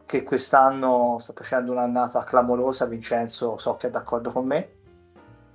che 0.06 0.22
quest'anno 0.22 1.18
sta 1.20 1.34
facendo 1.36 1.72
un'annata 1.72 2.24
clamorosa. 2.24 2.86
Vincenzo, 2.86 3.58
so 3.58 3.76
che 3.76 3.88
è 3.88 3.90
d'accordo 3.90 4.32
con 4.32 4.46
me. 4.46 4.70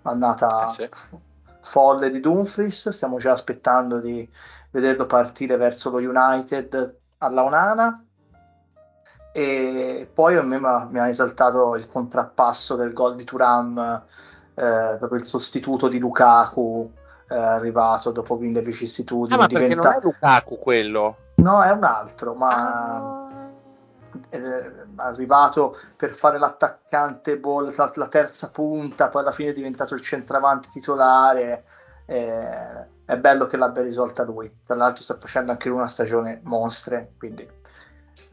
Annata 0.04 0.72
eh 0.78 0.90
sì. 0.94 1.18
folle 1.62 2.12
di 2.12 2.20
Dumfries. 2.20 2.90
Stiamo 2.90 3.18
già 3.18 3.32
aspettando 3.32 3.98
di 3.98 4.30
vederlo 4.72 5.06
partire 5.06 5.58
verso 5.58 5.90
lo 5.90 5.98
United 5.98 6.98
alla 7.18 7.44
Onana 7.44 8.04
e 9.32 10.10
poi 10.12 10.36
a 10.36 10.42
me 10.42 10.60
mi 10.60 11.00
ha 11.00 11.08
esaltato 11.08 11.76
il 11.76 11.88
contrappasso 11.88 12.76
del 12.76 12.94
gol 12.94 13.16
di 13.16 13.24
Turam, 13.24 13.78
eh, 14.56 14.96
proprio 14.98 15.20
il 15.20 15.26
sostituto 15.26 15.88
di 15.88 16.00
Lukaku 16.00 16.92
eh, 17.30 17.36
arrivato 17.36 18.12
dopo 18.12 18.38
quelle 18.38 18.62
vicissitudini. 18.62 19.36
Ah, 19.36 19.38
ma 19.38 19.48
diventa... 19.48 19.76
non 19.76 19.94
è 19.94 20.00
Lukaku 20.02 20.58
quello? 20.58 21.18
No, 21.36 21.62
è 21.62 21.70
un 21.72 21.84
altro, 21.84 22.34
ma 22.34 23.26
ah. 23.26 23.50
è 24.30 24.40
arrivato 24.96 25.78
per 25.96 26.12
fare 26.12 26.40
l'attaccante 26.40 27.38
ball, 27.38 27.74
la, 27.76 27.92
la, 27.94 28.08
terza 28.08 28.50
punta, 28.50 29.10
poi 29.10 29.22
alla 29.22 29.32
fine 29.32 29.52
è 29.52 29.54
diventato 29.54 29.94
il 29.94 30.02
centravanti 30.02 30.70
titolare. 30.70 31.64
Eh, 32.06 32.98
è 33.10 33.18
bello 33.18 33.48
che 33.48 33.58
l'abbia 33.58 33.82
risolta 33.82 34.24
lui. 34.24 34.52
Tra 34.64 34.76
l'altro 34.76 35.02
sta 35.02 35.18
facendo 35.20 35.52
anche 35.52 35.68
lui 35.68 35.80
una 35.80 35.88
stagione 35.88 36.42
mostre, 36.44 37.14
quindi 37.18 37.48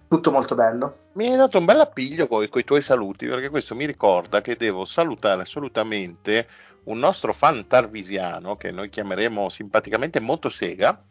tutto 0.07 0.31
molto 0.31 0.55
bello. 0.55 0.99
Mi 1.14 1.31
hai 1.31 1.37
dato 1.37 1.57
un 1.57 1.64
bel 1.64 1.81
appiglio 1.81 2.27
con 2.27 2.43
i 2.43 2.64
tuoi 2.64 2.83
saluti, 2.83 3.27
perché 3.27 3.49
questo 3.49 3.74
mi 3.74 3.87
ricorda 3.87 4.43
che 4.43 4.55
devo 4.55 4.85
salutare 4.85 5.41
assolutamente 5.41 6.47
un 6.85 6.99
nostro 6.99 7.33
fan 7.33 7.66
tarvisiano, 7.66 8.57
che 8.57 8.70
noi 8.70 8.91
chiameremo 8.91 9.49
simpaticamente 9.49 10.20
Motosega, 10.20 11.03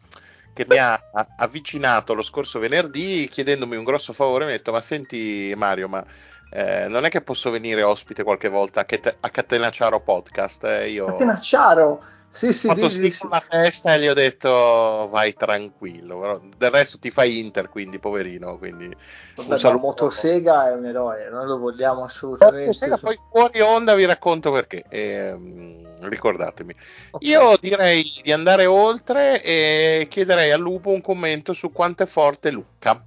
che 0.52 0.64
mi 0.68 0.78
ha 0.78 1.10
avvicinato 1.36 2.14
lo 2.14 2.22
scorso 2.22 2.60
venerdì 2.60 3.26
chiedendomi 3.28 3.74
un 3.74 3.82
grosso 3.82 4.12
favore. 4.12 4.44
Mi 4.44 4.52
ha 4.52 4.56
detto: 4.56 4.70
Ma 4.70 4.80
senti, 4.80 5.52
Mario, 5.56 5.88
ma 5.88 6.04
eh, 6.50 6.86
non 6.88 7.04
è 7.04 7.08
che 7.08 7.20
posso 7.20 7.50
venire 7.50 7.82
ospite 7.82 8.22
qualche 8.22 8.48
volta 8.48 8.80
a, 8.80 8.84
Cat- 8.84 9.16
a 9.18 9.28
Catenacciaro 9.28 10.00
Podcast? 10.00 10.64
Eh, 10.64 10.90
io... 10.90 11.06
Catenacciaro? 11.06 12.02
Sì, 12.28 12.52
sì, 12.52 12.66
fatto 12.68 12.88
di, 12.88 13.10
sì 13.10 13.18
con 13.18 13.30
la 13.30 13.42
testa 13.48 13.94
e 13.94 14.00
gli 14.00 14.08
ho 14.08 14.12
detto 14.12 15.08
vai 15.10 15.32
tranquillo. 15.32 16.18
Però 16.18 16.40
del 16.56 16.70
resto 16.70 16.98
ti 16.98 17.10
fai 17.10 17.38
Inter, 17.38 17.70
quindi 17.70 17.98
poverino. 17.98 18.58
Quindi 18.58 18.94
Vabbè, 19.36 19.62
ma 19.62 19.76
Motosega 19.78 20.68
è 20.68 20.72
un 20.74 20.84
eroe, 20.84 21.30
noi 21.30 21.46
lo 21.46 21.58
vogliamo 21.58 22.04
assolutamente. 22.04 22.66
Motosega, 22.66 22.98
poi 22.98 23.16
fuori 23.30 23.60
onda 23.60 23.94
vi 23.94 24.04
racconto 24.04 24.50
perché. 24.50 24.84
Ehm, 24.88 26.08
ricordatemi. 26.08 26.74
Okay. 27.12 27.28
Io 27.28 27.56
direi 27.58 28.04
di 28.22 28.32
andare 28.32 28.66
oltre 28.66 29.42
e 29.42 30.06
chiederei 30.10 30.50
a 30.50 30.58
Lupo 30.58 30.90
un 30.90 31.00
commento 31.00 31.54
su 31.54 31.72
quanto 31.72 32.02
è 32.02 32.06
forte 32.06 32.50
Lucca. 32.50 33.02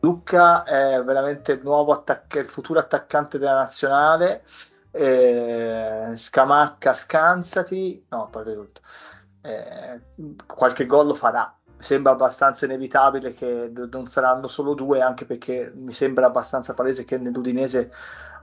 Lucca 0.00 0.64
è 0.64 1.02
veramente 1.04 1.52
il 1.52 1.60
nuovo 1.62 1.92
attac- 1.92 2.34
il 2.36 2.46
futuro 2.46 2.78
attaccante 2.78 3.38
della 3.38 3.54
nazionale 3.54 4.42
eh, 4.90 6.12
Scamacca 6.16 6.92
scansati, 6.92 8.06
no, 8.08 8.24
a 8.24 8.26
parte 8.26 8.54
tutto, 8.54 8.80
eh, 9.42 10.00
qualche 10.46 10.86
gol 10.86 11.06
lo 11.06 11.14
farà. 11.14 11.54
Sembra 11.78 12.12
abbastanza 12.12 12.66
inevitabile 12.66 13.32
che 13.32 13.72
non 13.90 14.06
saranno 14.06 14.48
solo 14.48 14.74
due, 14.74 15.00
anche 15.00 15.24
perché 15.24 15.72
mi 15.74 15.94
sembra 15.94 16.26
abbastanza 16.26 16.74
palese 16.74 17.04
che 17.04 17.16
nell'Udinese 17.16 17.90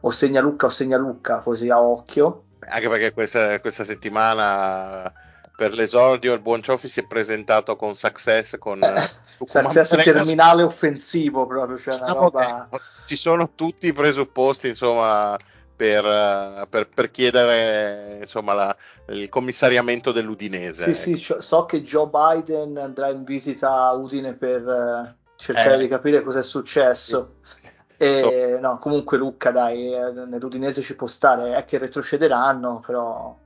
o 0.01 0.10
segna 0.10 0.41
Lucca 0.41 0.68
o 0.68 0.70
segna 0.70 0.97
Lucca, 0.97 1.38
così 1.39 1.70
a 1.70 1.80
occhio. 1.80 2.45
Anche 2.60 2.89
perché 2.89 3.14
questa, 3.14 3.60
questa 3.60 3.84
settimana 3.84 5.14
per 5.58 5.74
l'esordio 5.74 6.34
il 6.34 6.39
buon 6.39 6.62
Cioffi 6.62 6.88
si 6.88 6.99
è 6.99 7.08
presentato 7.08 7.76
con 7.76 7.95
Success 7.95 8.60
con 8.60 8.84
eh, 8.84 9.01
Success 9.43 10.03
terminale 10.03 10.62
offensivo 10.62 11.47
proprio 11.47 11.80
cioè 11.80 11.95
una 11.95 12.05
diciamo 12.05 12.22
roba... 12.22 12.70
ci 13.08 13.16
sono 13.16 13.49
tutti 13.55 13.88
i 13.88 13.93
presupposti 13.93 14.68
insomma 14.68 15.36
per, 15.78 16.05
eh, 16.05 16.68
per, 16.68 16.89
per 16.89 17.12
chiedere 17.12 18.18
insomma, 18.22 18.53
la, 18.53 18.76
il 19.10 19.30
commissariamento 19.30 20.12
dell'Udinese. 20.12 20.93
Sì, 20.95 21.12
ecco. 21.12 21.18
sì, 21.20 21.36
so 21.39 21.66
che 21.66 21.84
Joe 21.84 22.10
Biden 22.12 22.78
andrà 22.78 23.10
in 23.10 23.24
visita 23.24 23.84
a 23.84 23.93
Udine 23.93 24.34
per 24.34 24.66
uh, 24.66 25.36
cercare 25.36 25.76
eh. 25.76 25.78
di 25.78 25.88
capire 25.88 26.22
cosa 26.22 26.39
è 26.39 26.43
successo. 26.43 27.36
Sì. 27.43 27.70
E, 27.95 28.58
so. 28.60 28.60
no, 28.60 28.78
comunque 28.80 29.18
Lucca, 29.18 29.51
dai, 29.51 29.93
eh, 29.93 30.12
nell'Udinese 30.26 30.82
ci 30.82 30.95
può 30.95 31.08
stare, 31.08 31.55
è 31.55 31.64
che 31.66 31.78
retrocederanno, 31.78 32.82
però 32.86 33.38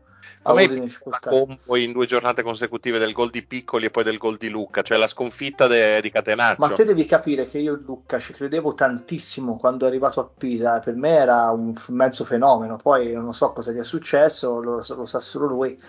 a 0.44 0.54
me 0.54 0.68
la 1.06 1.20
combo 1.20 1.76
in 1.76 1.92
due 1.92 2.08
giornate 2.08 2.42
consecutive 2.42 2.98
del 2.98 3.12
gol 3.12 3.30
di 3.30 3.44
Piccoli 3.46 3.86
e 3.86 3.90
poi 3.92 4.04
del 4.04 4.18
gol 4.18 4.38
di 4.38 4.50
Lucca, 4.50 4.82
cioè 4.82 4.98
la 4.98 5.08
sconfitta 5.08 5.68
de, 5.68 6.02
di 6.02 6.10
Catenaccio. 6.10 6.60
Ma 6.60 6.72
te 6.72 6.84
devi 6.84 7.06
capire 7.06 7.48
che 7.48 7.60
io 7.60 7.74
in 7.74 7.84
Lucca 7.86 8.20
ci 8.20 8.34
credevo 8.34 8.74
tantissimo 8.74 9.58
quando 9.58 9.86
è 9.86 9.88
arrivato 9.88 10.20
a 10.20 10.30
Pisa, 10.36 10.80
per 10.80 10.96
me 10.96 11.10
era 11.10 11.52
un 11.52 11.76
mezzo 11.90 12.26
fenomeno, 12.26 12.78
poi 12.78 13.12
non 13.14 13.34
so 13.34 13.52
cosa 13.52 13.72
gli 13.72 13.78
è 13.78 13.84
successo, 13.84 14.60
lo, 14.60 14.84
lo 14.88 15.06
sa 15.06 15.20
solo 15.20 15.46
lui. 15.46 15.80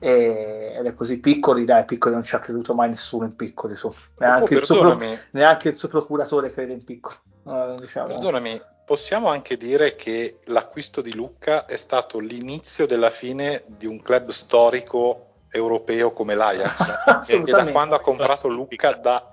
E, 0.00 0.74
ed 0.76 0.84
è 0.84 0.94
così 0.94 1.20
piccoli, 1.20 1.64
dai, 1.64 1.84
piccoli 1.84 2.14
non 2.14 2.24
ci 2.24 2.34
ha 2.34 2.40
creduto 2.40 2.74
mai 2.74 2.88
nessuno 2.88 3.24
in 3.24 3.36
piccoli, 3.36 3.76
su. 3.76 3.92
Neanche, 4.18 4.54
oh, 4.54 4.58
il 4.58 4.64
suo, 4.64 4.98
neanche, 5.30 5.68
il 5.68 5.76
suo, 5.76 5.86
procuratore 5.86 6.50
crede 6.50 6.72
in 6.72 6.82
piccoli. 6.82 7.14
Uh, 7.44 7.76
diciamo. 7.76 8.08
Perdonami, 8.08 8.60
possiamo 8.84 9.28
anche 9.28 9.56
dire 9.56 9.94
che 9.96 10.38
l'acquisto 10.44 11.00
di 11.00 11.14
Lucca 11.14 11.66
è 11.66 11.76
stato 11.76 12.18
l'inizio 12.18 12.86
della 12.86 13.10
fine 13.10 13.64
di 13.66 13.86
un 13.86 14.00
club 14.00 14.30
storico 14.30 15.26
europeo 15.50 16.12
come 16.12 16.34
l'Ajax, 16.34 17.24
che 17.26 17.42
da 17.50 17.70
quando 17.70 17.94
ha 17.94 18.00
comprato 18.00 18.48
Lucca 18.48 18.92
da, 18.94 19.28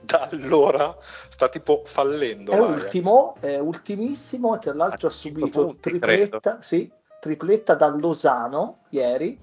da 0.00 0.28
allora 0.30 0.96
sta 1.28 1.48
tipo 1.48 1.82
fallendo. 1.84 2.52
È 2.52 2.58
l'Ajax. 2.58 2.82
ultimo, 2.82 3.36
è 3.40 3.58
ultimissimo, 3.58 4.58
tra 4.58 4.74
l'altro 4.74 5.08
ha 5.08 5.10
subito 5.10 5.64
punti, 5.66 5.90
tripletta, 5.90 6.58
sì, 6.60 6.90
tripletta 7.20 7.74
da 7.74 7.88
Lozano 7.88 8.84
ieri. 8.90 9.40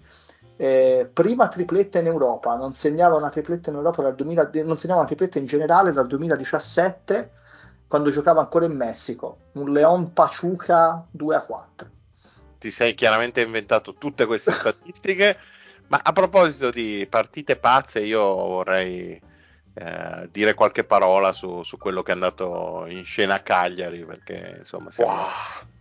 Eh, 0.58 1.10
prima 1.12 1.48
tripletta 1.48 1.98
in 2.00 2.06
Europa, 2.06 2.56
non 2.56 2.74
segnava 2.74 3.16
una 3.16 3.30
tripletta 3.30 3.72
in 3.72 3.78
Europa 3.78 4.04
dal 4.04 4.14
2000, 4.14 4.52
non 4.64 4.78
segnava 4.78 5.00
una 5.00 5.08
tripletta 5.08 5.40
in 5.40 5.46
generale 5.46 5.92
dal 5.92 6.06
2017 6.06 7.32
quando 7.92 8.10
giocava 8.10 8.40
ancora 8.40 8.64
in 8.64 8.78
Messico, 8.78 9.50
un 9.56 9.74
Leon 9.74 10.14
Pachuca 10.14 11.06
2 11.12 11.36
a 11.36 11.42
4. 11.42 11.90
Ti 12.58 12.72
sei 12.72 12.94
chiaramente 12.94 13.42
inventato 13.42 13.96
tutte 13.96 14.26
queste 14.26 14.52
statistiche, 14.56 15.38
ma 15.88 16.00
a 16.02 16.14
proposito 16.14 16.70
di 16.70 17.06
partite 17.10 17.58
pazze, 17.58 18.00
io 18.00 18.24
vorrei 18.24 19.22
eh, 19.74 20.30
dire 20.32 20.54
qualche 20.54 20.86
parola 20.86 21.34
su, 21.34 21.64
su, 21.64 21.78
quello 21.78 22.02
che 22.02 22.12
è 22.12 22.14
andato 22.14 22.86
in 22.88 23.04
scena 23.04 23.34
a 23.34 23.40
Cagliari, 23.40 24.06
perché 24.06 24.60
insomma 24.60 24.90
siamo, 24.90 25.12
wow. 25.12 25.28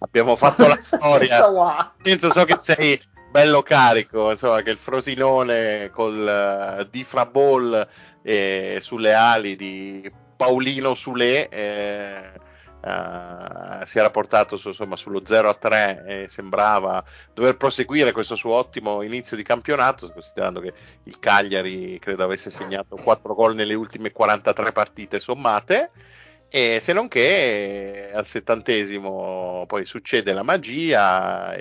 abbiamo 0.00 0.34
fatto 0.34 0.66
la 0.66 0.74
storia. 0.82 1.94
Senza 2.02 2.28
so 2.28 2.44
che 2.44 2.58
sei 2.58 3.00
bello 3.30 3.62
carico, 3.62 4.32
insomma, 4.32 4.62
che 4.62 4.70
il 4.70 4.78
Frosinone 4.78 5.90
col 5.90 6.76
uh, 6.80 6.88
Difra 6.90 7.24
Ball 7.24 7.86
eh, 8.24 8.78
sulle 8.80 9.14
ali 9.14 9.54
di 9.54 10.28
Paolino 10.40 10.94
Sule 10.94 11.48
eh, 11.50 12.48
Uh, 12.80 13.84
si 13.84 13.98
era 13.98 14.08
portato 14.08 14.56
su, 14.56 14.68
insomma, 14.68 14.96
sullo 14.96 15.20
0 15.22 15.50
a 15.50 15.54
3 15.54 16.04
e 16.06 16.28
sembrava 16.30 17.04
dover 17.34 17.58
proseguire 17.58 18.10
questo 18.12 18.36
suo 18.36 18.54
ottimo 18.54 19.02
inizio 19.02 19.36
di 19.36 19.42
campionato, 19.42 20.10
considerando 20.10 20.60
che 20.60 20.72
il 21.04 21.18
Cagliari 21.18 21.98
credo 21.98 22.24
avesse 22.24 22.48
segnato 22.48 22.96
4 22.96 23.34
gol 23.34 23.54
nelle 23.54 23.74
ultime 23.74 24.12
43 24.12 24.72
partite 24.72 25.20
sommate. 25.20 25.90
E 26.52 26.80
se 26.80 26.92
non 26.92 27.06
che 27.06 28.10
al 28.12 28.26
settantesimo 28.26 29.66
poi 29.68 29.84
succede 29.84 30.32
la 30.32 30.42
magia, 30.42 31.54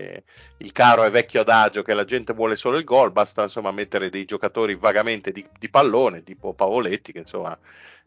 il 0.58 0.72
caro 0.72 1.04
è 1.04 1.12
vecchio 1.12 1.42
adagio 1.42 1.84
che 1.84 1.94
la 1.94 2.06
gente 2.06 2.34
vuole 2.34 2.56
solo 2.56 2.78
il 2.78 2.84
gol, 2.86 3.12
basta 3.12 3.44
insomma 3.44 3.70
mettere 3.70 4.10
dei 4.10 4.26
giocatori 4.26 4.74
vagamente 4.74 5.32
di, 5.32 5.46
di 5.60 5.70
pallone, 5.70 6.24
tipo 6.24 6.54
Pavoletti, 6.54 7.12
che 7.12 7.20
insomma 7.20 7.56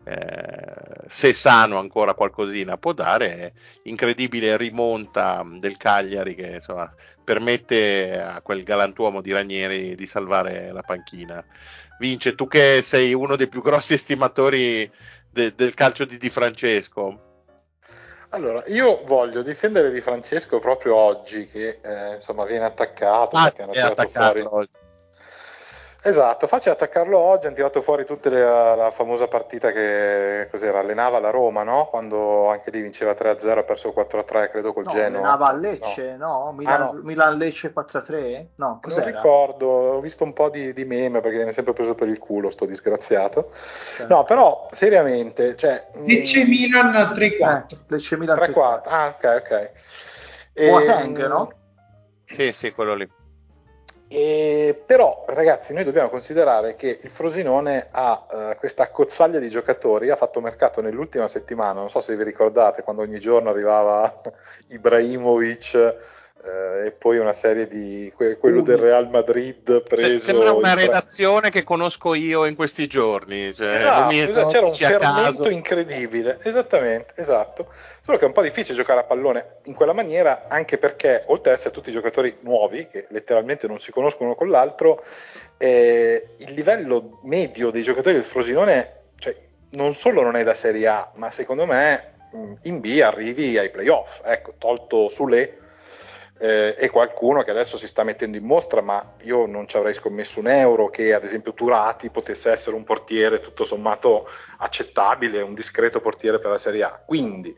eh, 0.02 1.06
se 1.06 1.32
sano 1.32 1.78
ancora 1.78 2.14
qualcosina 2.14 2.76
può 2.76 2.92
dare, 2.92 3.52
incredibile 3.84 4.56
rimonta 4.56 5.46
del 5.46 5.76
Cagliari 5.76 6.34
che 6.34 6.54
insomma, 6.54 6.92
permette 7.22 8.20
a 8.20 8.40
quel 8.40 8.64
galantuomo 8.64 9.20
di 9.20 9.30
Ranieri 9.30 9.94
di 9.94 10.06
salvare 10.06 10.72
la 10.72 10.82
panchina. 10.82 11.44
Vince, 12.00 12.34
tu 12.34 12.48
che 12.48 12.80
sei 12.82 13.14
uno 13.14 13.36
dei 13.36 13.46
più 13.46 13.62
grossi 13.62 13.94
estimatori 13.94 14.90
de- 15.32 15.54
del 15.54 15.74
calcio 15.74 16.04
di 16.04 16.18
Di 16.18 16.30
Francesco. 16.30 17.30
Allora, 18.30 18.62
io 18.66 19.02
voglio 19.04 19.42
difendere 19.42 19.90
Di 19.90 20.00
Francesco 20.00 20.58
proprio 20.58 20.94
oggi 20.94 21.46
che 21.46 21.80
eh, 21.82 22.14
insomma 22.14 22.44
viene 22.44 22.64
attaccato 22.64 23.36
ah, 23.36 23.44
perché 23.44 23.62
hanno 23.62 23.72
tirato 23.72 24.08
fuori 24.08 24.40
oggi. 24.48 24.81
Esatto, 26.04 26.48
facile 26.48 26.74
attaccarlo 26.74 27.16
oggi, 27.16 27.46
hanno 27.46 27.54
tirato 27.54 27.80
fuori 27.80 28.04
tutta 28.04 28.28
la, 28.28 28.74
la 28.74 28.90
famosa 28.90 29.28
partita 29.28 29.70
che 29.70 30.48
cos'era, 30.50 30.80
allenava 30.80 31.20
la 31.20 31.30
Roma, 31.30 31.62
no? 31.62 31.86
Quando 31.88 32.50
anche 32.50 32.72
lì 32.72 32.80
vinceva 32.80 33.12
3-0 33.12 33.58
ha 33.58 33.62
perso 33.62 33.94
4-3 33.96 34.50
credo 34.50 34.72
col 34.72 34.82
no, 34.84 34.90
Genoa. 34.90 35.20
Allenava 35.20 35.46
a 35.46 35.52
Lecce, 35.52 36.16
no? 36.16 36.46
no? 36.46 36.52
Milan, 36.56 36.80
ah, 36.80 36.84
no. 36.86 37.00
Milan 37.04 37.38
Lecce 37.38 37.72
4-3? 37.72 38.46
No, 38.56 38.80
cos'era? 38.82 39.04
Non 39.04 39.14
ricordo, 39.14 39.66
ho 39.68 40.00
visto 40.00 40.24
un 40.24 40.32
po' 40.32 40.50
di, 40.50 40.72
di 40.72 40.84
meme 40.84 41.20
perché 41.20 41.36
viene 41.36 41.52
sempre 41.52 41.72
preso 41.72 41.94
per 41.94 42.08
il 42.08 42.18
culo 42.18 42.50
sto 42.50 42.64
disgraziato. 42.64 43.52
Certo. 43.54 44.12
No, 44.12 44.24
però 44.24 44.66
seriamente, 44.72 45.54
cioè... 45.54 45.86
Lecce 46.04 46.44
Milan 46.46 46.90
3-4. 47.14 47.66
Eh, 47.68 47.76
Lecce 47.86 48.16
Milan 48.16 48.38
3-4. 48.38 48.80
Ah, 48.86 49.06
ok, 49.06 49.42
ok. 49.44 49.72
Boateng, 50.68 51.24
e, 51.24 51.28
no? 51.28 51.52
Sì, 52.24 52.50
sì, 52.50 52.72
quello 52.72 52.94
lì. 52.94 53.08
E, 54.14 54.82
però, 54.84 55.24
ragazzi, 55.26 55.72
noi 55.72 55.84
dobbiamo 55.84 56.10
considerare 56.10 56.76
che 56.76 56.98
il 57.00 57.08
Frosinone 57.08 57.88
ha 57.92 58.26
uh, 58.28 58.58
questa 58.58 58.90
cozzaglia 58.90 59.38
di 59.38 59.48
giocatori, 59.48 60.10
ha 60.10 60.16
fatto 60.16 60.38
mercato 60.42 60.82
nell'ultima 60.82 61.28
settimana, 61.28 61.80
non 61.80 61.88
so 61.88 62.02
se 62.02 62.14
vi 62.14 62.22
ricordate, 62.22 62.82
quando 62.82 63.00
ogni 63.00 63.18
giorno 63.18 63.48
arrivava 63.48 64.20
Ibrahimovic 64.68 66.20
eh, 66.44 66.86
e 66.86 66.90
poi 66.92 67.18
una 67.18 67.32
serie 67.32 67.66
di 67.68 68.12
que- 68.14 68.36
quello 68.36 68.60
uh, 68.60 68.64
del 68.64 68.78
Real 68.78 69.08
Madrid 69.08 69.82
preso. 69.82 70.18
Sembra 70.18 70.52
una 70.52 70.74
redazione 70.74 71.50
che 71.50 71.62
conosco 71.62 72.14
io 72.14 72.46
in 72.46 72.56
questi 72.56 72.86
giorni. 72.86 73.54
Cioè, 73.54 73.82
ah, 73.82 74.12
esatto, 74.12 74.48
c'era 74.48 74.66
un 74.66 74.74
fermento 74.74 75.48
incredibile, 75.48 76.38
esattamente, 76.42 77.14
esatto. 77.16 77.68
Solo 78.00 78.18
che 78.18 78.24
è 78.24 78.26
un 78.26 78.32
po' 78.32 78.42
difficile 78.42 78.74
giocare 78.74 79.00
a 79.00 79.04
pallone 79.04 79.58
in 79.64 79.74
quella 79.74 79.92
maniera, 79.92 80.46
anche 80.48 80.78
perché 80.78 81.22
oltre 81.26 81.52
ad 81.52 81.58
essere 81.58 81.72
tutti 81.72 81.92
giocatori 81.92 82.38
nuovi, 82.40 82.88
che 82.88 83.06
letteralmente 83.10 83.68
non 83.68 83.78
si 83.78 83.92
conoscono 83.92 84.30
uno 84.30 84.34
con 84.34 84.50
l'altro, 84.50 85.04
eh, 85.58 86.30
il 86.38 86.52
livello 86.52 87.20
medio 87.22 87.70
dei 87.70 87.82
giocatori 87.82 88.16
del 88.16 88.24
Frosinone, 88.24 88.94
cioè, 89.18 89.36
non 89.70 89.94
solo 89.94 90.22
non 90.22 90.34
è 90.34 90.42
da 90.42 90.54
Serie 90.54 90.88
A, 90.88 91.10
ma 91.14 91.30
secondo 91.30 91.66
me 91.66 92.10
in 92.62 92.80
B 92.80 93.00
arrivi 93.00 93.56
ai 93.58 93.70
playoff. 93.70 94.20
Ecco, 94.24 94.54
tolto 94.58 95.08
Sule 95.08 95.58
eh, 96.42 96.74
e 96.76 96.90
qualcuno 96.90 97.44
che 97.44 97.52
adesso 97.52 97.78
si 97.78 97.86
sta 97.86 98.02
mettendo 98.02 98.36
in 98.36 98.42
mostra, 98.42 98.80
ma 98.80 99.14
io 99.22 99.46
non 99.46 99.68
ci 99.68 99.76
avrei 99.76 99.94
scommesso 99.94 100.40
un 100.40 100.48
euro 100.48 100.90
che 100.90 101.14
ad 101.14 101.22
esempio 101.22 101.54
Turati 101.54 102.10
potesse 102.10 102.50
essere 102.50 102.74
un 102.74 102.82
portiere 102.82 103.38
tutto 103.38 103.64
sommato 103.64 104.28
accettabile, 104.58 105.40
un 105.40 105.54
discreto 105.54 106.00
portiere 106.00 106.40
per 106.40 106.50
la 106.50 106.58
Serie 106.58 106.82
A. 106.82 107.00
Quindi 107.06 107.56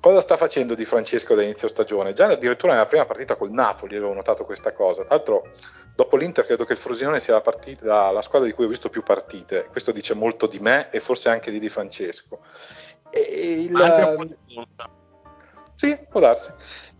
cosa 0.00 0.22
sta 0.22 0.38
facendo 0.38 0.74
Di 0.74 0.86
Francesco 0.86 1.34
da 1.34 1.42
inizio 1.42 1.68
stagione? 1.68 2.14
Già 2.14 2.24
addirittura 2.24 2.72
nella 2.72 2.86
prima 2.86 3.04
partita 3.04 3.36
col 3.36 3.50
Napoli 3.50 3.94
avevo 3.94 4.14
notato 4.14 4.46
questa 4.46 4.72
cosa. 4.72 5.02
Tra 5.02 5.16
l'altro, 5.16 5.50
dopo 5.94 6.16
l'Inter, 6.16 6.46
credo 6.46 6.64
che 6.64 6.72
il 6.72 6.78
Frosinone 6.78 7.20
sia 7.20 7.34
la, 7.34 7.42
partita, 7.42 8.10
la 8.10 8.22
squadra 8.22 8.48
di 8.48 8.54
cui 8.54 8.64
ho 8.64 8.68
visto 8.68 8.88
più 8.88 9.02
partite. 9.02 9.66
Questo 9.70 9.92
dice 9.92 10.14
molto 10.14 10.46
di 10.46 10.60
me 10.60 10.88
e 10.90 10.98
forse 10.98 11.28
anche 11.28 11.50
di 11.50 11.58
Di 11.58 11.68
Francesco. 11.68 12.40
E 13.10 13.64
il, 13.68 13.76
anche 13.76 14.38
sì, 15.74 15.98
può 16.08 16.20
darsi. 16.20 16.52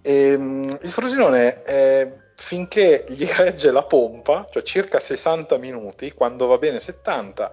Ehm, 0.07 0.79
il 0.83 0.91
Frosinone, 0.91 1.63
eh, 1.63 2.13
finché 2.37 3.07
gli 3.09 3.25
regge 3.37 3.71
la 3.71 3.85
pompa, 3.85 4.47
cioè 4.51 4.63
circa 4.63 5.01
60 5.01 5.57
minuti, 5.57 6.13
quando 6.13 6.47
va 6.47 6.59
bene 6.59 6.79
70, 6.79 7.51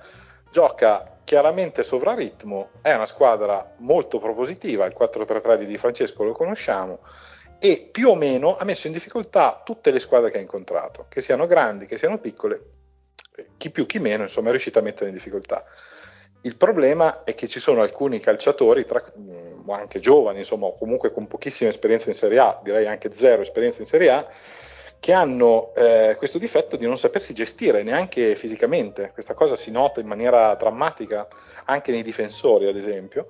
gioca 0.51 1.19
chiaramente 1.23 1.83
sovraritmo, 1.83 2.71
è 2.81 2.93
una 2.93 3.05
squadra 3.05 3.75
molto 3.77 4.19
propositiva, 4.19 4.85
il 4.85 4.95
4-3-3 4.99 5.59
di 5.59 5.65
Di 5.65 5.77
Francesco 5.77 6.25
lo 6.25 6.33
conosciamo, 6.33 6.99
e 7.57 7.87
più 7.89 8.09
o 8.09 8.15
meno 8.15 8.57
ha 8.57 8.65
messo 8.65 8.87
in 8.87 8.93
difficoltà 8.93 9.61
tutte 9.63 9.91
le 9.91 9.99
squadre 9.99 10.29
che 10.29 10.39
ha 10.39 10.41
incontrato, 10.41 11.05
che 11.07 11.21
siano 11.21 11.47
grandi, 11.47 11.85
che 11.85 11.97
siano 11.97 12.19
piccole, 12.19 12.61
chi 13.55 13.69
più 13.69 13.85
chi 13.85 13.99
meno, 13.99 14.23
insomma 14.23 14.47
è 14.49 14.51
riuscito 14.51 14.79
a 14.79 14.81
mettere 14.81 15.09
in 15.09 15.15
difficoltà. 15.15 15.63
Il 16.41 16.57
problema 16.57 17.23
è 17.23 17.33
che 17.33 17.47
ci 17.47 17.61
sono 17.61 17.81
alcuni 17.81 18.19
calciatori, 18.19 18.83
tra, 18.85 19.01
mm, 19.17 19.50
anche 19.67 19.99
giovani, 19.99 20.39
insomma, 20.39 20.67
o 20.67 20.75
comunque 20.75 21.11
con 21.11 21.27
pochissima 21.27 21.69
esperienza 21.69 22.09
in 22.09 22.15
Serie 22.15 22.39
A, 22.39 22.59
direi 22.63 22.87
anche 22.87 23.11
zero 23.11 23.41
esperienza 23.41 23.81
in 23.81 23.87
Serie 23.87 24.09
A, 24.09 24.27
che 24.99 25.13
hanno 25.13 25.73
eh, 25.73 26.15
questo 26.17 26.37
difetto 26.37 26.77
di 26.77 26.85
non 26.85 26.97
sapersi 26.97 27.33
gestire 27.33 27.81
neanche 27.81 28.35
fisicamente. 28.35 29.09
Questa 29.11 29.33
cosa 29.33 29.55
si 29.55 29.71
nota 29.71 29.99
in 29.99 30.05
maniera 30.05 30.53
drammatica 30.53 31.27
anche 31.65 31.91
nei 31.91 32.03
difensori, 32.03 32.67
ad 32.67 32.75
esempio, 32.75 33.27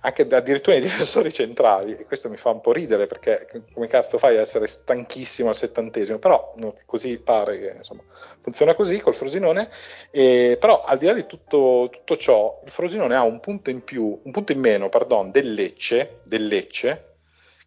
anche 0.00 0.22
addirittura 0.22 0.76
nei 0.76 0.84
difensori 0.84 1.32
centrali, 1.32 1.96
e 1.96 2.06
questo 2.06 2.28
mi 2.28 2.36
fa 2.36 2.50
un 2.50 2.60
po' 2.60 2.72
ridere 2.72 3.06
perché 3.06 3.46
come 3.72 3.86
cazzo 3.86 4.18
fai 4.18 4.36
a 4.36 4.40
essere 4.40 4.66
stanchissimo 4.66 5.50
al 5.50 5.56
settantesimo, 5.56 6.18
però 6.18 6.54
così 6.86 7.18
pare 7.20 7.58
che 7.58 7.74
insomma, 7.76 8.02
funziona 8.40 8.74
così 8.74 9.00
col 9.00 9.14
Frosinone, 9.14 9.68
e, 10.10 10.56
però 10.58 10.82
al 10.84 10.98
di 10.98 11.06
là 11.06 11.12
di 11.12 11.26
tutto, 11.26 11.88
tutto, 11.90 12.16
ciò, 12.16 12.60
il 12.64 12.70
Frosinone 12.70 13.14
ha 13.14 13.22
un 13.22 13.40
punto 13.40 13.70
in 13.70 13.84
più, 13.84 14.20
un 14.22 14.32
punto 14.32 14.52
in 14.52 14.60
meno, 14.60 14.88
pardon, 14.88 15.30
del 15.30 15.52
Lecce, 15.52 16.20
del 16.24 16.46
Lecce 16.46 17.04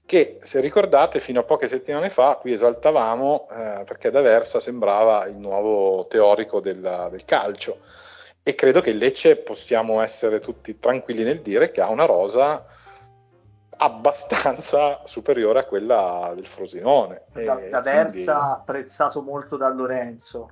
che 0.05 0.37
se 0.41 0.59
ricordate 0.59 1.19
fino 1.21 1.39
a 1.39 1.43
poche 1.43 1.67
settimane 1.69 2.09
fa 2.09 2.35
qui 2.35 2.51
esaltavamo 2.51 3.47
eh, 3.49 3.83
perché 3.85 4.11
D'Aversa 4.11 4.59
sembrava 4.59 5.25
il 5.27 5.37
nuovo 5.37 6.05
teorico 6.07 6.59
del, 6.59 7.07
del, 7.09 7.23
calcio 7.23 7.79
e 8.43 8.55
credo 8.55 8.81
che 8.81 8.89
il 8.89 8.97
Lecce 8.97 9.37
possiamo 9.37 10.01
essere 10.01 10.39
tutti 10.39 10.77
tranquilli 10.77 11.23
nel 11.23 11.41
dire 11.41 11.71
che 11.71 11.79
ha 11.79 11.89
una 11.89 12.05
rosa 12.05 12.65
abbastanza 13.77 15.01
superiore 15.07 15.59
a 15.59 15.63
quella 15.63 16.33
del 16.35 16.45
Frosinone. 16.45 17.23
D'Aversa 17.31 18.11
quindi... 18.11 18.27
apprezzato 18.27 19.21
molto 19.21 19.55
da 19.55 19.69
Lorenzo. 19.69 20.49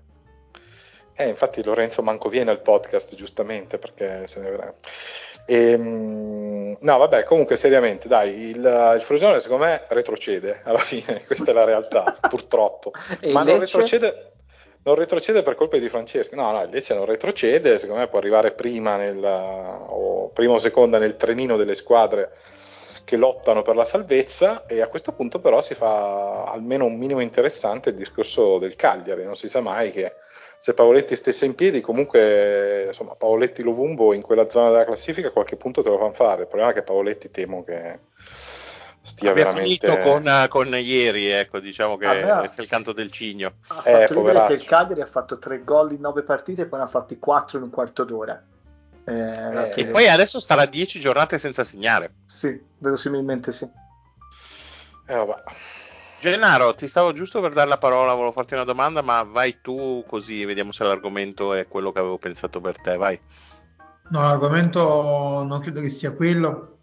Eh, 1.14 1.28
infatti 1.28 1.62
Lorenzo 1.64 2.02
manco 2.02 2.30
viene 2.30 2.52
al 2.52 2.62
podcast 2.62 3.14
giustamente 3.16 3.78
perché 3.78 4.26
se 4.28 4.40
ne 4.40 4.50
verrà. 4.50 4.74
E, 5.46 5.72
ehm, 5.72 6.78
no, 6.80 6.98
vabbè, 6.98 7.24
comunque 7.26 7.58
seriamente, 7.58 8.08
dai, 8.08 8.50
il, 8.50 8.94
il 8.96 9.02
Frosinone 9.02 9.42
secondo 9.42 9.66
me 9.66 9.84
retrocede 9.90 10.62
alla 10.64 10.80
fine, 10.80 11.24
questa 11.28 11.52
è 11.52 11.54
la 11.54 11.66
realtà, 11.66 12.16
purtroppo. 12.30 12.92
Ma 13.32 13.44
non 13.44 13.60
retrocede, 13.60 14.32
non 14.84 14.96
retrocede 14.96 15.44
per 15.44 15.56
colpa 15.56 15.78
di 15.78 15.90
Francesco, 15.90 16.36
no, 16.36 16.52
no, 16.52 16.64
il 16.64 16.70
Lecce 16.70 16.94
non 16.94 17.06
retrocede, 17.06 17.78
secondo 17.78 18.02
me 18.02 18.08
può 18.08 18.18
arrivare 18.18 18.52
prima 18.52 18.98
nel, 18.98 19.24
o 19.24 20.30
prima 20.30 20.54
o 20.54 20.60
seconda 20.60 20.98
nel 20.98 21.18
trenino 21.18 21.56
delle 21.56 21.76
squadre 21.76 22.32
che 23.04 23.18
lottano 23.18 23.62
per 23.62 23.76
la 23.76 23.86
salvezza 23.86 24.66
e 24.66 24.82
a 24.82 24.88
questo 24.88 25.12
punto 25.12 25.40
però 25.40 25.62
si 25.62 25.76
fa 25.76 26.46
almeno 26.46 26.86
un 26.86 26.98
minimo 26.98 27.20
interessante 27.20 27.90
il 27.90 27.96
discorso 27.96 28.58
del 28.58 28.76
Cagliari, 28.76 29.24
non 29.24 29.36
si 29.36 29.50
sa 29.50 29.60
mai 29.60 29.92
che 29.92 30.14
se 30.62 30.76
Paoletti 30.76 31.16
stesse 31.16 31.46
in 31.46 31.56
piedi, 31.56 31.82
comunque 31.82 32.86
insomma, 32.90 33.16
Paoletti 33.16 33.64
Lovumbo 33.64 34.14
in 34.14 34.22
quella 34.22 34.48
zona 34.48 34.70
della 34.70 34.86
classifica 34.86 35.32
qualche 35.32 35.56
punto 35.56 35.82
te 35.82 35.90
lo 35.90 35.98
fanno 35.98 36.14
fare. 36.14 36.42
Il 36.42 36.48
problema 36.48 36.70
è 36.70 36.76
che 36.76 36.84
Paoletti 36.84 37.32
temo 37.32 37.64
che 37.64 38.00
stia 39.02 39.32
Abbia 39.32 39.46
veramente 39.46 39.88
finito 39.88 39.98
con, 39.98 40.46
con, 40.50 40.76
ieri, 40.76 41.28
ecco, 41.28 41.60
diciamo 41.60 41.98
che 41.98 42.06
ah, 42.06 42.42
è 42.42 42.62
il 42.62 42.68
canto 42.68 42.94
del 42.94 43.12
cigno. 43.12 43.54
Ha 43.68 43.82
eh, 43.86 44.08
fatto 44.08 44.22
vedere 44.22 44.48
che 44.48 44.54
il 44.54 44.64
Cagliari 44.64 45.02
ha 45.02 45.06
fatto 45.06 45.40
tre 45.40 45.64
gol 45.64 45.92
in 45.92 46.02
nove 46.02 46.24
partite 46.24 46.64
e 46.64 46.66
poi 46.66 46.80
ne 46.80 46.86
ha 46.86 46.88
fatti 46.88 47.18
quattro 47.18 47.58
in 47.58 47.64
un 47.64 47.70
quarto 47.70 48.04
d'ora. 48.04 48.42
Eh, 49.04 49.14
eh, 49.14 49.74
e 49.76 49.86
poi 49.88 50.08
adesso 50.08 50.40
starà 50.40 50.66
dieci 50.66 51.00
giornate 51.00 51.38
senza 51.38 51.64
segnare. 51.64 52.14
Sì, 52.26 52.60
verosimilmente 52.78 53.52
sì. 53.52 53.64
Eh, 55.08 55.16
vabbè. 55.16 55.44
Gennaro, 56.22 56.76
ti 56.76 56.88
stavo 56.88 57.14
giusto 57.14 57.42
per 57.42 57.52
dare 57.52 57.68
la 57.68 57.80
parola, 57.80 58.14
volevo 58.14 58.32
farti 58.32 58.54
una 58.54 58.64
domanda, 58.64 59.02
ma 59.02 59.24
vai 59.24 59.60
tu 59.60 60.06
così 60.08 60.46
vediamo 60.46 60.72
se 60.72 60.84
l'argomento 60.84 61.56
è 61.56 61.68
quello 61.68 61.92
che 61.92 61.98
avevo 61.98 62.20
pensato 62.20 62.62
per 62.62 62.80
te, 62.80 62.96
vai. 62.96 63.20
No, 64.10 64.22
l'argomento 64.22 65.44
non 65.44 65.60
credo 65.62 65.82
che 65.82 65.90
sia 65.90 66.14
quello. 66.14 66.81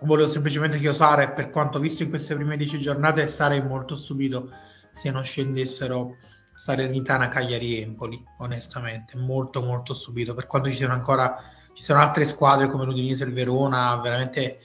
Volevo 0.00 0.28
semplicemente 0.28 0.78
chiosare, 0.78 1.30
per 1.30 1.50
quanto 1.50 1.78
visto 1.78 2.02
in 2.02 2.10
queste 2.10 2.34
prime 2.34 2.56
dieci 2.56 2.78
giornate, 2.78 3.26
sarei 3.28 3.62
molto 3.62 3.96
stupito 3.96 4.50
se 4.92 5.10
non 5.10 5.24
scendessero 5.24 6.16
Salernitana, 6.54 7.28
Cagliari 7.28 7.78
e 7.78 7.82
Empoli, 7.82 8.22
onestamente, 8.38 9.16
molto 9.16 9.62
molto 9.62 9.94
stupito, 9.94 10.34
per 10.34 10.46
quanto 10.46 10.68
ci 10.68 10.76
siano 10.76 10.94
ancora 10.94 11.36
ci 11.74 11.82
sono 11.82 12.00
altre 12.00 12.24
squadre 12.24 12.68
come 12.68 12.86
l'Udinese 12.86 13.24
e 13.24 13.26
il 13.26 13.34
Verona, 13.34 13.96
veramente 13.96 14.58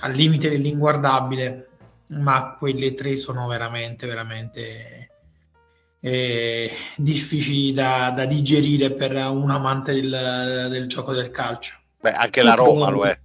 al 0.00 0.12
limite 0.12 0.50
dell'inguardabile 0.50 1.68
ma 2.08 2.56
quelle 2.58 2.94
tre 2.94 3.16
sono 3.16 3.46
veramente, 3.46 4.06
veramente 4.06 5.10
eh, 6.00 6.70
difficili 6.96 7.72
da, 7.72 8.10
da, 8.10 8.24
digerire 8.24 8.92
per 8.92 9.14
un 9.14 9.50
amante 9.50 9.92
del, 9.92 10.68
del, 10.70 10.86
gioco 10.86 11.12
del 11.12 11.30
calcio. 11.30 11.76
Beh, 12.00 12.12
anche 12.12 12.42
la 12.42 12.54
Roma 12.54 12.88
lo 12.88 13.04
è. 13.04 13.18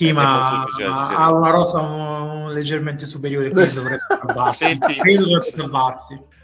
Sì, 0.00 0.12
ma 0.12 0.64
ha 0.64 1.30
una 1.30 1.50
rosa 1.50 1.80
un, 1.80 2.44
un 2.44 2.52
leggermente 2.54 3.04
superiore, 3.04 3.50
quindi 3.52 3.74
dovrebbe 3.74 4.06
salvarsi. 5.42 6.14
Dovrebbe 6.14 6.38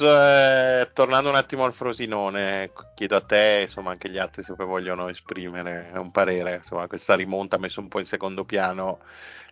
eh, 0.00 0.90
tornando 0.94 1.28
un 1.28 1.34
attimo 1.34 1.64
al 1.64 1.74
Frosinone, 1.74 2.72
chiedo 2.94 3.16
a 3.16 3.20
te, 3.20 3.58
insomma, 3.62 3.90
anche 3.90 4.08
gli 4.08 4.16
altri 4.16 4.42
se 4.42 4.54
vogliono 4.56 5.10
esprimere 5.10 5.90
un 5.94 6.10
parere. 6.10 6.56
Insomma, 6.56 6.86
questa 6.86 7.14
rimonta 7.14 7.56
ha 7.56 7.58
messo 7.58 7.80
un 7.80 7.88
po' 7.88 7.98
in 7.98 8.06
secondo 8.06 8.44
piano 8.44 9.00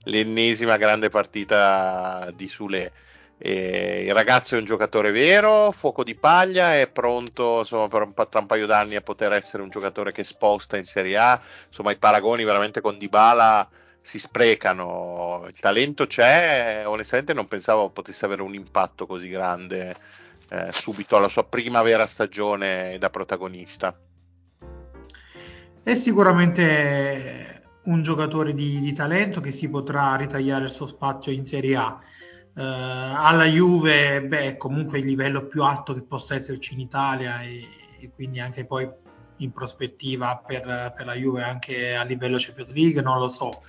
l'ennesima 0.04 0.78
grande 0.78 1.10
partita 1.10 2.30
di 2.34 2.48
Sule. 2.48 2.92
E 3.44 4.04
il 4.06 4.14
ragazzo 4.14 4.54
è 4.54 4.58
un 4.58 4.64
giocatore 4.64 5.10
vero, 5.10 5.72
fuoco 5.72 6.04
di 6.04 6.14
paglia, 6.14 6.76
è 6.76 6.88
pronto 6.88 7.58
insomma, 7.58 7.88
per 7.88 8.02
un, 8.02 8.14
tra 8.14 8.38
un 8.38 8.46
paio 8.46 8.66
d'anni 8.66 8.94
a 8.94 9.00
poter 9.00 9.32
essere 9.32 9.64
un 9.64 9.68
giocatore 9.68 10.12
che 10.12 10.22
sposta 10.22 10.76
in 10.76 10.84
Serie 10.84 11.16
A. 11.16 11.40
Insomma, 11.66 11.90
i 11.90 11.98
paragoni 11.98 12.44
veramente 12.44 12.80
con 12.80 12.96
Dybala 12.96 13.68
si 14.00 14.20
sprecano. 14.20 15.44
Il 15.48 15.58
talento 15.58 16.06
c'è, 16.06 16.84
onestamente 16.86 17.32
non 17.32 17.48
pensavo 17.48 17.90
potesse 17.90 18.26
avere 18.26 18.42
un 18.42 18.54
impatto 18.54 19.06
così 19.06 19.28
grande 19.28 19.96
eh, 20.48 20.68
subito 20.70 21.16
alla 21.16 21.28
sua 21.28 21.42
prima 21.42 21.82
vera 21.82 22.06
stagione 22.06 22.96
da 22.98 23.10
protagonista. 23.10 23.98
È 25.82 25.94
sicuramente 25.96 27.70
un 27.86 28.02
giocatore 28.02 28.54
di, 28.54 28.78
di, 28.78 28.92
talento 28.92 29.40
che 29.40 29.50
si 29.50 29.68
potrà 29.68 30.14
ritagliare 30.14 30.66
il 30.66 30.70
suo 30.70 30.86
spazio 30.86 31.32
in 31.32 31.44
Serie 31.44 31.74
A. 31.74 32.00
Uh, 32.54 32.60
alla 32.60 33.46
Juve, 33.46 34.22
beh, 34.26 34.58
comunque 34.58 34.98
il 34.98 35.06
livello 35.06 35.46
più 35.46 35.62
alto 35.62 35.94
che 35.94 36.02
possa 36.02 36.34
esserci 36.34 36.74
in 36.74 36.80
Italia 36.80 37.40
e, 37.40 37.66
e 37.98 38.10
quindi 38.14 38.40
anche 38.40 38.66
poi 38.66 38.86
in 39.38 39.52
prospettiva 39.52 40.42
per, 40.46 40.92
per, 40.94 41.06
la 41.06 41.14
Juve 41.14 41.42
anche 41.42 41.94
a 41.94 42.02
livello 42.02 42.36
Champions 42.38 42.72
League, 42.72 43.00
non 43.00 43.18
lo 43.18 43.28
so. 43.28 43.62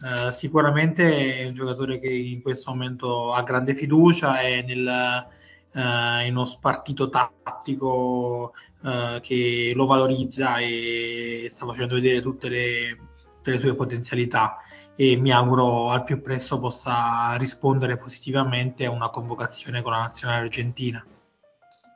Uh, 0.00 0.30
sicuramente 0.30 1.38
è 1.38 1.46
un 1.46 1.54
giocatore 1.54 1.98
che 1.98 2.08
in 2.08 2.40
questo 2.40 2.70
momento 2.70 3.32
ha 3.32 3.42
grande 3.42 3.74
fiducia 3.74 4.40
e 4.40 4.62
nel, 4.62 5.26
uh, 5.72 6.24
in 6.24 6.30
uno 6.30 6.44
spartito 6.44 7.08
tattico 7.08 8.52
che 9.20 9.72
lo 9.74 9.84
valorizza 9.84 10.56
e 10.56 11.48
sta 11.50 11.66
facendo 11.66 11.96
vedere 11.96 12.22
tutte 12.22 12.48
le, 12.48 12.98
tutte 13.28 13.50
le 13.50 13.58
sue 13.58 13.74
potenzialità 13.74 14.56
e 15.02 15.16
mi 15.16 15.32
auguro 15.32 15.88
al 15.88 16.04
più 16.04 16.20
presto 16.20 16.60
possa 16.60 17.34
rispondere 17.36 17.96
positivamente 17.96 18.84
a 18.84 18.90
una 18.90 19.08
convocazione 19.08 19.80
con 19.80 19.92
la 19.92 20.00
nazionale 20.00 20.42
argentina. 20.42 21.02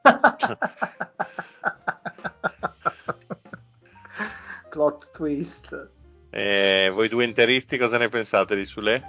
Plot 4.71 5.11
twist. 5.11 5.91
Eh, 6.31 6.91
voi 6.95 7.11
due 7.11 7.27
interisti 7.27 7.77
cosa 7.77 7.99
ne 7.99 8.09
pensate 8.09 8.57
di 8.57 8.65
Sule? 8.65 9.03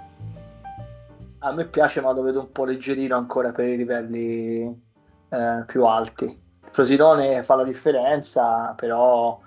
A 1.38 1.52
me 1.52 1.66
piace 1.66 2.02
ma 2.02 2.12
lo 2.12 2.20
vedo 2.20 2.40
un 2.40 2.52
po' 2.52 2.66
leggerino 2.66 3.16
ancora 3.16 3.52
per 3.52 3.66
i 3.66 3.78
livelli 3.78 4.78
eh, 5.30 5.64
più 5.66 5.86
alti. 5.86 6.38
Frosinone 6.70 7.42
fa 7.42 7.54
la 7.54 7.64
differenza, 7.64 8.74
però 8.74 9.40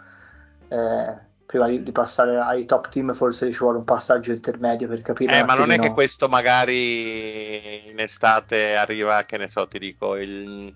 eh, 0.69 1.27
prima 1.49 1.67
di, 1.67 1.81
di, 1.81 1.91
passare 1.91 2.37
ai 2.37 2.65
top 2.65 2.89
team 2.89 3.11
forse 3.15 3.51
ci 3.51 3.57
vuole 3.57 3.79
un 3.79 3.83
passaggio 3.83 4.31
intermedio 4.31 4.87
per 4.87 5.01
capire. 5.01 5.35
Eh, 5.35 5.43
ma 5.43 5.55
non 5.55 5.71
è 5.71 5.79
che 5.79 5.89
questo 5.93 6.29
magari 6.29 7.89
in 7.89 7.97
estate 7.97 8.75
arriva, 8.75 9.23
che 9.23 9.37
ne 9.37 9.47
so, 9.47 9.67
ti 9.67 9.79
dico, 9.79 10.15
il, 10.15 10.71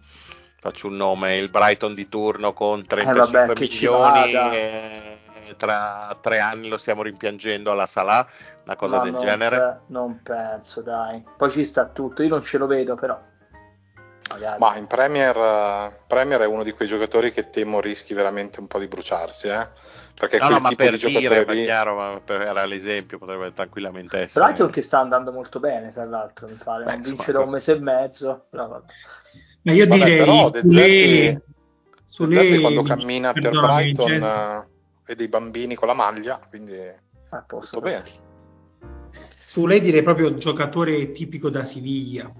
faccio 0.59 0.87
un 0.87 0.95
nome, 0.95 1.37
il 1.37 1.51
Brighton 1.51 1.93
di 1.93 2.09
turno 2.09 2.53
con 2.53 2.87
35 2.87 3.21
eh, 3.21 3.45
vabbè, 3.45 3.59
milioni 3.59 4.33
e 4.33 5.55
tra 5.57 6.17
tre 6.19 6.39
anni 6.39 6.69
lo 6.69 6.77
stiamo 6.77 7.03
rimpiangendo 7.03 7.69
alla 7.69 7.85
Salah, 7.85 8.27
una 8.63 8.75
cosa 8.75 8.97
ma 8.97 9.03
del 9.03 9.11
non 9.11 9.21
genere. 9.21 9.57
Pe- 9.57 9.93
non 9.93 10.21
penso, 10.23 10.81
dai. 10.81 11.23
Poi 11.37 11.51
ci 11.51 11.65
sta 11.65 11.85
tutto, 11.85 12.23
io 12.23 12.29
non 12.29 12.41
ce 12.41 12.57
lo 12.57 12.65
vedo 12.65 12.95
però. 12.95 13.21
Magari. 14.31 14.59
Ma 14.59 14.75
in 14.77 14.87
Premier, 14.87 15.37
uh, 15.37 15.93
Premier, 16.07 16.39
è 16.39 16.47
uno 16.47 16.63
di 16.63 16.71
quei 16.71 16.87
giocatori 16.87 17.31
che 17.31 17.51
temo 17.51 17.79
rischi 17.79 18.15
veramente 18.15 18.59
un 18.59 18.65
po' 18.65 18.79
di 18.79 18.87
bruciarsi, 18.87 19.49
eh? 19.49 19.69
Perché 20.15 20.37
no, 20.37 20.47
quel 20.47 20.61
no, 20.61 20.67
tipo 20.69 20.83
per 20.83 20.97
di 20.97 21.05
dire, 21.07 21.45
lì... 21.45 21.63
chiaro, 21.63 21.95
ma 21.95 22.21
per, 22.23 22.41
era 22.41 22.65
l'esempio, 22.65 23.17
potrebbe 23.17 23.51
tranquillamente 23.53 24.17
essere. 24.17 24.33
Tra 24.33 24.43
l'altro 24.43 24.67
che 24.67 24.81
sta 24.81 24.99
andando 24.99 25.31
molto 25.31 25.59
bene, 25.59 25.91
tra 25.91 26.05
l'altro, 26.05 26.47
mi 26.47 26.57
pare, 26.63 26.85
Beh, 26.85 26.91
non 26.91 27.01
vince 27.01 27.31
da 27.31 27.39
un 27.39 27.49
mese 27.49 27.73
e 27.73 27.79
mezzo. 27.79 28.45
No, 28.51 28.83
ma 29.63 29.71
io 29.71 29.87
vabbè, 29.87 30.03
direi 30.03 30.17
però, 30.17 30.51
sulle... 30.53 31.43
Sulle... 32.05 32.59
quando 32.59 32.83
cammina 32.83 33.33
per 33.33 33.49
Brighton 33.49 34.21
uh, 34.21 35.09
e 35.09 35.15
dei 35.15 35.27
bambini 35.27 35.73
con 35.73 35.87
la 35.87 35.95
maglia, 35.95 36.39
quindi 36.47 36.77
ah, 37.29 37.43
tutto 37.47 37.79
bene. 37.79 38.03
Su 39.45 39.65
lei 39.65 39.79
direi 39.79 40.03
proprio 40.03 40.37
giocatore 40.37 41.11
tipico 41.11 41.49
da 41.49 41.63
Siviglia. 41.63 42.31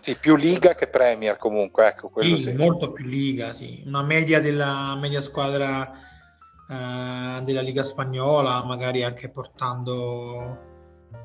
Sì, 0.00 0.16
più 0.18 0.36
Liga 0.36 0.74
che 0.74 0.88
Premier 0.88 1.36
comunque, 1.36 1.86
ecco, 1.86 2.08
quello 2.08 2.36
sì, 2.36 2.50
sì. 2.50 2.56
molto 2.56 2.92
più 2.92 3.04
Liga, 3.04 3.52
sì. 3.52 3.82
Una 3.86 4.02
media 4.02 4.40
della 4.40 4.96
media 4.96 5.20
squadra 5.20 5.92
uh, 6.68 7.42
della 7.44 7.60
Liga 7.60 7.82
Spagnola, 7.82 8.64
magari 8.64 9.02
anche 9.02 9.28
portando 9.28 10.58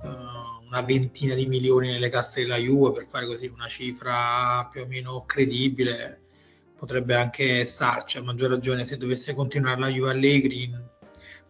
uh, 0.04 0.66
una 0.68 0.82
ventina 0.82 1.34
di 1.34 1.46
milioni 1.46 1.90
nelle 1.90 2.10
casse 2.10 2.42
della 2.42 2.58
Juve 2.58 2.92
per 2.92 3.06
fare 3.06 3.26
così 3.26 3.48
una 3.48 3.68
cifra 3.68 4.68
più 4.72 4.82
o 4.82 4.88
meno 4.88 5.24
credibile 5.26 6.22
potrebbe 6.78 7.16
anche 7.16 7.66
starci, 7.66 8.18
a 8.18 8.24
maggior 8.24 8.52
ragione 8.52 8.86
se 8.86 8.98
dovesse 8.98 9.34
continuare 9.34 9.80
la 9.80 9.88
Juve 9.88 10.12
Allegri, 10.12 10.70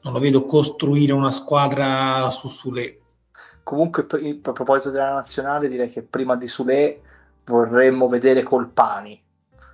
non 0.01 0.13
lo 0.13 0.19
vedo 0.19 0.45
costruire 0.45 1.11
una 1.11 1.31
squadra 1.31 2.29
su 2.29 2.47
Sule. 2.47 3.01
Comunque, 3.67 4.07
a 4.09 4.51
proposito 4.53 4.91
della 4.91 5.11
nazionale, 5.11 5.67
direi 5.67 5.89
che 5.89 6.01
prima 6.01 6.37
di 6.37 6.47
Sule 6.47 7.01
vorremmo 7.43 8.07
vedere 8.07 8.41
Colpani. 8.41 9.21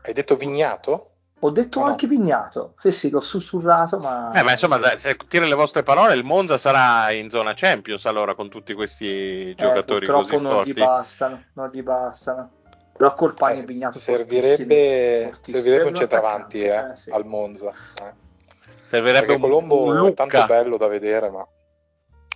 Hai 0.01 0.13
detto 0.13 0.35
Vignato? 0.35 1.11
Ho 1.41 1.51
detto 1.51 1.81
no. 1.81 1.85
anche 1.85 2.07
Vignato, 2.07 2.73
sì 2.81 2.89
sì, 2.89 3.11
l'ho 3.11 3.19
sussurrato, 3.19 3.99
ma... 3.99 4.31
Eh, 4.31 4.41
ma 4.41 4.49
insomma, 4.49 4.79
se 4.97 5.15
tiri 5.27 5.47
le 5.47 5.53
vostre 5.53 5.83
parole, 5.83 6.15
il 6.15 6.23
Monza 6.23 6.57
sarà 6.57 7.11
in 7.11 7.29
zona 7.29 7.53
Champions 7.53 8.03
allora 8.05 8.33
con 8.33 8.49
tutti 8.49 8.73
questi 8.73 9.51
eh, 9.51 9.53
giocatori 9.55 10.07
eh, 10.07 10.11
così 10.11 10.37
non 10.37 10.53
forti. 10.53 10.71
Gli 10.71 10.79
bastano, 10.79 11.43
non 11.53 11.69
gli 11.71 11.83
bastano. 11.83 12.49
Però 12.97 13.13
colpagno 13.13 13.61
eh, 13.61 13.65
Vignato 13.65 13.99
servirebbe, 13.99 15.27
fortissimo, 15.27 15.57
servirebbe 15.57 15.87
un 15.89 15.95
centravanti 15.95 16.63
eh, 16.63 16.67
eh, 16.67 16.95
sì. 16.95 17.11
al 17.11 17.27
Monza. 17.27 17.69
Eh. 17.69 18.13
Servirebbe 18.89 19.27
Perché 19.27 19.35
un, 19.35 19.41
Colombo 19.41 19.83
un 19.83 20.07
è 20.07 20.13
tanto 20.15 20.45
bello 20.47 20.77
da 20.77 20.87
vedere, 20.87 21.29
ma... 21.29 21.47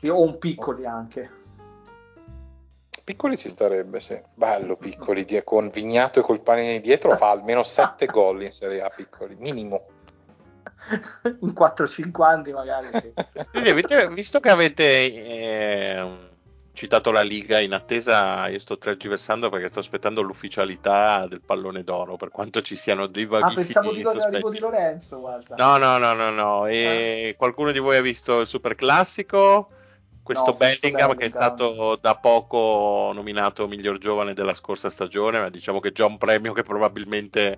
Io 0.02 0.14
ho 0.14 0.22
un 0.22 0.38
piccoli 0.38 0.86
anche. 0.86 1.46
Piccoli 3.08 3.38
ci 3.38 3.48
starebbe, 3.48 4.02
sì. 4.02 4.20
Bello 4.36 4.76
piccoli, 4.76 5.26
con 5.42 5.70
Vignato 5.70 6.20
e 6.20 6.24
Colpani 6.24 6.82
dietro 6.82 7.16
fa 7.16 7.30
almeno 7.30 7.64
7 7.64 8.06
gol 8.12 8.44
in 8.44 8.52
Serie 8.52 8.82
A 8.82 8.92
piccoli, 8.94 9.34
minimo. 9.40 9.86
in 11.40 11.54
4-5 11.58 12.22
anni 12.24 12.52
magari. 12.52 12.88
Sì. 12.92 14.14
visto 14.14 14.42
che 14.42 14.50
avete... 14.50 14.84
Eh, 14.84 16.26
citato 16.74 17.10
la 17.12 17.22
Liga 17.22 17.62
in 17.62 17.74
attesa, 17.74 18.50
io 18.50 18.60
sto 18.60 18.78
tergiversando 18.78 19.50
perché 19.50 19.70
sto 19.70 19.80
aspettando 19.80 20.22
l'ufficialità 20.22 21.26
del 21.28 21.42
pallone 21.42 21.84
d'oro, 21.84 22.18
per 22.18 22.30
quanto 22.30 22.62
ci 22.62 22.76
siano 22.76 23.08
dei 23.08 23.26
vaghissimi 23.26 23.62
Ah, 23.62 23.66
pensavo 23.66 23.94
di, 23.94 24.02
sospetti. 24.04 24.50
di 24.52 24.60
Lorenzo, 24.60 25.20
guarda. 25.22 25.56
No, 25.56 25.78
no, 25.78 25.98
no, 25.98 26.14
no, 26.14 26.30
no. 26.30 26.68
E 26.68 26.76
eh. 27.30 27.36
qualcuno 27.38 27.72
di 27.72 27.80
voi 27.80 27.96
ha 27.96 28.02
visto 28.02 28.42
il 28.42 28.48
Super 28.48 28.76
Classico? 28.76 29.68
Questo 30.28 30.52
no, 30.52 30.58
Bellingham, 30.58 30.82
Bellingham 30.82 31.16
che 31.16 31.26
è 31.28 31.30
stato 31.30 31.98
da 32.02 32.16
poco 32.18 33.12
nominato 33.14 33.66
miglior 33.66 33.98
giovane 33.98 34.34
della 34.34 34.54
scorsa 34.54 34.90
stagione, 34.90 35.40
ma 35.40 35.48
diciamo 35.48 35.80
che 35.80 35.94
già 35.94 36.06
un 36.06 36.18
premio 36.18 36.52
che 36.52 36.64
probabilmente 36.64 37.58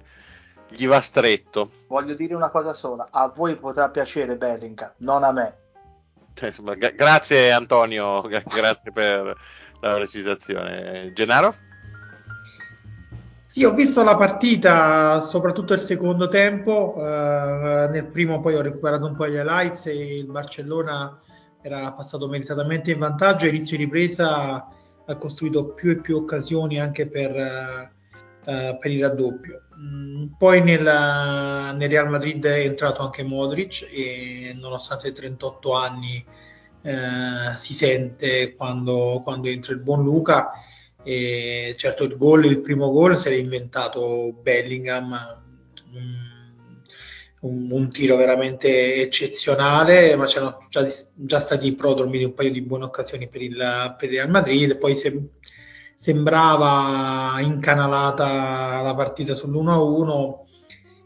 gli 0.69 0.85
va 0.85 1.01
stretto. 1.01 1.71
Voglio 1.87 2.13
dire 2.13 2.35
una 2.35 2.51
cosa 2.51 2.75
sola, 2.75 3.07
a 3.09 3.33
voi 3.35 3.55
potrà 3.55 3.89
piacere 3.89 4.35
Bellingham, 4.35 4.93
non 4.97 5.23
a 5.23 5.31
me. 5.31 5.57
Cioè, 6.35 6.49
insomma, 6.49 6.75
g- 6.75 6.93
grazie 6.93 7.51
Antonio, 7.51 8.21
g- 8.21 8.43
grazie 8.43 8.91
per 8.91 9.35
la 9.81 9.93
precisazione. 9.95 11.11
Gennaro? 11.13 11.55
Sì, 13.47 13.63
ho 13.63 13.73
visto 13.73 14.03
la 14.03 14.15
partita, 14.15 15.21
soprattutto 15.21 15.73
il 15.73 15.79
secondo 15.79 16.27
tempo. 16.27 16.93
Uh, 16.95 17.89
nel 17.89 18.05
primo 18.11 18.39
poi 18.41 18.53
ho 18.53 18.61
recuperato 18.61 19.07
un 19.07 19.15
po' 19.15 19.27
gli 19.27 19.37
highlights 19.37 19.87
e 19.87 20.13
il 20.13 20.27
Barcellona 20.27 21.19
era 21.61 21.91
passato 21.91 22.27
meritatamente 22.27 22.91
in 22.91 22.99
vantaggio. 22.99 23.47
Inizio 23.47 23.77
ripresa 23.77 24.67
ha 25.05 25.15
costruito 25.17 25.73
più 25.73 25.91
e 25.91 26.01
più 26.01 26.17
occasioni 26.17 26.79
anche 26.79 27.07
per, 27.07 27.31
uh, 27.31 28.77
per 28.77 28.91
il 28.91 29.01
raddoppio. 29.01 29.63
Mm, 29.79 30.25
poi 30.37 30.61
nel, 30.61 30.81
nel, 30.81 31.89
Real 31.89 32.09
Madrid 32.09 32.45
è 32.45 32.59
entrato 32.59 33.01
anche 33.01 33.23
Modric 33.23 33.87
e 33.91 34.55
nonostante 34.59 35.11
38 35.11 35.73
anni 35.73 36.23
eh, 36.81 37.55
si 37.55 37.73
sente 37.73 38.55
quando, 38.55 39.21
quando, 39.23 39.47
entra 39.47 39.73
il 39.73 39.79
buon 39.79 40.03
Luca. 40.03 40.51
E 41.01 41.73
certo 41.77 42.03
il 42.03 42.17
gol, 42.17 42.45
il 42.45 42.59
primo 42.59 42.91
gol 42.91 43.17
se 43.17 43.29
l'è 43.29 43.37
inventato 43.37 44.33
Bellingham, 44.41 45.17
un, 45.93 46.28
un, 47.41 47.71
un 47.71 47.89
tiro 47.89 48.15
veramente 48.15 48.95
eccezionale, 48.95 50.15
ma 50.15 50.25
c'erano 50.25 50.65
già, 50.69 50.87
già 51.13 51.39
stati 51.39 51.73
prodromi 51.73 52.17
di 52.17 52.23
un 52.23 52.33
paio 52.33 52.51
di 52.51 52.61
buone 52.61 52.85
occasioni 52.85 53.27
per 53.27 53.41
il, 53.41 53.95
per 53.97 54.09
il 54.09 54.15
Real 54.15 54.29
Madrid. 54.29 54.77
Poi 54.77 54.95
se, 54.95 55.29
sembrava 55.99 57.41
incanalata 57.41 58.81
la 58.81 58.95
partita 58.95 59.33
sull'1-1 59.33 60.47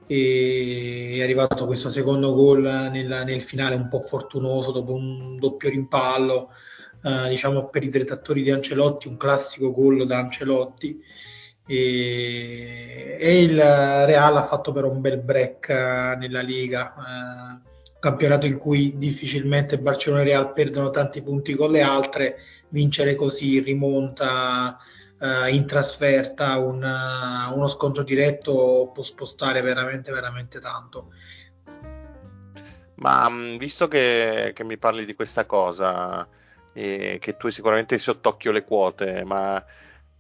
e 0.06 1.16
è 1.18 1.24
arrivato 1.24 1.66
questo 1.66 1.90
secondo 1.90 2.32
gol 2.36 2.62
nel, 2.62 3.24
nel 3.26 3.42
finale 3.42 3.74
un 3.74 3.88
po' 3.88 4.02
fortunoso 4.02 4.72
dopo 4.72 4.94
un 4.94 5.40
doppio 5.40 5.70
rimpallo 5.70 6.50
eh, 7.02 7.28
diciamo 7.30 7.70
per 7.70 7.84
i 7.84 7.90
detratori 7.90 8.44
di 8.44 8.52
Ancelotti 8.52 9.08
un 9.08 9.18
classico 9.18 9.74
gol 9.74 10.06
da 10.06 10.20
Ancelotti 10.20 11.02
e, 11.66 13.18
e, 13.20 13.42
il 13.44 13.56
Real 13.58 14.38
ha 14.38 14.44
fatto 14.44 14.72
però 14.72 14.90
un 14.90 15.02
bel 15.02 15.20
break 15.20 15.70
eh, 15.70 16.16
nella 16.18 16.42
Liga 16.42 16.94
eh, 16.94 17.72
campionato 18.00 18.46
in 18.46 18.58
cui 18.58 18.98
difficilmente 18.98 19.80
Barcellona 19.80 20.24
e 20.24 20.26
Real 20.26 20.52
perdono 20.52 20.90
tanti 20.90 21.22
punti 21.22 21.56
con 21.56 21.72
le 21.72 21.82
altre, 21.82 22.36
vincere 22.68 23.16
così 23.16 23.62
rimonta 23.62 24.78
uh, 25.20 25.48
in 25.48 25.66
trasferta, 25.66 26.58
una, 26.58 27.50
uno 27.54 27.68
scontro 27.68 28.04
diretto 28.04 28.92
può 28.94 29.02
spostare 29.02 29.62
veramente, 29.62 30.12
veramente 30.12 30.60
tanto. 30.60 31.14
Ma 32.96 33.30
mm, 33.30 33.56
visto 33.56 33.88
che, 33.88 34.52
che 34.54 34.64
mi 34.66 34.78
parli 34.78 35.06
di 35.06 35.16
questa 35.16 35.46
cosa, 35.46 36.28
e 36.74 37.20
che 37.22 37.38
tu 37.38 37.46
hai 37.46 37.54
sicuramente 37.54 37.98
sott'occhio 37.98 38.52
le 38.52 38.66
quote, 38.66 39.24
ma 39.24 39.64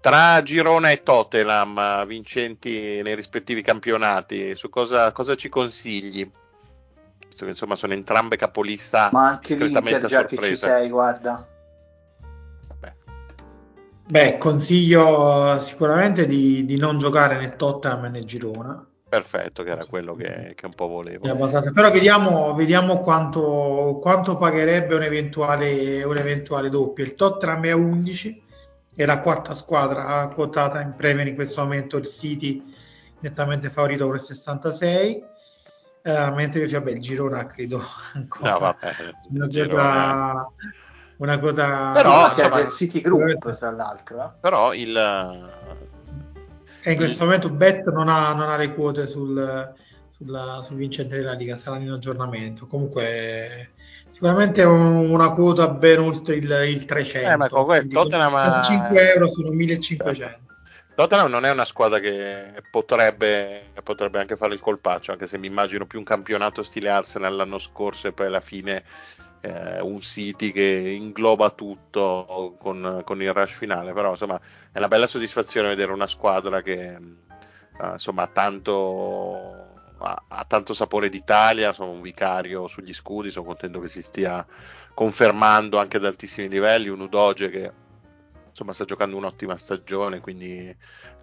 tra 0.03 0.43
Girona 0.43 0.91
e 0.91 0.99
Tottenham 0.99 2.05
vincenti 2.05 3.01
nei 3.01 3.15
rispettivi 3.15 3.61
campionati, 3.61 4.53
su 4.53 4.67
cosa, 4.67 5.13
cosa 5.13 5.33
ci 5.35 5.47
consigli? 5.47 6.29
visto 7.25 7.45
che 7.45 7.51
insomma 7.51 7.75
sono 7.75 7.93
entrambe 7.93 8.35
capolista 8.35 9.07
ma 9.13 9.29
anche 9.29 9.55
l'Inter 9.55 10.05
già 10.05 10.25
che 10.25 10.35
ci 10.35 10.55
sei 10.57 10.89
guarda. 10.89 11.47
Vabbè. 12.67 12.93
beh 14.09 14.37
consiglio 14.39 15.57
sicuramente 15.59 16.27
di, 16.27 16.65
di, 16.65 16.77
non 16.77 16.99
giocare 16.99 17.39
né 17.39 17.55
Tottenham 17.55 18.11
né 18.11 18.25
Girona. 18.25 18.85
Perfetto 19.07 19.63
che 19.63 19.69
era 19.69 19.85
quello 19.85 20.15
che, 20.15 20.51
che 20.53 20.65
un 20.65 20.73
po' 20.73 20.87
volevo. 20.87 21.21
Però 21.73 21.91
vediamo, 21.91 22.53
vediamo 22.55 22.99
quanto, 22.99 23.99
quanto, 24.01 24.35
pagherebbe 24.35 24.95
un 24.95 25.03
eventuale, 25.03 26.03
un 26.03 26.17
eventuale 26.17 26.69
doppio. 26.69 27.05
Il 27.05 27.15
Tottenham 27.15 27.63
è 27.63 27.69
a 27.69 27.75
11 27.77 28.41
è 28.95 29.05
la 29.05 29.19
quarta 29.19 29.53
squadra 29.53 30.27
quotata 30.33 30.81
in 30.81 30.93
Premier 30.95 31.27
in 31.27 31.35
questo 31.35 31.61
momento 31.61 31.97
il 31.97 32.07
City 32.07 32.63
nettamente 33.19 33.69
favorito 33.69 34.05
con 34.05 34.15
il 34.15 34.21
66 34.21 35.31
Uh, 36.03 36.33
mentre 36.33 36.59
invece 36.59 36.79
vabbè, 36.79 36.91
il 36.91 36.99
Girona 36.99 37.45
credo 37.45 37.81
ancora. 38.13 38.51
No, 38.51 38.59
vabbè, 38.59 38.91
una, 39.29 39.47
Girona... 39.47 40.47
una 41.15 41.39
cosa 41.39 41.91
però 41.93 42.29
insomma, 42.29 42.59
il 42.59 42.67
City 42.67 42.99
Group 42.99 43.49
tra 43.57 43.71
l'altro 43.71 44.21
eh? 44.21 44.29
però 44.41 44.73
il 44.73 44.97
e 46.81 46.91
in 46.91 46.97
questo 46.97 47.23
il... 47.23 47.29
momento 47.29 47.49
Bet 47.49 47.89
non 47.89 48.09
ha, 48.09 48.33
non 48.33 48.49
ha 48.49 48.57
le 48.57 48.73
quote 48.73 49.07
sul, 49.07 49.73
sulla, 50.23 50.61
sul 50.63 50.77
vincente 50.77 51.17
della 51.17 51.33
Liga, 51.33 51.55
saranno 51.55 51.83
in 51.83 51.91
aggiornamento. 51.91 52.67
Comunque, 52.67 53.71
sicuramente 54.09 54.63
un, 54.63 55.09
una 55.09 55.31
quota 55.31 55.67
ben 55.67 55.99
oltre 55.99 56.35
il, 56.35 56.49
il 56.67 56.85
300. 56.85 57.29
Eh, 57.29 57.37
ma 57.37 57.49
comunque 57.49 57.87
Tottenham 57.87 58.63
5 58.63 59.13
euro 59.13 59.29
sono 59.29 59.51
1500. 59.51 60.51
Tottenham 60.95 61.29
non 61.29 61.43
è 61.45 61.51
una 61.51 61.65
squadra 61.65 61.99
che 61.99 62.53
potrebbe, 62.69 63.71
potrebbe, 63.83 64.19
anche 64.19 64.37
fare 64.37 64.53
il 64.53 64.59
colpaccio, 64.59 65.11
anche 65.11 65.25
se 65.25 65.39
mi 65.39 65.47
immagino 65.47 65.87
più 65.87 65.97
un 65.97 66.05
campionato 66.05 66.61
stile 66.61 66.89
Arsenal 66.89 67.35
l'anno 67.35 67.57
scorso 67.57 68.07
e 68.07 68.13
poi 68.13 68.27
alla 68.27 68.39
fine 68.39 68.83
eh, 69.41 69.81
un 69.81 70.01
City 70.01 70.51
che 70.51 70.61
ingloba 70.95 71.49
tutto 71.49 72.55
con, 72.59 73.01
con, 73.03 73.21
il 73.23 73.33
rush 73.33 73.53
finale. 73.53 73.91
Però 73.91 74.11
insomma 74.11 74.39
è 74.71 74.77
una 74.77 74.87
bella 74.87 75.07
soddisfazione 75.07 75.69
vedere 75.69 75.91
una 75.91 76.05
squadra 76.05 76.61
che 76.61 76.95
eh, 77.81 77.91
insomma 77.91 78.23
ha 78.23 78.27
tanto, 78.27 79.72
tanto 80.53 80.75
sapore 80.75 81.09
d'Italia, 81.09 81.73
sono 81.73 81.89
un 81.89 82.01
vicario 82.01 82.67
sugli 82.67 82.93
scudi, 82.93 83.31
sono 83.31 83.45
contento 83.45 83.79
che 83.79 83.87
si 83.87 84.03
stia 84.03 84.45
confermando 84.93 85.79
anche 85.79 85.97
ad 85.97 86.05
altissimi 86.05 86.47
livelli, 86.47 86.89
un 86.89 86.99
Udoge 86.99 87.49
che 87.49 87.71
insomma 88.49 88.71
sta 88.71 88.85
giocando 88.85 89.17
un'ottima 89.17 89.57
stagione, 89.57 90.19
quindi, 90.19 90.75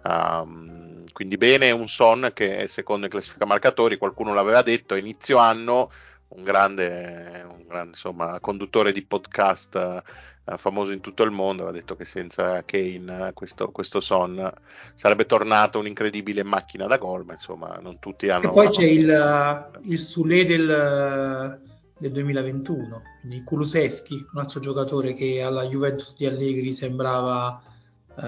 um, 0.03 1.05
quindi 1.13 1.37
bene, 1.37 1.71
un 1.71 1.87
Son 1.87 2.31
che 2.33 2.67
secondo 2.67 3.05
in 3.05 3.11
classifica 3.11 3.45
marcatori, 3.45 3.95
qualcuno 3.95 4.33
l'aveva 4.33 4.61
detto, 4.63 4.95
a 4.95 4.97
inizio 4.97 5.37
anno 5.37 5.89
un 6.31 6.43
grande, 6.43 7.45
un 7.49 7.65
grande 7.67 7.89
insomma, 7.89 8.39
conduttore 8.39 8.91
di 8.91 9.03
podcast 9.03 10.01
uh, 10.45 10.57
famoso 10.57 10.91
in 10.91 11.01
tutto 11.01 11.23
il 11.23 11.31
mondo, 11.31 11.63
aveva 11.63 11.77
detto 11.77 11.95
che 11.95 12.05
senza 12.05 12.63
Kane 12.63 13.31
questo, 13.33 13.71
questo 13.71 13.99
Son 13.99 14.51
sarebbe 14.95 15.25
tornato 15.25 15.79
un'incredibile 15.79 16.43
macchina 16.43 16.87
da 16.87 16.97
gol, 16.97 17.25
ma 17.25 17.33
insomma 17.33 17.77
non 17.81 17.99
tutti 17.99 18.29
hanno... 18.29 18.49
E 18.49 18.53
poi 18.53 18.69
c'è 18.69 18.85
il, 18.85 19.69
il 19.83 19.99
Sule 19.99 20.45
del 20.45 21.69
del 22.01 22.11
2021. 22.11 23.01
Quindi 23.21 23.43
Kuluseschi, 23.43 24.25
un 24.33 24.39
altro 24.39 24.59
giocatore 24.59 25.13
che 25.13 25.41
alla 25.41 25.65
Juventus 25.67 26.15
di 26.15 26.25
Allegri 26.25 26.73
sembrava 26.73 27.61
eh, 28.17 28.25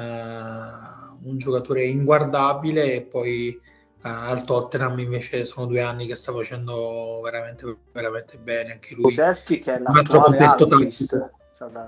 un 1.24 1.38
giocatore 1.38 1.86
inguardabile 1.86 2.94
e 2.94 3.02
poi 3.02 3.48
eh, 3.50 3.60
al 4.04 4.44
Tottenham 4.44 5.00
invece 5.00 5.46
sono 5.46 5.66
due 5.66 5.82
anni 5.82 6.08
che 6.08 6.16
sta 6.16 6.34
facendo 6.34 7.22
veramente, 7.24 7.78
veramente 7.92 8.38
bene 8.38 8.74
anche 8.74 8.96
lui. 8.96 9.04
Kuluseschi 9.04 9.60
che 9.60 9.76
è 9.76 9.80
l'attuale 9.80 10.38
Alquist. 10.38 11.30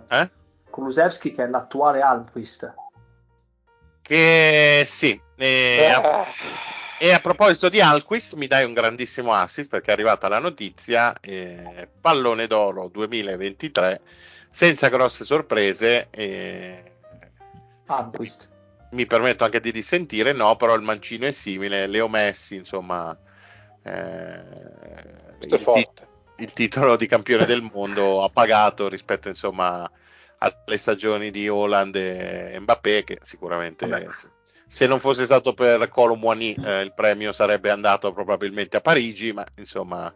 Eh? 0.09 0.29
Kulusevski 0.69 1.31
che 1.31 1.43
è 1.43 1.47
l'attuale 1.47 2.01
Alquist. 2.01 2.73
Che 4.01 4.83
sì, 4.85 5.19
eh, 5.35 5.91
eh. 5.91 6.25
E 6.97 7.11
a 7.11 7.19
proposito 7.19 7.67
di 7.67 7.81
Alquist, 7.81 8.35
mi 8.35 8.47
dai 8.47 8.63
un 8.63 8.73
grandissimo 8.73 9.33
assist 9.33 9.67
perché 9.67 9.89
è 9.89 9.93
arrivata 9.93 10.29
la 10.29 10.39
notizia, 10.39 11.13
eh, 11.19 11.89
pallone 11.99 12.47
d'oro 12.47 12.87
2023, 12.87 14.01
senza 14.49 14.87
grosse 14.87 15.25
sorprese. 15.25 16.07
Eh, 16.11 16.91
Alquist. 17.87 18.53
Mi 18.91 19.05
permetto 19.05 19.43
anche 19.43 19.59
di 19.59 19.71
dissentire, 19.71 20.31
no, 20.31 20.55
però 20.55 20.75
il 20.75 20.81
mancino 20.81 21.25
è 21.25 21.31
simile, 21.31 21.87
Leo 21.87 22.07
Messi, 22.07 22.55
insomma, 22.55 23.17
eh, 23.83 24.41
il, 25.41 25.63
tit- 25.63 26.07
il, 26.37 26.53
titolo 26.53 26.95
di 26.95 27.07
campione 27.07 27.45
del 27.45 27.61
mondo 27.61 28.23
ha 28.23 28.29
pagato 28.29 28.87
rispetto, 28.87 29.27
insomma, 29.27 29.89
alle 30.37 30.77
stagioni 30.77 31.31
di 31.31 31.49
Holland 31.49 31.95
e 31.95 32.57
Mbappé, 32.59 33.03
che 33.03 33.19
sicuramente... 33.23 33.87
Vabbè. 33.87 34.07
se 34.67 34.87
non 34.87 34.99
fosse 34.99 35.25
stato 35.25 35.53
per 35.53 35.89
Colomwani 35.89 36.53
eh, 36.53 36.81
il 36.81 36.93
premio 36.93 37.31
sarebbe 37.31 37.69
andato 37.69 38.13
probabilmente 38.13 38.77
a 38.77 38.81
Parigi, 38.81 39.33
ma 39.33 39.45
insomma, 39.55 40.13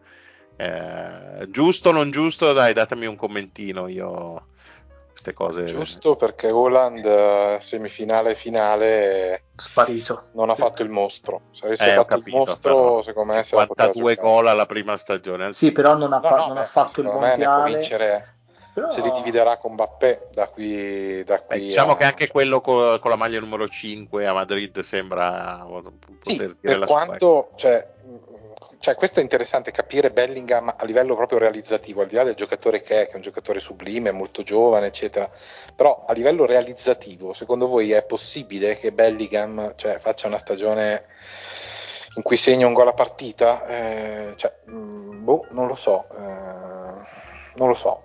eh, 0.56 1.48
giusto 1.50 1.90
o 1.90 1.92
non 1.92 2.12
giusto, 2.12 2.54
dai, 2.54 2.74
datemi 2.74 3.06
un 3.06 3.16
commentino, 3.16 3.88
io 3.88 4.48
queste 5.20 5.34
cose... 5.34 5.66
Giusto 5.66 6.16
perché 6.16 6.50
Holland 6.50 7.06
eh, 7.06 7.58
semifinale 7.60 8.32
e 8.32 8.36
finale 8.36 9.44
sparito. 9.56 10.24
Non 10.34 10.50
ha 10.50 10.56
fatto 10.56 10.82
il 10.82 10.90
mostro. 10.90 11.42
Se 11.52 11.66
avesse 11.66 11.92
eh, 11.92 11.96
fatto 11.96 12.06
capito, 12.06 12.30
il 12.30 12.36
mostro, 12.36 13.04
secondo 13.04 13.34
me 13.34 13.44
52 13.44 14.16
gol 14.16 14.48
alla 14.48 14.66
prima 14.66 14.98
stagione. 14.98 15.52
Sì, 15.54 15.72
però 15.72 15.96
non 15.96 16.14
ha, 16.14 16.20
no, 16.20 16.28
fa- 16.28 16.38
no, 16.38 16.46
non 16.48 16.54
beh, 16.56 16.62
ha 16.62 16.66
fatto 16.66 17.02
il 17.02 17.08
mondiale. 17.08 17.76
Vincere 17.76 18.36
però... 18.74 18.90
se 18.90 19.02
li 19.02 19.12
dividerà 19.12 19.58
con 19.58 19.76
Bappé 19.76 20.30
da 20.34 20.48
qui, 20.48 21.24
da 21.24 21.42
qui 21.42 21.58
Beh, 21.60 21.66
diciamo 21.66 21.94
a... 21.94 21.98
che 21.98 22.04
anche 22.06 22.28
quello 22.28 22.62
con, 22.62 23.00
con, 23.00 23.10
la 23.10 23.18
maglia 23.18 23.40
numero 23.40 23.68
5 23.68 24.26
a 24.26 24.34
Madrid 24.34 24.80
sembra 24.80 25.66
poter 25.68 25.92
sì, 26.22 26.38
dire 26.38 26.56
per 26.62 26.86
quanto 26.86 27.50
cioè, 27.56 27.88
cioè, 28.80 28.96
questo 28.96 29.20
è 29.20 29.22
interessante 29.22 29.72
capire 29.72 30.12
Bellingham 30.12 30.74
a 30.76 30.86
livello 30.86 31.14
proprio 31.16 31.38
realizzativo 31.38 32.02
al 32.02 32.08
di 32.08 32.16
là 32.16 32.24
del 32.24 32.36
giocatore 32.36 32.82
che 32.82 33.02
è 33.02 33.06
che 33.08 33.12
è 33.12 33.16
un 33.16 33.22
giocatore 33.22 33.60
sublime 33.60 34.12
molto 34.12 34.42
giovane 34.42 34.88
eccetera. 34.88 35.30
Però 35.76 36.06
a 36.08 36.14
livello 36.14 36.46
realizzativo 36.46 37.34
secondo 37.34 37.68
voi 37.68 37.92
è 37.92 38.06
possibile 38.06 38.78
che 38.78 38.94
Bellingham 38.94 39.76
cioè, 39.76 40.00
faccia 40.00 40.28
una 40.28 40.38
stagione 40.38 41.06
in 42.16 42.22
cui 42.24 42.38
segna 42.38 42.68
un 42.68 42.74
gol 42.74 42.88
a 42.88 42.94
partita? 42.94 43.66
Eh, 43.66 44.34
cioè, 44.38 44.54
mh, 44.66 44.78
mm, 44.78 45.24
boh, 45.26 45.46
non 45.52 45.68
lo 45.68 45.76
so 45.76 46.08
eh, 46.12 46.80
non 47.56 47.68
lo 47.68 47.76
so. 47.76 48.04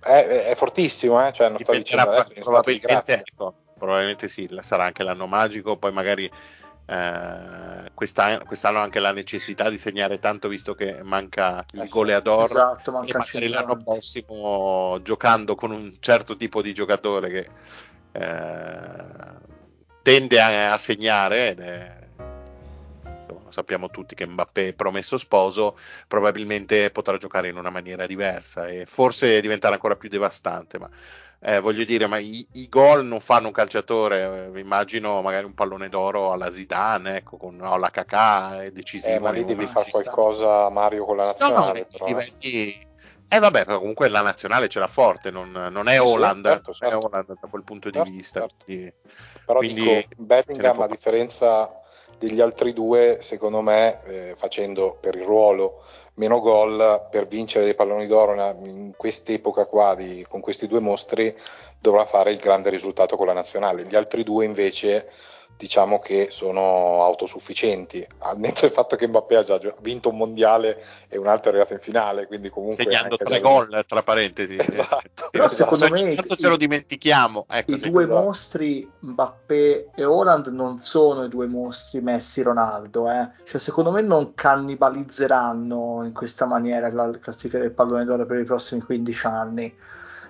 È, 0.00 0.46
è 0.50 0.54
fortissimo, 0.54 1.24
eh? 1.26 1.32
cioè, 1.32 1.48
non 1.48 1.58
sto 1.58 1.72
dicendo 1.72 2.10
adesso 2.10 2.32
probabilmente, 2.42 3.14
ecco, 3.14 3.54
probabilmente 3.78 4.28
sì, 4.28 4.48
sarà 4.60 4.84
anche 4.84 5.02
l'anno 5.02 5.26
magico, 5.26 5.76
poi 5.76 5.92
magari 5.92 6.30
eh, 6.90 7.90
quest'anno, 7.92 8.44
quest'anno 8.46 8.78
anche 8.78 8.98
la 8.98 9.12
necessità 9.12 9.68
di 9.68 9.76
segnare 9.76 10.18
tanto 10.18 10.48
visto 10.48 10.74
che 10.74 11.02
manca 11.02 11.62
il 11.72 11.82
eh 11.82 11.88
goleador 11.88 12.44
esatto, 12.44 13.02
e 13.02 13.12
magari 13.12 13.48
l'anno 13.48 13.82
prossimo 13.82 14.98
giocando 15.02 15.54
con 15.54 15.70
un 15.70 15.96
certo 16.00 16.34
tipo 16.36 16.62
di 16.62 16.72
giocatore 16.72 17.28
che 17.28 17.48
eh, 18.12 19.46
tende 20.00 20.40
a, 20.40 20.72
a 20.72 20.78
segnare 20.78 21.50
ed 21.50 21.60
è 21.60 22.07
sappiamo 23.58 23.90
tutti 23.90 24.14
che 24.14 24.26
Mbappé 24.26 24.68
è 24.68 24.72
promesso 24.72 25.18
sposo, 25.18 25.76
probabilmente 26.06 26.90
potrà 26.90 27.18
giocare 27.18 27.48
in 27.48 27.56
una 27.56 27.70
maniera 27.70 28.06
diversa 28.06 28.68
e 28.68 28.86
forse 28.86 29.40
diventare 29.40 29.74
ancora 29.74 29.96
più 29.96 30.08
devastante. 30.08 30.78
Ma 30.78 30.88
eh, 31.40 31.60
voglio 31.60 31.84
dire, 31.84 32.06
ma 32.06 32.18
i, 32.18 32.46
i, 32.52 32.68
gol 32.68 33.04
non 33.04 33.20
fanno 33.20 33.48
un 33.48 33.52
calciatore. 33.52 34.50
Eh, 34.54 34.60
immagino 34.60 35.20
magari 35.22 35.44
un 35.44 35.54
pallone 35.54 35.88
d'oro 35.88 36.30
alla 36.30 36.50
Zidane, 36.50 37.16
ecco, 37.16 37.36
con 37.36 37.56
no, 37.56 37.76
la 37.76 37.90
Kakà 37.90 38.62
è 38.62 38.70
decisivo. 38.70 39.16
Eh, 39.16 39.18
ma 39.18 39.30
lì 39.30 39.44
devi 39.44 39.66
fare 39.66 39.90
qualcosa, 39.90 40.68
Mario, 40.70 41.04
con 41.04 41.16
la 41.16 41.26
nazionale. 41.26 41.88
No, 41.98 42.06
no, 42.10 42.20
eh. 42.38 42.86
Eh 43.30 43.40
vabbè, 43.40 43.66
comunque 43.66 44.08
la 44.08 44.22
nazionale 44.22 44.68
ce 44.68 44.78
l'ha 44.78 44.86
forte, 44.86 45.30
non, 45.30 45.50
non 45.50 45.86
è 45.86 45.96
sì, 45.96 45.98
Holland, 45.98 46.46
certo, 46.46 46.72
certo. 46.72 46.94
è 46.94 47.04
Holland 47.04 47.26
da 47.26 47.48
quel 47.50 47.62
punto 47.62 47.90
certo, 47.90 48.08
di 48.08 48.16
vista. 48.16 48.40
Certo. 48.40 48.64
Quindi, 48.64 48.92
però 49.44 49.58
quindi 49.58 49.82
dico, 49.82 50.22
Bellingham 50.22 50.80
a 50.80 50.86
differenza 50.86 51.77
degli 52.18 52.40
altri 52.40 52.72
due, 52.72 53.18
secondo 53.20 53.60
me, 53.60 54.00
eh, 54.04 54.34
facendo 54.36 54.96
per 55.00 55.14
il 55.14 55.24
ruolo 55.24 55.82
meno 56.18 56.40
gol 56.40 57.06
per 57.10 57.26
vincere 57.26 57.64
dei 57.64 57.74
palloni 57.74 58.06
d'oro 58.06 58.34
in 58.34 58.92
quest'epoca 58.96 59.66
qua 59.66 59.94
di, 59.94 60.24
con 60.28 60.40
questi 60.40 60.66
due 60.66 60.80
mostri 60.80 61.34
dovrà 61.80 62.04
fare 62.04 62.32
il 62.32 62.38
grande 62.38 62.70
risultato 62.70 63.16
con 63.16 63.26
la 63.26 63.32
nazionale. 63.32 63.84
Gli 63.84 63.94
altri 63.94 64.24
due 64.24 64.44
invece 64.44 65.08
diciamo 65.56 65.98
che 65.98 66.28
sono 66.30 67.02
autosufficienti, 67.02 68.06
al 68.18 68.38
netto 68.38 68.60
del 68.62 68.70
fatto 68.70 68.94
che 68.94 69.08
Mbappé 69.08 69.36
ha 69.36 69.42
già 69.42 69.74
vinto 69.80 70.08
un 70.10 70.16
mondiale 70.16 70.82
e 71.08 71.18
un 71.18 71.26
altro 71.26 71.50
è 71.50 71.54
arrivato 71.54 71.74
in 71.74 71.80
finale, 71.80 72.28
quindi 72.28 72.48
comunque... 72.48 72.84
Segnando 72.84 73.16
tre 73.16 73.40
gol, 73.40 73.84
tra 73.86 74.02
parentesi. 74.02 74.56
Esatto. 74.78 75.28
Però 75.30 75.46
esatto. 75.46 75.76
secondo 75.76 75.88
me... 75.90 76.14
Tanto 76.14 76.36
ce 76.36 76.48
lo 76.48 76.56
dimentichiamo. 76.56 77.46
Ecco, 77.48 77.72
I 77.72 77.90
due 77.90 78.04
esatto. 78.04 78.20
mostri, 78.20 78.88
Mbappé 79.00 79.90
e 79.94 80.04
Holland, 80.04 80.46
non 80.48 80.78
sono 80.78 81.24
i 81.24 81.28
due 81.28 81.46
mostri 81.46 82.00
Messi-Ronaldo, 82.00 83.10
eh. 83.10 83.30
cioè 83.44 83.60
secondo 83.60 83.90
me 83.90 84.00
non 84.02 84.34
cannibalizzeranno 84.34 86.04
in 86.04 86.12
questa 86.12 86.46
maniera 86.46 86.92
la 86.92 87.10
classifica 87.18 87.58
del 87.58 87.72
pallone 87.72 88.04
d'oro 88.04 88.26
per 88.26 88.38
i 88.38 88.44
prossimi 88.44 88.82
15 88.82 89.26
anni 89.26 89.76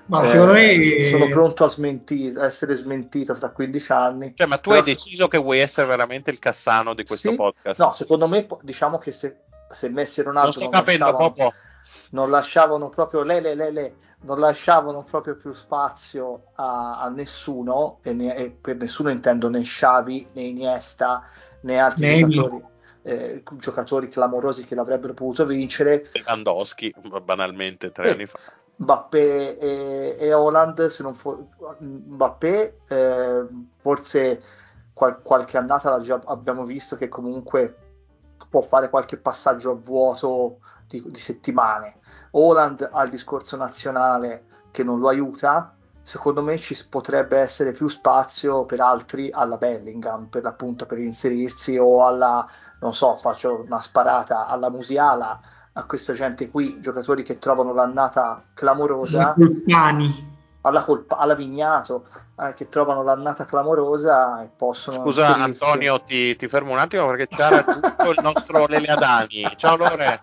ma 0.08 0.22
eh, 0.24 0.28
secondo 0.28 0.52
me 0.52 1.02
sono 1.02 1.28
pronto 1.28 1.64
a, 1.64 1.68
smentire, 1.68 2.40
a, 2.40 2.46
essere 2.46 2.74
smentito 2.74 3.34
fra 3.34 3.50
15 3.50 3.92
anni. 3.92 4.32
Cioè, 4.34 4.46
ma 4.46 4.56
tu 4.56 4.70
Però 4.70 4.80
hai 4.80 4.86
deciso 4.86 5.28
che 5.28 5.38
vuoi 5.38 5.58
essere 5.58 5.86
veramente 5.86 6.30
il 6.30 6.38
Cassano 6.38 6.94
di 6.94 7.04
questo 7.04 7.30
sì? 7.30 7.36
podcast? 7.36 7.80
No, 7.80 7.92
secondo 7.92 8.26
me 8.26 8.46
diciamo 8.62 8.98
che 8.98 9.12
se, 9.12 9.40
se 9.70 9.88
Messi 9.90 10.20
e 10.20 10.24
Ronaldo 10.24 10.60
non, 10.60 10.70
non, 10.70 10.82
lasciavano, 10.82 11.34
non, 12.10 12.30
lasciavano, 12.30 12.88
proprio 12.88 13.22
le, 13.22 13.40
le, 13.40 13.54
le, 13.54 13.70
le, 13.70 13.94
non 14.22 14.38
lasciavano 14.38 15.02
proprio 15.02 15.36
più 15.36 15.52
spazio 15.52 16.52
a, 16.54 17.00
a 17.00 17.08
nessuno, 17.10 17.98
e, 18.02 18.14
ne, 18.14 18.34
e, 18.34 18.50
per 18.50 18.76
nessuno 18.76 19.10
intendo 19.10 19.50
né 19.50 19.60
Xavi 19.60 20.28
né 20.32 20.42
Iniesta 20.42 21.22
né 21.62 21.78
altri 21.78 22.26
giocatori. 22.28 22.76
Eh, 23.02 23.42
giocatori 23.58 24.08
clamorosi 24.08 24.64
che 24.64 24.74
l'avrebbero 24.74 25.14
potuto 25.14 25.46
vincere 25.46 26.10
Lewandowski 26.12 26.92
banalmente 27.22 27.90
tre 27.92 28.08
eh, 28.08 28.10
anni 28.10 28.26
fa 28.26 28.38
Mbappé 28.80 29.58
e, 29.58 30.16
e 30.18 30.32
Holland, 30.32 30.86
se 30.86 31.02
non 31.02 31.14
fo- 31.14 31.48
Mbappé 31.80 32.80
eh, 32.86 33.46
forse 33.76 34.42
qual- 34.92 35.20
qualche 35.22 35.58
annata 35.58 35.98
già 36.00 36.20
abbiamo 36.26 36.64
visto 36.64 36.96
che 36.96 37.08
comunque 37.08 37.76
può 38.48 38.60
fare 38.60 38.88
qualche 38.88 39.16
passaggio 39.16 39.72
a 39.72 39.74
vuoto 39.74 40.60
di, 40.86 41.02
di 41.06 41.18
settimane. 41.18 42.00
Holland 42.32 42.88
ha 42.92 43.02
il 43.02 43.10
discorso 43.10 43.56
nazionale 43.56 44.44
che 44.70 44.84
non 44.84 45.00
lo 45.00 45.08
aiuta, 45.08 45.74
secondo 46.02 46.42
me 46.42 46.56
ci 46.56 46.76
potrebbe 46.88 47.38
essere 47.38 47.72
più 47.72 47.88
spazio 47.88 48.64
per 48.64 48.80
altri 48.80 49.30
alla 49.32 49.56
Bellingham, 49.56 50.26
per 50.26 50.42
l'appunto 50.44 50.86
per 50.86 50.98
inserirsi 50.98 51.76
o 51.76 52.06
alla, 52.06 52.46
non 52.80 52.94
so, 52.94 53.16
faccio 53.16 53.62
una 53.62 53.80
sparata 53.80 54.46
alla 54.46 54.70
Musiala, 54.70 55.40
a 55.78 55.84
questa 55.86 56.12
gente 56.12 56.50
qui, 56.50 56.80
giocatori 56.80 57.22
che 57.22 57.38
trovano 57.38 57.72
l'annata 57.72 58.42
clamorosa. 58.52 59.34
Alla, 60.62 60.82
colpa, 60.82 61.16
alla 61.16 61.34
Vignato, 61.36 62.04
eh, 62.38 62.52
che 62.52 62.68
trovano 62.68 63.02
l'annata 63.02 63.46
clamorosa 63.46 64.42
e 64.42 64.50
possono. 64.54 64.98
Scusa, 65.02 65.28
inserirsi. 65.28 65.62
Antonio, 65.64 66.02
ti, 66.02 66.36
ti, 66.36 66.48
fermo 66.48 66.72
un 66.72 66.78
attimo 66.78 67.06
perché 67.06 67.28
c'è 67.28 67.48
raggiunto 67.48 68.10
il 68.10 68.18
nostro 68.20 68.66
Lele 68.66 68.88
Adani. 68.88 69.48
Ciao 69.56 69.76
Lore. 69.76 70.20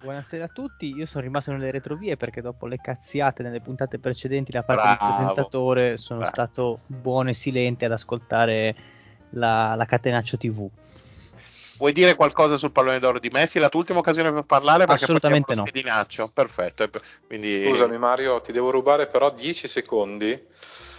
Buonasera 0.00 0.44
a 0.44 0.48
tutti, 0.48 0.94
io 0.94 1.06
sono 1.06 1.24
rimasto 1.24 1.50
nelle 1.50 1.72
retrovie 1.72 2.16
perché 2.16 2.40
dopo 2.40 2.66
le 2.66 2.78
cazziate 2.80 3.42
nelle 3.42 3.60
puntate 3.60 3.98
precedenti 3.98 4.52
da 4.52 4.62
parte 4.62 4.82
Bravo. 4.82 5.04
del 5.04 5.16
presentatore 5.16 5.96
sono 5.96 6.20
Bravo. 6.20 6.34
stato 6.34 6.78
buono 6.86 7.30
e 7.30 7.34
silente 7.34 7.84
ad 7.84 7.92
ascoltare 7.92 8.76
la, 9.30 9.74
la 9.74 9.84
Catenaccio 9.84 10.38
TV. 10.38 10.70
Vuoi 11.78 11.92
dire 11.92 12.16
qualcosa 12.16 12.56
sul 12.56 12.72
pallone 12.72 12.98
d'oro 12.98 13.20
di 13.20 13.30
Messi? 13.30 13.58
La 13.58 13.68
tua 13.68 13.80
ultima 13.80 14.00
occasione 14.00 14.32
per 14.32 14.42
parlare? 14.42 14.84
Perché 14.86 15.04
Assolutamente 15.04 15.54
no. 15.54 15.64
Schedinaccio. 15.64 16.30
Perfetto. 16.34 16.88
Quindi... 17.26 17.66
Scusami 17.66 17.98
Mario, 17.98 18.40
ti 18.40 18.52
devo 18.52 18.70
rubare 18.70 19.06
però 19.06 19.30
10 19.30 19.68
secondi 19.68 20.46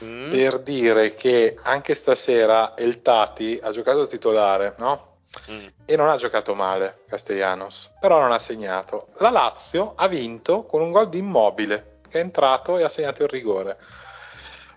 mm. 0.04 0.30
per 0.30 0.60
dire 0.60 1.14
che 1.14 1.58
anche 1.64 1.96
stasera 1.96 2.76
El 2.76 3.02
Tati 3.02 3.60
ha 3.62 3.72
giocato 3.72 4.08
titolare, 4.08 4.76
no? 4.78 5.18
Mm. 5.52 5.68
E 5.86 5.96
non 5.96 6.08
ha 6.08 6.16
giocato 6.16 6.56
male 6.56 7.04
Castellanos, 7.08 7.92
però 8.00 8.20
non 8.20 8.32
ha 8.32 8.40
segnato. 8.40 9.10
La 9.18 9.30
Lazio 9.30 9.94
ha 9.96 10.08
vinto 10.08 10.64
con 10.64 10.82
un 10.82 10.92
gol 10.92 11.10
di 11.10 11.20
immobile 11.20 11.98
che 12.10 12.20
è 12.20 12.22
entrato 12.22 12.78
e 12.78 12.84
ha 12.84 12.90
segnato 12.90 13.24
il 13.24 13.30
rigore. 13.30 13.78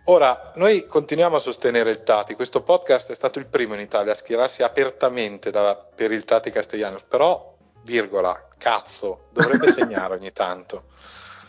Ora, 0.06 0.50
noi 0.56 0.86
continuiamo 0.88 1.36
a 1.36 1.38
sostenere 1.38 1.90
il 1.90 2.02
Tati, 2.02 2.34
questo 2.34 2.62
podcast 2.62 3.12
è 3.12 3.14
stato 3.14 3.38
il 3.38 3.46
primo 3.46 3.74
in 3.74 3.80
Italia 3.80 4.10
a 4.10 4.16
schierarsi 4.16 4.64
apertamente 4.64 5.52
da, 5.52 5.76
per 5.76 6.10
il 6.10 6.24
Tati 6.24 6.50
Castellanos, 6.50 7.02
però, 7.02 7.56
virgola, 7.84 8.48
cazzo, 8.58 9.28
dovrebbe 9.30 9.70
segnare 9.70 10.14
ogni 10.14 10.32
tanto. 10.32 10.84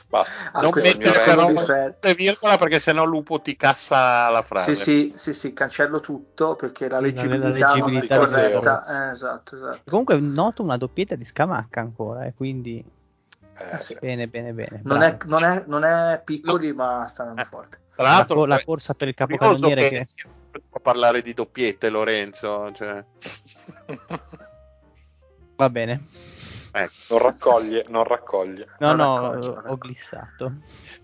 Basta. 0.08 0.51
Ah, 0.51 0.62
non 0.62 0.70
mettere 0.76 1.24
però 1.24 1.51
virgola 2.16 2.58
perché 2.60 2.78
sennò 2.78 3.04
Lupo 3.04 3.41
ti 3.41 3.56
cassa 3.56 4.30
la 4.30 4.43
frase. 4.43 4.76
Sì, 4.76 4.82
sì, 4.84 5.14
sì, 5.16 5.34
sì 5.34 5.54
cancello 5.54 5.99
tutto 5.99 6.56
perché 6.56 6.88
la 6.88 6.99
leggibilità, 6.99 7.47
la 7.47 7.74
leggibilità 7.74 8.18
non 8.18 8.26
è 8.26 8.30
corretta. 8.30 9.08
Eh, 9.08 9.12
esatto, 9.14 9.56
esatto. 9.56 9.80
Comunque 9.89 10.20
noto 10.20 10.62
una 10.62 10.78
doppietta 10.78 11.16
di 11.16 11.26
Scamacca 11.26 11.80
ancora, 11.80 12.26
eh, 12.26 12.34
quindi... 12.36 12.86
Eh, 13.58 13.80
sì. 13.80 13.97
Bene, 13.99 14.28
bene, 14.28 14.54
bene. 14.54 14.82
Non 14.84 15.01
è, 15.01 15.18
non, 15.26 15.43
è, 15.43 15.64
non 15.66 15.84
è, 15.84 16.22
piccoli, 16.24 16.68
no. 16.70 16.76
ma 16.76 17.08
stanno 17.08 17.41
eh. 17.41 17.43
forte. 17.43 17.82
Tra 17.95 18.03
l'altro, 18.03 18.45
la, 18.45 18.55
la 18.55 18.63
corsa 18.63 18.93
per 18.93 19.07
il 19.07 19.13
capocannoniere 19.13 19.89
che... 19.89 20.03
che... 20.03 20.29
Può 20.69 20.79
parlare 20.79 21.21
di 21.21 21.33
doppiette, 21.33 21.89
Lorenzo. 21.89 22.71
Cioè... 22.73 23.03
Va 25.55 25.69
bene. 25.69 26.07
Ecco. 26.71 26.91
Non 27.09 27.19
raccoglie, 27.19 27.85
non 27.89 28.03
raccoglie. 28.03 28.67
No, 28.79 28.93
non 28.93 28.97
no, 28.97 29.31
raccoglie, 29.33 29.69
ho, 29.69 29.77
glissato. 29.77 30.53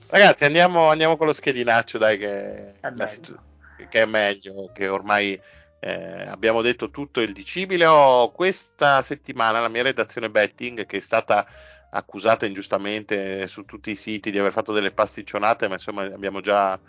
Ragazzi, 0.07 0.45
andiamo, 0.45 0.89
andiamo, 0.89 1.15
con 1.15 1.27
lo 1.27 1.33
schedinaccio, 1.33 1.99
dai, 1.99 2.17
che 2.17 2.79
è 2.79 2.89
meglio, 2.89 3.43
che, 3.87 4.01
è 4.01 4.05
meglio, 4.05 4.71
che 4.73 4.87
ormai 4.87 5.39
eh, 5.79 6.27
abbiamo 6.27 6.63
detto 6.63 6.89
tutto 6.89 7.21
il 7.21 7.33
dicibile. 7.33 7.85
Ho 7.85 8.31
questa 8.31 9.03
settimana 9.03 9.59
la 9.59 9.69
mia 9.69 9.83
redazione 9.83 10.31
betting, 10.31 10.87
che 10.87 10.97
è 10.97 11.01
stata 11.01 11.45
accusata 11.91 12.45
ingiustamente 12.45 13.47
su 13.47 13.65
tutti 13.65 13.91
i 13.91 13.95
siti 13.95 14.31
di 14.31 14.37
aver 14.39 14.51
fatto 14.51 14.73
delle 14.73 14.91
pasticcionate, 14.91 15.67
ma 15.67 15.75
insomma 15.75 16.03
abbiamo 16.03 16.41
già 16.41 16.79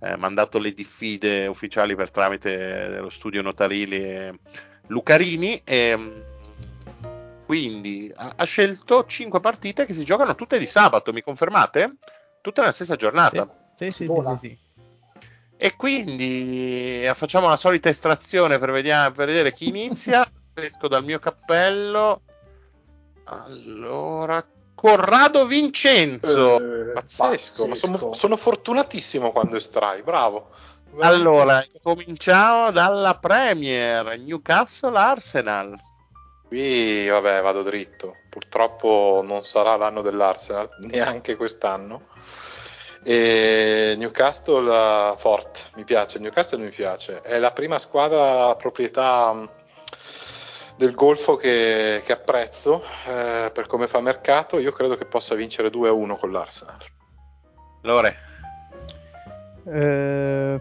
eh, 0.00 0.16
mandato 0.16 0.58
le 0.58 0.72
diffide 0.72 1.46
ufficiali 1.46 1.94
per 1.94 2.10
tramite 2.10 2.88
dello 2.88 3.08
studio 3.08 3.42
notarile 3.42 4.38
Lucarini. 4.88 5.60
E, 5.64 6.22
quindi 7.46 8.10
ha, 8.14 8.32
ha, 8.36 8.44
scelto 8.44 9.04
5 9.04 9.40
partite 9.40 9.84
che 9.84 9.94
si 9.94 10.04
giocano 10.04 10.34
tutte 10.34 10.58
di 10.58 10.66
sabato, 10.66 11.12
mi 11.12 11.22
confermate? 11.22 11.96
Tutte 12.40 12.60
nella 12.60 12.72
stessa 12.72 12.96
giornata. 12.96 13.48
Sì, 13.76 13.90
sì, 13.90 14.06
sì, 14.06 14.06
sì, 14.06 14.38
sì. 14.40 14.58
E 15.56 15.76
quindi 15.76 17.04
eh, 17.04 17.12
facciamo 17.14 17.48
la 17.48 17.56
solita 17.56 17.88
estrazione 17.88 18.58
per, 18.58 18.72
vediamo, 18.72 19.12
per 19.12 19.26
vedere 19.26 19.52
chi 19.52 19.68
inizia. 19.68 20.26
Esco 20.54 20.88
dal 20.88 21.04
mio 21.04 21.18
cappello. 21.18 22.22
Allora, 23.24 24.44
Corrado 24.74 25.46
Vincenzo. 25.46 26.56
Eh, 26.56 26.92
pazzesco, 26.92 27.16
pazzesco. 27.16 27.66
ma 27.68 27.74
sono, 27.76 28.14
sono, 28.14 28.36
fortunatissimo 28.36 29.30
quando 29.30 29.56
estrai, 29.56 30.02
bravo. 30.02 30.48
Allora, 30.98 31.64
cominciamo 31.82 32.70
dalla 32.70 33.16
Premier, 33.16 34.18
Newcastle 34.18 34.98
Arsenal. 34.98 35.78
Qui, 36.48 37.08
vabbè, 37.08 37.40
vado 37.40 37.62
dritto. 37.62 38.16
Purtroppo 38.28 39.22
non 39.24 39.44
sarà 39.44 39.76
l'anno 39.76 40.02
dell'Arsenal, 40.02 40.68
neanche 40.90 41.36
quest'anno. 41.36 42.08
E 43.04 43.94
Newcastle 43.96 44.68
uh, 44.68 45.16
Fort, 45.16 45.70
mi 45.76 45.84
piace, 45.84 46.18
Newcastle 46.18 46.58
mi 46.58 46.70
piace. 46.70 47.20
È 47.20 47.38
la 47.38 47.52
prima 47.52 47.78
squadra 47.78 48.48
a 48.48 48.56
proprietà 48.56 49.48
del 50.76 50.94
Golfo 50.94 51.36
che, 51.36 52.02
che 52.04 52.12
apprezzo 52.12 52.82
eh, 53.06 53.50
per 53.52 53.66
come 53.66 53.86
fa 53.86 54.00
mercato. 54.00 54.58
Io 54.58 54.72
credo 54.72 54.96
che 54.96 55.04
possa 55.04 55.34
vincere 55.34 55.68
2-1 55.68 56.18
con 56.18 56.32
l'Arsenal. 56.32 56.76
Lore. 57.82 58.16
Eh, 59.64 60.60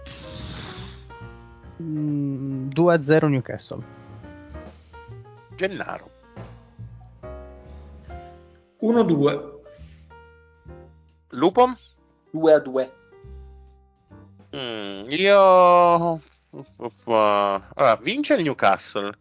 2-0 1.79 3.27
Newcastle. 3.27 3.83
Gennaro. 5.55 6.09
1-2. 8.81 9.59
Lupo? 11.29 11.73
2 12.31 12.53
a 12.53 12.59
2. 12.59 12.91
Mm, 14.55 15.09
io. 15.09 16.21
Allora, 17.05 17.95
vince 18.01 18.33
il 18.33 18.43
Newcastle, 18.43 19.15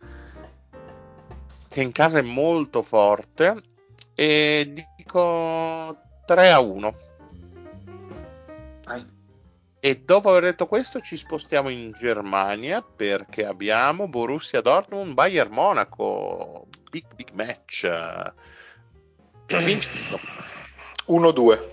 che 1.71 1.83
in 1.83 1.93
casa 1.93 2.19
è 2.19 2.23
molto 2.23 2.83
forte. 2.83 3.63
E 4.15 4.85
dico 4.97 5.97
3 6.27 6.51
a 6.51 6.59
1. 6.59 6.95
Vai. 8.85 9.07
E 9.79 10.03
dopo 10.05 10.29
aver 10.29 10.43
detto 10.43 10.67
questo 10.67 11.01
ci 11.01 11.17
spostiamo 11.17 11.71
in 11.71 11.93
Germania 11.99 12.83
perché 12.83 13.47
abbiamo 13.47 14.09
Borussia 14.09 14.61
Dortmund, 14.61 15.15
Bayern 15.15 15.53
Monaco, 15.53 16.67
big 16.91 17.07
big 17.15 17.31
match. 17.33 17.89
Vince 19.47 19.89
1-2. 21.07 21.69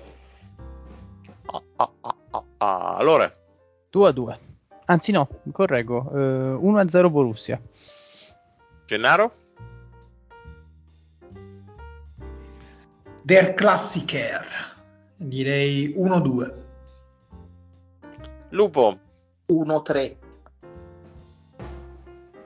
Ah, 1.48 1.62
ah, 1.76 1.92
ah, 2.02 2.16
ah, 2.30 2.44
ah. 2.58 2.96
Allora 2.96 3.34
2 3.90 4.08
a 4.08 4.12
2. 4.12 4.40
Anzi 4.86 5.12
no, 5.12 5.28
correggo, 5.52 6.08
uh, 6.10 6.66
1 6.66 6.80
a 6.80 6.88
0 6.88 7.10
Borussia. 7.10 7.60
Gennaro? 8.86 9.47
Der 13.28 13.56
Klassiker. 13.56 14.46
Direi 15.18 15.94
1-2. 15.98 16.50
Lupo. 18.52 18.98
1-3. 19.50 20.16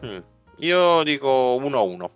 Mm. 0.04 0.18
Io 0.58 1.04
dico 1.04 1.60
1-1. 1.62 2.02
Uh, 2.02 2.10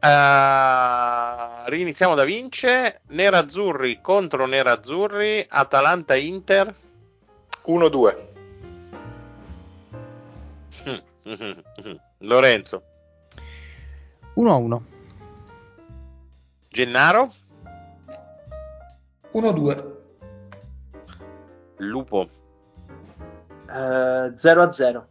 eh, 0.00 1.70
riniziamo 1.70 2.16
da 2.16 2.24
vince. 2.24 3.02
Nerazzurri 3.10 4.00
contro 4.00 4.46
Nerazzurri. 4.46 5.46
Atalanta-Inter. 5.48 6.74
1-2. 7.66 8.16
Lorenzo. 12.18 12.82
1-1. 14.34 14.80
Gennaro. 16.68 17.32
1-2. 19.36 19.94
Lupo. 21.76 22.26
0 23.68 24.62
a 24.62 24.72
0. 24.72 25.06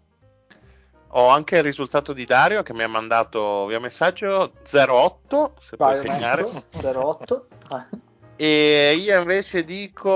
Ho 1.09 1.27
anche 1.27 1.57
il 1.57 1.63
risultato 1.63 2.11
di 2.11 2.25
Dario 2.25 2.63
che 2.63 2.73
mi 2.73 2.81
ha 2.81 2.87
mandato 2.87 3.67
via 3.67 3.79
messaggio 3.79 4.53
08, 4.63 5.53
se 5.59 5.77
Vai, 5.77 6.01
puoi 6.01 6.07
segnare. 6.07 6.43
08. 6.71 7.47
e 8.35 8.95
io 8.99 9.19
invece 9.19 9.63
dico 9.63 10.09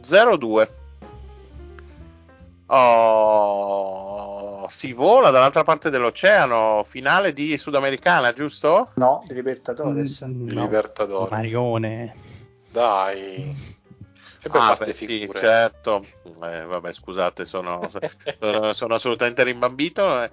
02. 0.00 0.74
Oh, 2.68 4.05
si 4.68 4.92
vola 4.92 5.30
dall'altra 5.30 5.62
parte 5.62 5.90
dell'oceano, 5.90 6.84
finale 6.86 7.32
di 7.32 7.56
Sudamericana, 7.56 8.32
giusto? 8.32 8.90
No, 8.94 9.22
di 9.26 9.34
Libertadores. 9.34 10.24
Mm, 10.26 10.48
no. 10.48 10.60
Libertadores. 10.62 11.30
Marione. 11.30 12.14
Dai. 12.70 13.74
Sempre 14.38 14.60
ah, 14.60 14.76
beh, 14.78 14.94
sì, 14.94 15.28
certo. 15.34 16.04
Eh, 16.42 16.64
vabbè, 16.64 16.92
scusate, 16.92 17.44
sono, 17.44 17.80
sono, 18.38 18.72
sono, 18.72 18.94
assolutamente 18.94 19.42
rimbambito. 19.42 20.22
È 20.22 20.30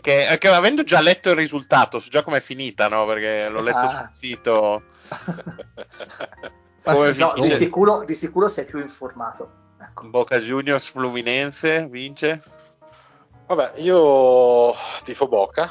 che, 0.00 0.28
è 0.28 0.38
che, 0.38 0.48
avendo 0.48 0.84
già 0.84 1.00
letto 1.00 1.30
il 1.30 1.36
risultato, 1.36 1.98
so 1.98 2.08
già 2.08 2.22
com'è 2.22 2.40
finita, 2.40 2.88
no? 2.88 3.04
Perché 3.06 3.48
l'ho 3.48 3.62
letto 3.62 3.78
ah. 3.78 3.90
sul 3.90 4.08
sito. 4.10 4.82
no, 7.16 7.34
di, 7.40 7.50
sicuro, 7.50 8.04
di 8.04 8.14
sicuro 8.14 8.48
sei 8.48 8.66
più 8.66 8.78
informato. 8.78 9.64
Ecco. 9.80 10.08
Boca 10.08 10.38
Juniors 10.38 10.86
Fluminense 10.86 11.88
vince? 11.88 12.40
Vabbè, 13.46 13.72
io 13.76 14.74
tifo 15.04 15.28
Boca, 15.28 15.70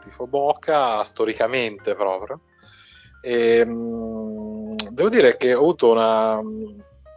tifo 0.00 0.26
Boca 0.26 1.04
storicamente 1.04 1.94
proprio. 1.94 2.40
E, 3.20 3.58
ehm, 3.58 3.70
mh, 3.70 4.88
devo 4.90 5.08
dire 5.08 5.36
che 5.36 5.54
ho 5.54 5.60
avuto 5.60 5.90
una, 5.90 6.40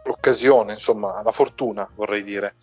l'occasione, 0.04 0.74
insomma, 0.74 1.22
la 1.22 1.32
fortuna, 1.32 1.90
vorrei 1.96 2.22
dire, 2.22 2.54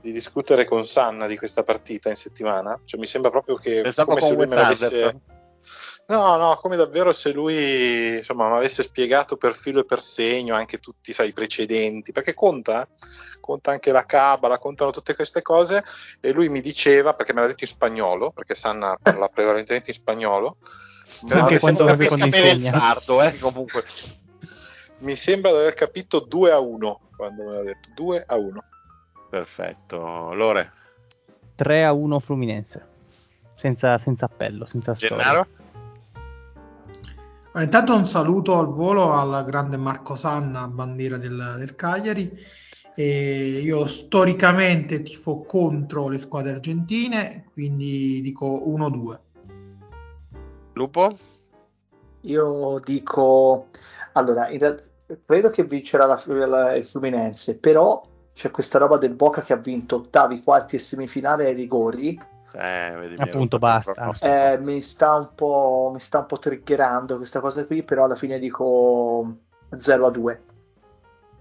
di 0.00 0.12
discutere 0.12 0.66
con 0.66 0.84
Sanna 0.86 1.26
di 1.26 1.38
questa 1.38 1.62
partita 1.62 2.10
in 2.10 2.16
settimana. 2.16 2.78
Cioè, 2.84 3.00
mi 3.00 3.06
sembra 3.06 3.30
proprio 3.30 3.56
che 3.56 3.80
Pensavo 3.80 4.10
come 4.10 4.20
se 4.20 4.34
lui 4.34 4.46
me 4.46 4.54
l'avesse 4.54 5.20
No, 6.10 6.36
no, 6.36 6.58
come 6.60 6.74
davvero 6.74 7.12
se 7.12 7.30
lui 7.30 8.16
insomma 8.16 8.48
mi 8.48 8.56
avesse 8.56 8.82
spiegato 8.82 9.36
per 9.36 9.54
filo 9.54 9.80
e 9.80 9.84
per 9.84 10.02
segno 10.02 10.56
anche 10.56 10.80
tutti 10.80 11.12
sai, 11.12 11.28
i 11.28 11.32
precedenti, 11.32 12.10
perché 12.10 12.34
conta, 12.34 12.88
conta 13.38 13.70
anche 13.70 13.92
la 13.92 14.04
cabala, 14.04 14.58
contano 14.58 14.90
tutte 14.90 15.14
queste 15.14 15.40
cose 15.40 15.84
e 16.18 16.32
lui 16.32 16.48
mi 16.48 16.60
diceva, 16.60 17.14
perché 17.14 17.32
me 17.32 17.42
l'ha 17.42 17.46
detto 17.46 17.62
in 17.62 17.70
spagnolo, 17.70 18.32
perché 18.32 18.56
Sanna 18.56 18.98
parla 19.00 19.28
prevalentemente 19.28 19.90
in 19.90 19.96
spagnolo, 19.96 20.56
ma 21.28 21.42
anche 21.42 21.60
quando, 21.60 21.84
quando 21.84 22.02
insegna. 22.26 22.52
il 22.54 22.60
sardo, 22.60 23.22
eh, 23.22 23.38
comunque. 23.38 23.84
mi 24.98 25.14
sembra 25.14 25.52
di 25.52 25.58
aver 25.58 25.74
capito 25.74 26.18
2 26.18 26.50
a 26.50 26.58
1 26.58 27.00
quando 27.16 27.44
me 27.44 27.54
l'ha 27.54 27.62
detto, 27.62 27.88
2 27.94 28.24
a 28.26 28.36
1. 28.36 28.62
Perfetto, 29.30 30.34
Lore. 30.34 30.72
3 31.54 31.84
a 31.84 31.92
1 31.92 32.18
Fluminense. 32.18 32.88
Senza, 33.56 33.96
senza 33.98 34.24
appello, 34.24 34.66
senza 34.66 34.94
Gennaro? 34.94 35.22
storia. 35.22 35.59
Intanto 37.52 37.96
un 37.96 38.06
saluto 38.06 38.58
al 38.58 38.68
volo 38.68 39.12
al 39.12 39.44
grande 39.44 39.76
Marco 39.76 40.14
Sanna, 40.14 40.68
bandiera 40.68 41.16
del, 41.16 41.56
del 41.58 41.74
Cagliari. 41.74 42.30
E 42.94 43.60
io 43.62 43.86
storicamente 43.86 45.02
tifo 45.02 45.42
contro 45.42 46.08
le 46.08 46.18
squadre 46.18 46.52
argentine, 46.52 47.46
quindi 47.52 48.20
dico 48.20 48.46
1-2. 48.66 49.18
Lupo? 50.74 51.16
Io 52.22 52.78
dico 52.84 53.66
allora, 54.12 54.46
realtà, 54.46 54.84
credo 55.24 55.50
che 55.50 55.64
vincerà 55.64 56.06
la, 56.06 56.22
la, 56.46 56.74
il 56.76 56.84
Fluminense, 56.84 57.58
però 57.58 58.06
c'è 58.32 58.50
questa 58.50 58.78
roba 58.78 58.96
del 58.96 59.14
Boca 59.14 59.42
che 59.42 59.52
ha 59.52 59.56
vinto 59.56 59.96
ottavi, 59.96 60.42
quarti 60.42 60.76
e 60.76 60.78
semifinale 60.78 61.46
ai 61.46 61.54
rigori 61.54 62.18
eh, 62.52 62.94
vedi, 62.96 63.16
appunto 63.18 63.58
basta 63.58 64.12
eh, 64.20 64.58
mi 64.58 64.80
sta 64.82 65.14
un 65.14 65.30
po' 65.34 65.90
mi 65.92 66.00
sta 66.00 66.18
un 66.18 66.26
po' 66.26 66.38
triggerando 66.38 67.16
questa 67.16 67.40
cosa 67.40 67.64
qui 67.64 67.82
però 67.82 68.04
alla 68.04 68.16
fine 68.16 68.38
dico 68.38 69.36
0 69.76 70.06
a 70.06 70.10
2 70.10 70.42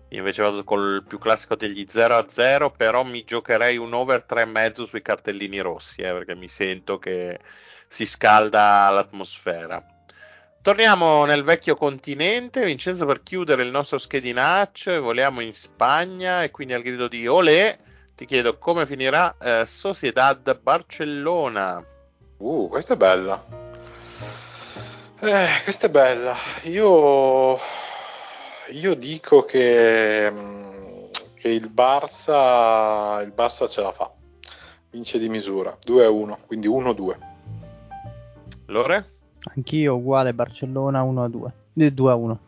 io 0.09 0.17
invece 0.17 0.41
vado 0.41 0.63
col 0.63 1.03
più 1.07 1.17
classico 1.17 1.55
degli 1.55 1.85
0 1.87 2.15
a 2.15 2.25
0 2.27 2.71
però 2.71 3.03
mi 3.03 3.23
giocherei 3.23 3.77
un 3.77 3.93
over 3.93 4.25
3,5 4.27 4.83
sui 4.85 5.01
cartellini 5.01 5.59
rossi 5.59 6.01
eh, 6.01 6.11
perché 6.11 6.35
mi 6.35 6.47
sento 6.47 6.99
che 6.99 7.39
si 7.87 8.05
scalda 8.05 8.89
l'atmosfera 8.89 9.83
Torniamo 10.61 11.23
nel 11.23 11.43
vecchio 11.43 11.73
continente, 11.73 12.65
Vincenzo, 12.65 13.05
per 13.05 13.23
chiudere 13.23 13.63
il 13.63 13.71
nostro 13.71 13.97
schedinaccio. 13.97 15.01
Voliamo 15.01 15.39
in 15.39 15.53
Spagna 15.53 16.43
e 16.43 16.51
quindi 16.51 16.73
al 16.73 16.81
grido 16.81 17.07
di 17.07 17.25
Olé 17.27 17.79
ti 18.19 18.25
chiedo 18.25 18.57
come 18.57 18.85
finirà 18.85 19.33
eh, 19.37 19.65
Sociedad 19.65 20.59
Barcellona. 20.59 21.81
Uh, 22.35 22.67
questa 22.67 22.95
è 22.95 22.97
bella. 22.97 23.41
Eh, 25.21 25.63
questa 25.63 25.87
è 25.87 25.89
bella. 25.89 26.35
Io, 26.63 27.57
io 28.71 28.93
dico 28.95 29.45
che, 29.45 30.29
mm, 30.29 31.05
che 31.33 31.47
il, 31.47 31.71
Barça, 31.73 33.21
il 33.23 33.31
Barça 33.33 33.69
ce 33.69 33.81
la 33.81 33.93
fa. 33.93 34.11
Vince 34.89 35.17
di 35.17 35.29
misura 35.29 35.73
2 35.81 36.03
a 36.03 36.09
1, 36.09 36.39
quindi 36.45 36.67
1 36.67 36.91
2. 36.91 37.19
Lore? 38.65 39.13
Anch'io 39.55 39.95
uguale 39.95 40.33
Barcellona 40.33 41.03
1 41.03 41.23
a 41.23 41.29
2. 41.29 41.53
2 41.71 42.11
a 42.11 42.15
1. 42.15 42.39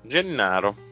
Gennaro. 0.00 0.91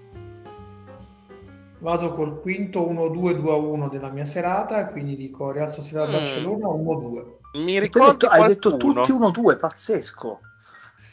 Vado 1.80 2.12
col 2.12 2.40
quinto 2.40 2.80
1-2-2-1 2.90 3.88
della 3.88 4.10
mia 4.10 4.26
serata, 4.26 4.86
quindi 4.88 5.16
dico 5.16 5.50
Real 5.50 5.72
Sociedad 5.72 6.08
mm. 6.08 6.12
Barcellona 6.12 6.66
1-2. 6.68 7.24
Mi 7.54 7.78
ricordi 7.80 8.26
hai 8.26 8.42
detto, 8.48 8.68
hai 8.68 8.74
detto 8.74 8.76
tutti 8.76 9.12
1-2, 9.12 9.58
pazzesco. 9.58 10.40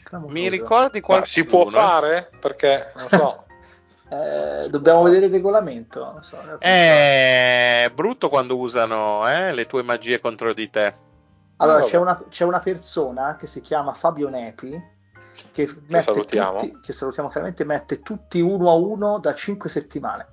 Clamoroso. 0.04 0.34
Mi 0.34 0.48
ricordi 0.48 1.00
qualcuno? 1.00 1.18
Ma 1.20 1.24
si 1.26 1.44
può 1.44 1.66
fare? 1.66 2.30
Perché 2.38 2.92
non 2.94 3.08
so. 3.08 3.44
eh, 4.10 4.68
dobbiamo 4.68 5.02
vedere 5.02 5.26
il 5.26 5.32
regolamento. 5.32 6.20
So, 6.22 6.36
è 6.58 7.90
brutto 7.94 8.28
quando 8.28 8.58
usano 8.58 9.26
eh, 9.28 9.52
le 9.52 9.66
tue 9.66 9.82
magie 9.82 10.20
contro 10.20 10.52
di 10.52 10.68
te. 10.68 10.94
Allora, 11.56 11.82
c'è 11.82 11.96
una, 11.96 12.22
c'è 12.28 12.44
una 12.44 12.60
persona 12.60 13.36
che 13.36 13.46
si 13.46 13.60
chiama 13.60 13.92
Fabio 13.94 14.28
Nepi 14.28 14.80
che, 15.52 15.66
che 15.66 16.00
salutiamo. 16.00 16.58
Tutti, 16.58 16.80
che 16.82 16.92
salutiamo 16.92 17.28
chiaramente, 17.28 17.64
mette 17.64 18.00
tutti 18.02 18.40
uno 18.40 18.70
a 18.70 18.74
uno 18.74 19.18
da 19.18 19.34
5 19.34 19.68
settimane. 19.68 20.26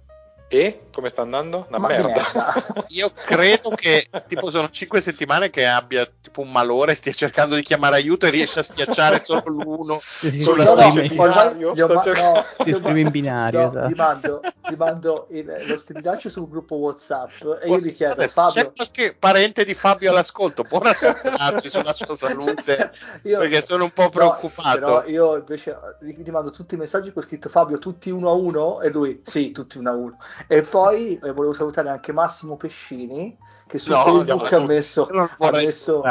E 0.48 0.86
come 0.96 1.10
sta 1.10 1.24
andando? 1.24 1.66
Una 1.68 1.80
Ma 1.80 1.88
merda. 1.88 2.08
merda. 2.08 2.86
Io 2.90 3.12
credo 3.14 3.70
che 3.72 4.08
tipo 4.28 4.50
sono 4.50 4.70
cinque 4.70 5.02
settimane 5.02 5.50
che 5.50 5.66
abbia 5.66 6.10
tipo 6.22 6.42
un 6.42 6.52
malore, 6.52 6.96
stia 6.96 7.12
cercando 7.12 7.56
di 7.56 7.64
chiamare 7.64 7.96
aiuto 7.96 8.28
e 8.28 8.30
riesce 8.30 8.60
a 8.60 8.64
schiacciare 8.64 9.22
solo 9.22 9.44
l'uno. 9.48 10.00
Sì, 10.02 10.40
sì, 10.40 10.46
no, 10.46 10.64
no, 10.64 10.92
binario, 11.08 11.74
io, 11.74 11.88
ma, 11.88 11.94
no, 11.96 12.46
si 12.64 12.70
esprime 12.70 13.02
in 13.02 13.10
binario. 13.10 13.60
No, 13.60 13.68
esatto. 13.68 13.88
Gli 13.90 13.96
mando, 13.96 14.42
gli 14.70 14.76
mando 14.76 15.28
il, 15.32 15.64
lo 15.66 15.78
schedinaccio 15.78 16.30
sul 16.30 16.48
gruppo 16.48 16.76
WhatsApp 16.76 17.32
e 17.62 17.68
io 17.68 17.78
gli 17.78 17.94
chiedo 17.94 18.26
Fabio. 18.28 18.54
C'è 18.54 18.72
qualche 18.72 19.16
parente 19.18 19.66
di 19.66 19.74
Fabio 19.74 20.12
all'ascolto? 20.12 20.64
Può 20.64 20.80
rassicurarci 20.80 21.70
sulla 21.70 21.94
sua 21.94 22.16
salute? 22.16 22.92
io, 23.24 23.40
perché 23.40 23.62
sono 23.64 23.84
un 23.84 23.92
po' 23.92 24.10
preoccupato. 24.10 24.80
No, 24.80 24.86
però 24.86 25.06
io 25.08 25.38
invece 25.38 25.78
gli 26.02 26.30
mando 26.30 26.52
tutti 26.52 26.76
i 26.76 26.78
messaggi 26.78 27.12
con 27.12 27.24
scritto 27.24 27.50
Fabio 27.50 27.80
tutti 27.80 28.10
uno 28.12 28.30
a 28.30 28.34
uno 28.34 28.80
e 28.82 28.90
lui 28.92 29.22
sì, 29.24 29.52
tutti 29.52 29.78
uno 29.78 29.90
a 29.90 29.94
uno. 29.94 30.18
E 30.48 30.62
poi 30.62 31.20
eh, 31.24 31.32
volevo 31.32 31.54
salutare 31.54 31.90
anche 31.90 32.12
Massimo 32.12 32.58
Pescini 32.58 33.38
che 33.68 33.80
su 33.80 33.92
no, 33.92 34.04
Facebook 34.04 34.52
ha 34.54 34.60
messo, 34.60 35.08
ha 35.08 35.52
messo 35.52 36.04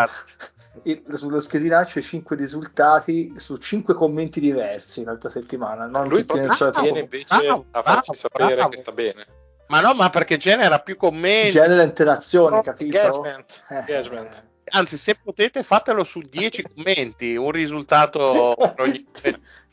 il, 0.83 1.03
sullo 1.14 1.41
schedinaccio 1.41 1.99
i 1.99 2.03
5 2.03 2.37
risultati 2.37 3.35
su 3.37 3.57
5 3.57 3.95
commenti 3.95 4.41
diversi 4.41 5.05
l'altra 5.05 5.31
settimana. 5.31 5.87
Non 5.87 6.09
lui 6.09 6.25
proprio 6.25 6.53
viene 6.81 7.01
invece 7.01 7.37
bravo, 7.37 7.66
a 7.70 7.83
farci 7.83 8.11
bravo, 8.11 8.14
sapere 8.14 8.55
bravo. 8.55 8.68
che 8.70 8.77
sta 8.79 8.93
bene. 8.93 9.27
Ma 9.68 9.81
no, 9.81 9.95
ma 9.95 10.11
perché 10.11 10.37
genera 10.37 10.81
più 10.81 10.97
commenti. 10.97 11.53
Genera 11.53 11.83
interazione, 11.83 12.57
no, 12.57 12.62
capito? 12.62 12.97
Engagement. 12.97 13.64
Eh. 13.70 13.77
engagement. 13.77 14.45
Anzi, 14.66 14.97
se 14.97 15.14
potete, 15.14 15.62
fatelo 15.62 16.05
su 16.05 16.20
10 16.20 16.62
commenti, 16.75 17.37
un 17.37 17.51
risultato 17.51 18.55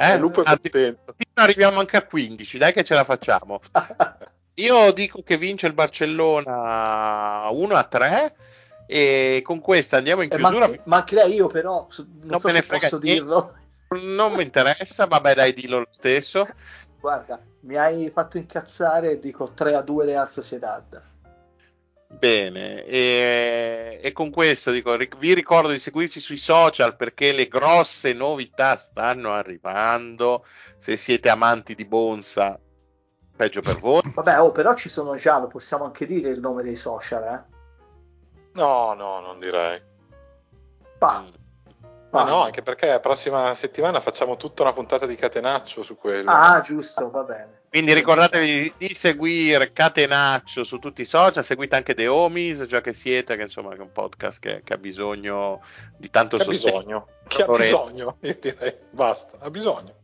eh, 0.00 0.18
lupo 0.18 0.42
è 0.42 0.44
Anzi, 0.46 0.70
contento. 0.70 1.14
Arriviamo 1.34 1.80
anche 1.80 1.96
a 1.96 2.04
15, 2.04 2.58
dai 2.58 2.72
che 2.72 2.84
ce 2.84 2.94
la 2.94 3.04
facciamo. 3.04 3.60
Io 4.54 4.92
dico 4.92 5.22
che 5.22 5.36
vince 5.36 5.66
il 5.66 5.72
Barcellona 5.72 7.48
1 7.50 7.74
a 7.74 7.84
3 7.84 8.36
e 8.86 9.40
con 9.44 9.60
questa 9.60 9.98
andiamo 9.98 10.22
in 10.22 10.28
chiusura. 10.28 10.66
Eh, 10.66 10.80
ma, 10.84 11.04
ma 11.08 11.24
io 11.26 11.46
però, 11.46 11.86
non, 11.96 12.20
non 12.22 12.38
so 12.38 12.48
me 12.48 12.54
ne 12.54 12.62
frega 12.62 12.88
posso 12.88 12.98
dirlo. 12.98 13.54
Non 13.90 14.32
mi 14.32 14.42
interessa, 14.42 15.06
vabbè 15.06 15.34
dai 15.34 15.54
dillo 15.54 15.78
lo 15.78 15.86
stesso. 15.90 16.44
Guarda, 17.00 17.40
mi 17.60 17.76
hai 17.76 18.10
fatto 18.12 18.36
incazzare 18.36 19.12
e 19.12 19.18
dico 19.18 19.52
3 19.52 19.74
a 19.74 19.82
2 19.82 20.04
Real 20.04 20.28
Sociedad. 20.28 21.02
Bene, 22.12 22.84
e, 22.86 24.00
e, 24.02 24.12
con 24.12 24.30
questo 24.30 24.72
dico, 24.72 24.96
vi 25.18 25.32
ricordo 25.32 25.70
di 25.70 25.78
seguirci 25.78 26.18
sui 26.18 26.36
social 26.36 26.96
perché 26.96 27.30
le 27.30 27.46
grosse 27.46 28.12
novità 28.12 28.76
stanno 28.76 29.32
arrivando. 29.32 30.44
Se 30.76 30.96
siete 30.96 31.28
amanti 31.28 31.76
di 31.76 31.84
Bonsa, 31.84 32.58
peggio 33.36 33.60
per 33.60 33.78
voi. 33.78 34.02
Vabbè, 34.12 34.40
oh, 34.40 34.50
però 34.50 34.74
ci 34.74 34.88
sono 34.88 35.14
già, 35.16 35.38
lo 35.38 35.46
possiamo 35.46 35.84
anche 35.84 36.04
dire 36.04 36.30
il 36.30 36.40
nome 36.40 36.64
dei 36.64 36.76
social, 36.76 37.22
eh? 37.22 37.44
No, 38.54 38.92
no, 38.94 39.20
non 39.20 39.38
direi. 39.38 39.80
Pa. 40.98 41.22
Mm. 41.22 41.39
Ma 42.10 42.24
no, 42.24 42.42
anche 42.42 42.62
perché 42.62 42.88
la 42.88 43.00
prossima 43.00 43.54
settimana 43.54 44.00
facciamo 44.00 44.36
tutta 44.36 44.62
una 44.62 44.72
puntata 44.72 45.06
di 45.06 45.14
Catenaccio 45.14 45.82
su 45.82 45.96
quello. 45.96 46.28
Ah, 46.30 46.60
giusto, 46.60 47.08
va 47.10 47.22
bene. 47.22 47.58
Quindi 47.68 47.92
ricordatevi 47.92 48.74
di 48.78 48.94
seguire 48.94 49.72
Catenaccio 49.72 50.64
su 50.64 50.78
tutti 50.78 51.02
i 51.02 51.04
social, 51.04 51.44
seguite 51.44 51.76
anche 51.76 51.94
The 51.94 52.08
Homies, 52.08 52.66
già 52.66 52.80
che 52.80 52.92
siete, 52.92 53.36
che 53.36 53.42
insomma 53.42 53.74
è 53.74 53.78
un 53.78 53.92
podcast 53.92 54.40
che, 54.40 54.62
che 54.64 54.72
ha 54.74 54.76
bisogno 54.76 55.60
di 55.96 56.10
tanto 56.10 56.36
che 56.36 56.42
sostegno. 56.42 56.76
Ha 56.76 56.80
bisogno, 56.80 57.06
che 57.28 57.42
ha 57.42 57.46
bisogno, 57.46 58.16
io 58.20 58.36
direi, 58.40 58.74
basta, 58.90 59.36
ha 59.38 59.50
bisogno. 59.50 59.94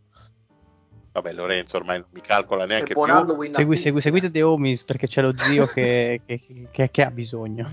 Vabbè, 1.11 1.33
Lorenzo 1.33 1.77
ormai 1.79 1.99
non 1.99 2.09
mi 2.11 2.21
calcola 2.21 2.67
neanche 2.67 2.93
buon 2.93 3.09
più. 3.25 3.53
Segui, 3.55 3.77
segui- 3.79 4.01
seguite 4.03 4.31
The 4.31 4.43
Homies 4.43 4.85
perché 4.85 5.09
c'è 5.09 5.23
lo 5.23 5.33
zio 5.37 5.67
che, 5.67 6.21
che- 6.25 6.69
che- 6.71 6.91
che 6.91 7.03
ha 7.03 7.11
bisogno. 7.11 7.73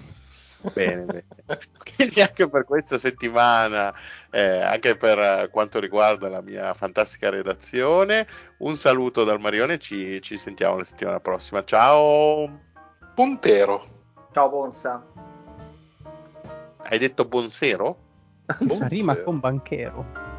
Bene, 0.74 1.06
bene. 1.06 1.26
Quindi 1.96 2.22
anche 2.22 2.48
per 2.48 2.64
questa 2.64 2.98
settimana, 2.98 3.94
eh, 4.30 4.62
anche 4.62 4.96
per 4.96 5.50
quanto 5.52 5.80
riguarda 5.80 6.30
la 6.30 6.42
mia 6.42 6.74
fantastica 6.74 7.30
redazione, 7.30 8.28
un 8.60 8.76
saluto 8.76 9.24
dal 9.24 9.40
Marione, 9.40 9.78
ci, 9.80 10.22
ci 10.22 10.38
sentiamo 10.38 10.78
la 10.78 10.84
settimana 10.84 11.20
prossima. 11.20 11.64
Ciao! 11.64 12.72
Puntero. 13.14 13.84
Ciao 14.32 14.50
Bonsa. 14.50 15.06
Hai 16.78 16.98
detto 16.98 17.26
buon 17.26 17.50
sero? 17.50 17.98
Rima 18.90 19.16
con 19.18 19.40
banchero. 19.40 20.33